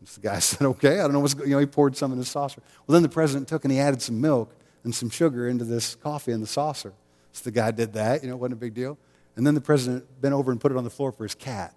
And 0.00 0.08
the 0.08 0.20
guy 0.22 0.38
said, 0.38 0.66
okay, 0.66 0.94
I 0.98 1.02
don't 1.02 1.12
know 1.12 1.20
what's 1.20 1.34
going 1.34 1.50
You 1.50 1.56
know, 1.56 1.60
he 1.60 1.66
poured 1.66 1.94
some 1.94 2.10
in 2.10 2.16
his 2.16 2.30
saucer. 2.30 2.62
Well, 2.86 2.94
then 2.94 3.02
the 3.02 3.10
president 3.10 3.48
took, 3.48 3.66
and 3.66 3.70
he 3.70 3.78
added 3.78 4.00
some 4.00 4.18
milk 4.18 4.50
and 4.82 4.94
some 4.94 5.10
sugar 5.10 5.46
into 5.46 5.66
this 5.66 5.94
coffee 5.94 6.32
in 6.32 6.40
the 6.40 6.46
saucer. 6.46 6.94
So 7.32 7.44
the 7.44 7.50
guy 7.50 7.70
did 7.70 7.92
that, 7.92 8.22
you 8.22 8.30
know, 8.30 8.36
it 8.36 8.38
wasn't 8.38 8.54
a 8.54 8.60
big 8.60 8.72
deal. 8.72 8.96
And 9.36 9.46
then 9.46 9.54
the 9.54 9.60
president 9.60 10.06
bent 10.22 10.32
over 10.32 10.52
and 10.52 10.58
put 10.58 10.72
it 10.72 10.78
on 10.78 10.84
the 10.84 10.90
floor 10.90 11.12
for 11.12 11.24
his 11.24 11.34
cat. 11.34 11.74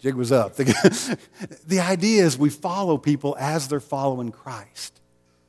Jig 0.00 0.16
was 0.16 0.32
up. 0.32 0.56
The, 0.56 1.18
the 1.64 1.78
idea 1.78 2.24
is 2.24 2.36
we 2.36 2.50
follow 2.50 2.98
people 2.98 3.36
as 3.38 3.68
they're 3.68 3.78
following 3.78 4.32
Christ. 4.32 5.00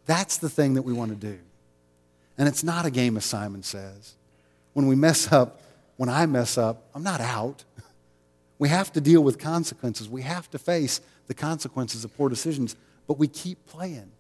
That's 0.07 0.37
the 0.37 0.49
thing 0.49 0.73
that 0.73 0.81
we 0.81 0.93
want 0.93 1.11
to 1.11 1.15
do. 1.15 1.37
And 2.37 2.47
it's 2.47 2.63
not 2.63 2.85
a 2.85 2.91
game, 2.91 3.17
as 3.17 3.25
Simon 3.25 3.61
says. 3.61 4.15
When 4.73 4.87
we 4.87 4.95
mess 4.95 5.31
up, 5.31 5.61
when 5.97 6.09
I 6.09 6.25
mess 6.25 6.57
up, 6.57 6.89
I'm 6.95 7.03
not 7.03 7.21
out. 7.21 7.63
We 8.59 8.69
have 8.69 8.91
to 8.93 9.01
deal 9.01 9.23
with 9.23 9.37
consequences. 9.37 10.09
We 10.09 10.23
have 10.23 10.49
to 10.49 10.57
face 10.57 10.99
the 11.27 11.35
consequences 11.35 12.03
of 12.03 12.17
poor 12.17 12.27
decisions, 12.27 12.75
but 13.05 13.19
we 13.19 13.27
keep 13.27 13.63
playing 13.67 14.11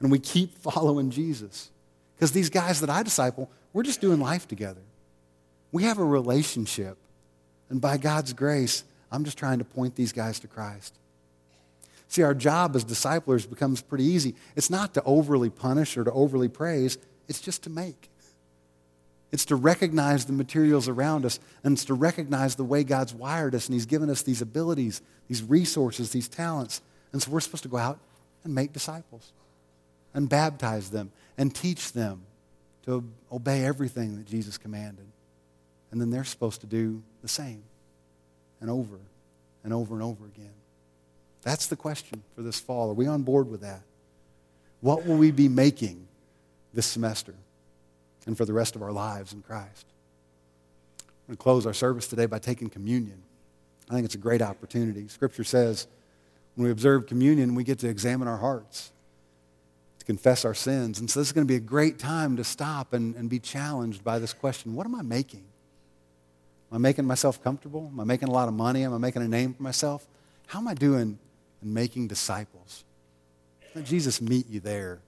and 0.00 0.10
we 0.10 0.18
keep 0.18 0.58
following 0.58 1.10
Jesus. 1.10 1.70
Because 2.16 2.32
these 2.32 2.50
guys 2.50 2.80
that 2.80 2.90
I 2.90 3.04
disciple, 3.04 3.48
we're 3.72 3.84
just 3.84 4.00
doing 4.00 4.18
life 4.18 4.48
together. 4.48 4.80
We 5.70 5.84
have 5.84 5.98
a 5.98 6.04
relationship. 6.04 6.96
And 7.70 7.80
by 7.80 7.96
God's 7.96 8.32
grace, 8.32 8.82
I'm 9.12 9.24
just 9.24 9.38
trying 9.38 9.58
to 9.58 9.64
point 9.64 9.94
these 9.94 10.12
guys 10.12 10.40
to 10.40 10.48
Christ. 10.48 10.98
See, 12.14 12.22
our 12.22 12.32
job 12.32 12.76
as 12.76 12.84
disciplers 12.84 13.44
becomes 13.44 13.82
pretty 13.82 14.04
easy. 14.04 14.36
It's 14.54 14.70
not 14.70 14.94
to 14.94 15.02
overly 15.02 15.50
punish 15.50 15.96
or 15.96 16.04
to 16.04 16.12
overly 16.12 16.46
praise, 16.46 16.96
it's 17.26 17.40
just 17.40 17.64
to 17.64 17.70
make. 17.70 18.08
It's 19.32 19.46
to 19.46 19.56
recognize 19.56 20.24
the 20.24 20.32
materials 20.32 20.86
around 20.86 21.26
us, 21.26 21.40
and 21.64 21.72
it's 21.72 21.86
to 21.86 21.94
recognize 21.94 22.54
the 22.54 22.62
way 22.62 22.84
God's 22.84 23.12
wired 23.12 23.56
us, 23.56 23.66
and 23.66 23.74
He's 23.74 23.86
given 23.86 24.10
us 24.10 24.22
these 24.22 24.40
abilities, 24.40 25.02
these 25.26 25.42
resources, 25.42 26.12
these 26.12 26.28
talents. 26.28 26.82
And 27.12 27.20
so 27.20 27.32
we're 27.32 27.40
supposed 27.40 27.64
to 27.64 27.68
go 27.68 27.78
out 27.78 27.98
and 28.44 28.54
make 28.54 28.72
disciples, 28.72 29.32
and 30.14 30.28
baptize 30.28 30.90
them, 30.90 31.10
and 31.36 31.52
teach 31.52 31.94
them 31.94 32.22
to 32.84 33.02
obey 33.32 33.64
everything 33.64 34.18
that 34.18 34.26
Jesus 34.26 34.56
commanded. 34.56 35.06
And 35.90 36.00
then 36.00 36.10
they're 36.10 36.22
supposed 36.22 36.60
to 36.60 36.68
do 36.68 37.02
the 37.22 37.28
same 37.28 37.64
and 38.60 38.70
over 38.70 39.00
and 39.64 39.72
over 39.72 39.94
and 39.94 40.02
over 40.04 40.26
again? 40.26 40.54
That's 41.44 41.66
the 41.66 41.76
question 41.76 42.22
for 42.34 42.42
this 42.42 42.58
fall. 42.58 42.90
Are 42.90 42.94
we 42.94 43.06
on 43.06 43.22
board 43.22 43.48
with 43.50 43.60
that? 43.60 43.82
What 44.80 45.06
will 45.06 45.16
we 45.16 45.30
be 45.30 45.48
making 45.48 46.08
this 46.72 46.86
semester 46.86 47.34
and 48.26 48.36
for 48.36 48.46
the 48.46 48.54
rest 48.54 48.74
of 48.74 48.82
our 48.82 48.92
lives 48.92 49.32
in 49.32 49.42
Christ? 49.42 49.86
I'm 51.00 51.06
going 51.28 51.36
to 51.36 51.42
close 51.42 51.66
our 51.66 51.74
service 51.74 52.08
today 52.08 52.26
by 52.26 52.38
taking 52.38 52.70
communion. 52.70 53.22
I 53.90 53.94
think 53.94 54.06
it's 54.06 54.14
a 54.14 54.18
great 54.18 54.40
opportunity. 54.40 55.06
Scripture 55.08 55.44
says 55.44 55.86
when 56.54 56.64
we 56.64 56.70
observe 56.70 57.06
communion, 57.06 57.54
we 57.54 57.62
get 57.62 57.78
to 57.80 57.88
examine 57.88 58.26
our 58.26 58.38
hearts, 58.38 58.90
to 59.98 60.04
confess 60.06 60.46
our 60.46 60.54
sins. 60.54 60.98
And 60.98 61.10
so 61.10 61.20
this 61.20 61.28
is 61.28 61.32
going 61.32 61.46
to 61.46 61.50
be 61.50 61.56
a 61.56 61.60
great 61.60 61.98
time 61.98 62.36
to 62.36 62.44
stop 62.44 62.94
and, 62.94 63.14
and 63.16 63.28
be 63.28 63.38
challenged 63.38 64.02
by 64.02 64.18
this 64.18 64.32
question 64.32 64.74
what 64.74 64.86
am 64.86 64.94
I 64.94 65.02
making? 65.02 65.44
Am 66.70 66.76
I 66.76 66.78
making 66.78 67.04
myself 67.04 67.42
comfortable? 67.44 67.90
Am 67.92 68.00
I 68.00 68.04
making 68.04 68.28
a 68.28 68.32
lot 68.32 68.48
of 68.48 68.54
money? 68.54 68.82
Am 68.84 68.94
I 68.94 68.98
making 68.98 69.20
a 69.20 69.28
name 69.28 69.52
for 69.52 69.62
myself? 69.62 70.06
How 70.46 70.58
am 70.58 70.68
I 70.68 70.74
doing 70.74 71.18
in 71.64 71.74
making 71.74 72.08
disciples? 72.08 72.84
Let 73.74 73.84
Jesus 73.84 74.20
meet 74.20 74.48
you 74.48 74.60
there. 74.60 75.00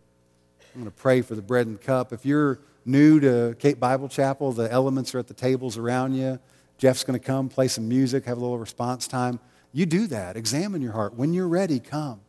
I'm 0.75 0.81
going 0.81 0.91
to 0.91 0.97
pray 0.97 1.23
for 1.23 1.35
the 1.35 1.43
bread 1.43 1.67
and 1.67 1.81
cup. 1.81 2.13
If 2.13 2.27
you're 2.27 2.59
new 2.85 3.21
to 3.21 3.55
Cape 3.59 3.79
Bible 3.79 4.09
Chapel, 4.09 4.53
the 4.53 4.71
elements 4.71 5.15
are 5.15 5.19
at 5.19 5.29
the 5.29 5.35
tables 5.35 5.79
around 5.79 6.15
you. 6.15 6.39
Jeff's 6.79 7.05
going 7.05 7.19
to 7.19 7.25
come, 7.25 7.49
play 7.49 7.69
some 7.69 7.89
music, 7.89 8.25
have 8.25 8.37
a 8.37 8.41
little 8.41 8.59
response 8.59 9.09
time. 9.09 9.41
You 9.73 9.87
do 9.87 10.07
that. 10.09 10.37
Examine 10.37 10.83
your 10.83 10.93
heart. 10.93 11.15
When 11.15 11.33
you're 11.33 11.49
ready, 11.49 11.81
come 11.81 12.21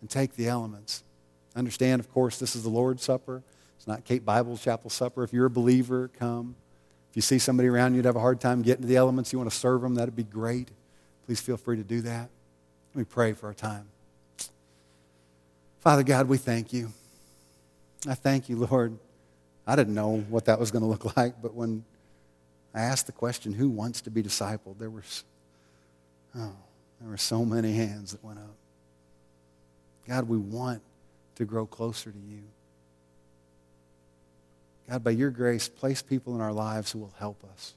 and 0.00 0.08
take 0.08 0.36
the 0.36 0.48
elements. 0.48 1.02
Understand, 1.56 2.00
of 2.00 2.10
course, 2.12 2.38
this 2.38 2.54
is 2.54 2.62
the 2.62 2.68
Lord's 2.68 3.02
Supper. 3.02 3.42
It's 3.76 3.86
not 3.86 4.04
Cape 4.04 4.24
Bible 4.24 4.56
Chapel 4.56 4.90
Supper. 4.90 5.24
If 5.24 5.32
you're 5.32 5.46
a 5.46 5.50
believer, 5.50 6.08
come. 6.18 6.54
If 7.10 7.16
you 7.16 7.22
see 7.22 7.38
somebody 7.38 7.68
around 7.68 7.94
you 7.94 7.98
would 7.98 8.04
have 8.04 8.16
a 8.16 8.20
hard 8.20 8.40
time 8.40 8.62
getting 8.62 8.82
to 8.82 8.88
the 8.88 8.96
elements, 8.96 9.32
you 9.32 9.38
want 9.38 9.50
to 9.50 9.56
serve 9.56 9.82
them, 9.82 9.94
that'd 9.96 10.14
be 10.14 10.24
great. 10.24 10.68
Please 11.26 11.40
feel 11.40 11.56
free 11.56 11.76
to 11.76 11.84
do 11.84 12.02
that. 12.02 12.30
Let 12.98 13.06
me 13.06 13.10
pray 13.14 13.32
for 13.32 13.46
our 13.46 13.54
time. 13.54 13.86
Father 15.78 16.02
God, 16.02 16.26
we 16.26 16.36
thank 16.36 16.72
you. 16.72 16.90
I 18.08 18.14
thank 18.14 18.48
you, 18.48 18.56
Lord. 18.56 18.98
I 19.68 19.76
didn't 19.76 19.94
know 19.94 20.18
what 20.28 20.46
that 20.46 20.58
was 20.58 20.72
going 20.72 20.82
to 20.82 20.88
look 20.88 21.16
like, 21.16 21.40
but 21.40 21.54
when 21.54 21.84
I 22.74 22.80
asked 22.80 23.06
the 23.06 23.12
question, 23.12 23.52
who 23.52 23.68
wants 23.68 24.00
to 24.00 24.10
be 24.10 24.20
discipled, 24.20 24.80
there 24.80 24.90
were, 24.90 25.04
oh, 26.36 26.56
there 27.00 27.08
were 27.08 27.16
so 27.16 27.44
many 27.44 27.72
hands 27.74 28.10
that 28.10 28.24
went 28.24 28.40
up. 28.40 28.56
God, 30.08 30.28
we 30.28 30.36
want 30.36 30.82
to 31.36 31.44
grow 31.44 31.66
closer 31.66 32.10
to 32.10 32.18
you. 32.18 32.42
God, 34.90 35.04
by 35.04 35.12
your 35.12 35.30
grace, 35.30 35.68
place 35.68 36.02
people 36.02 36.34
in 36.34 36.40
our 36.40 36.52
lives 36.52 36.90
who 36.90 36.98
will 36.98 37.14
help 37.20 37.44
us. 37.52 37.74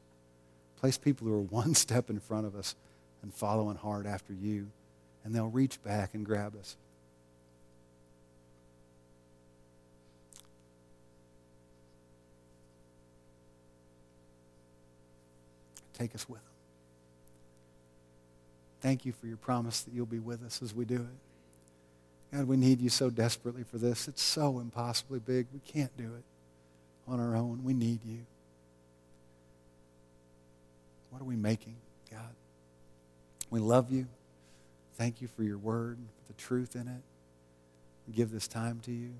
Place 0.79 0.97
people 0.97 1.27
who 1.27 1.35
are 1.35 1.41
one 1.41 1.75
step 1.75 2.09
in 2.09 2.19
front 2.19 2.47
of 2.47 2.55
us 2.55 2.73
and 3.21 3.31
following 3.31 3.77
hard 3.77 4.07
after 4.07 4.33
you, 4.33 4.71
and 5.23 5.33
they'll 5.33 5.49
reach 5.49 5.81
back 5.83 6.13
and 6.13 6.25
grab 6.25 6.55
us. 6.55 6.75
Take 15.93 16.15
us 16.15 16.27
with 16.27 16.39
them. 16.39 16.47
Thank 18.81 19.05
you 19.05 19.11
for 19.11 19.27
your 19.27 19.37
promise 19.37 19.81
that 19.81 19.93
you'll 19.93 20.07
be 20.07 20.17
with 20.17 20.43
us 20.43 20.61
as 20.63 20.73
we 20.73 20.85
do 20.85 20.95
it. 20.95 22.35
God, 22.35 22.47
we 22.47 22.57
need 22.57 22.81
you 22.81 22.89
so 22.89 23.09
desperately 23.09 23.63
for 23.63 23.77
this. 23.77 24.07
It's 24.07 24.23
so 24.23 24.59
impossibly 24.59 25.19
big. 25.19 25.47
We 25.53 25.59
can't 25.59 25.95
do 25.97 26.05
it 26.15 26.23
on 27.07 27.19
our 27.19 27.35
own. 27.35 27.63
We 27.63 27.73
need 27.73 27.99
you. 28.03 28.19
What 31.11 31.21
are 31.21 31.25
we 31.25 31.35
making, 31.35 31.75
God? 32.09 32.33
We 33.49 33.59
love 33.59 33.91
you. 33.91 34.07
Thank 35.01 35.19
you 35.19 35.27
for 35.27 35.41
your 35.41 35.57
word, 35.57 35.97
for 35.97 36.31
the 36.31 36.37
truth 36.39 36.75
in 36.75 36.87
it. 36.87 37.01
We 38.07 38.13
give 38.13 38.29
this 38.29 38.47
time 38.47 38.79
to 38.81 38.91
you. 38.91 39.13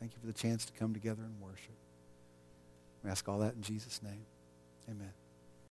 Thank 0.00 0.12
you 0.14 0.18
for 0.18 0.26
the 0.26 0.32
chance 0.32 0.64
to 0.64 0.72
come 0.72 0.94
together 0.94 1.20
and 1.22 1.38
worship. 1.42 1.76
We 3.04 3.10
ask 3.10 3.28
all 3.28 3.40
that 3.40 3.52
in 3.52 3.60
Jesus' 3.60 4.02
name. 4.02 4.24
Amen. 4.88 5.12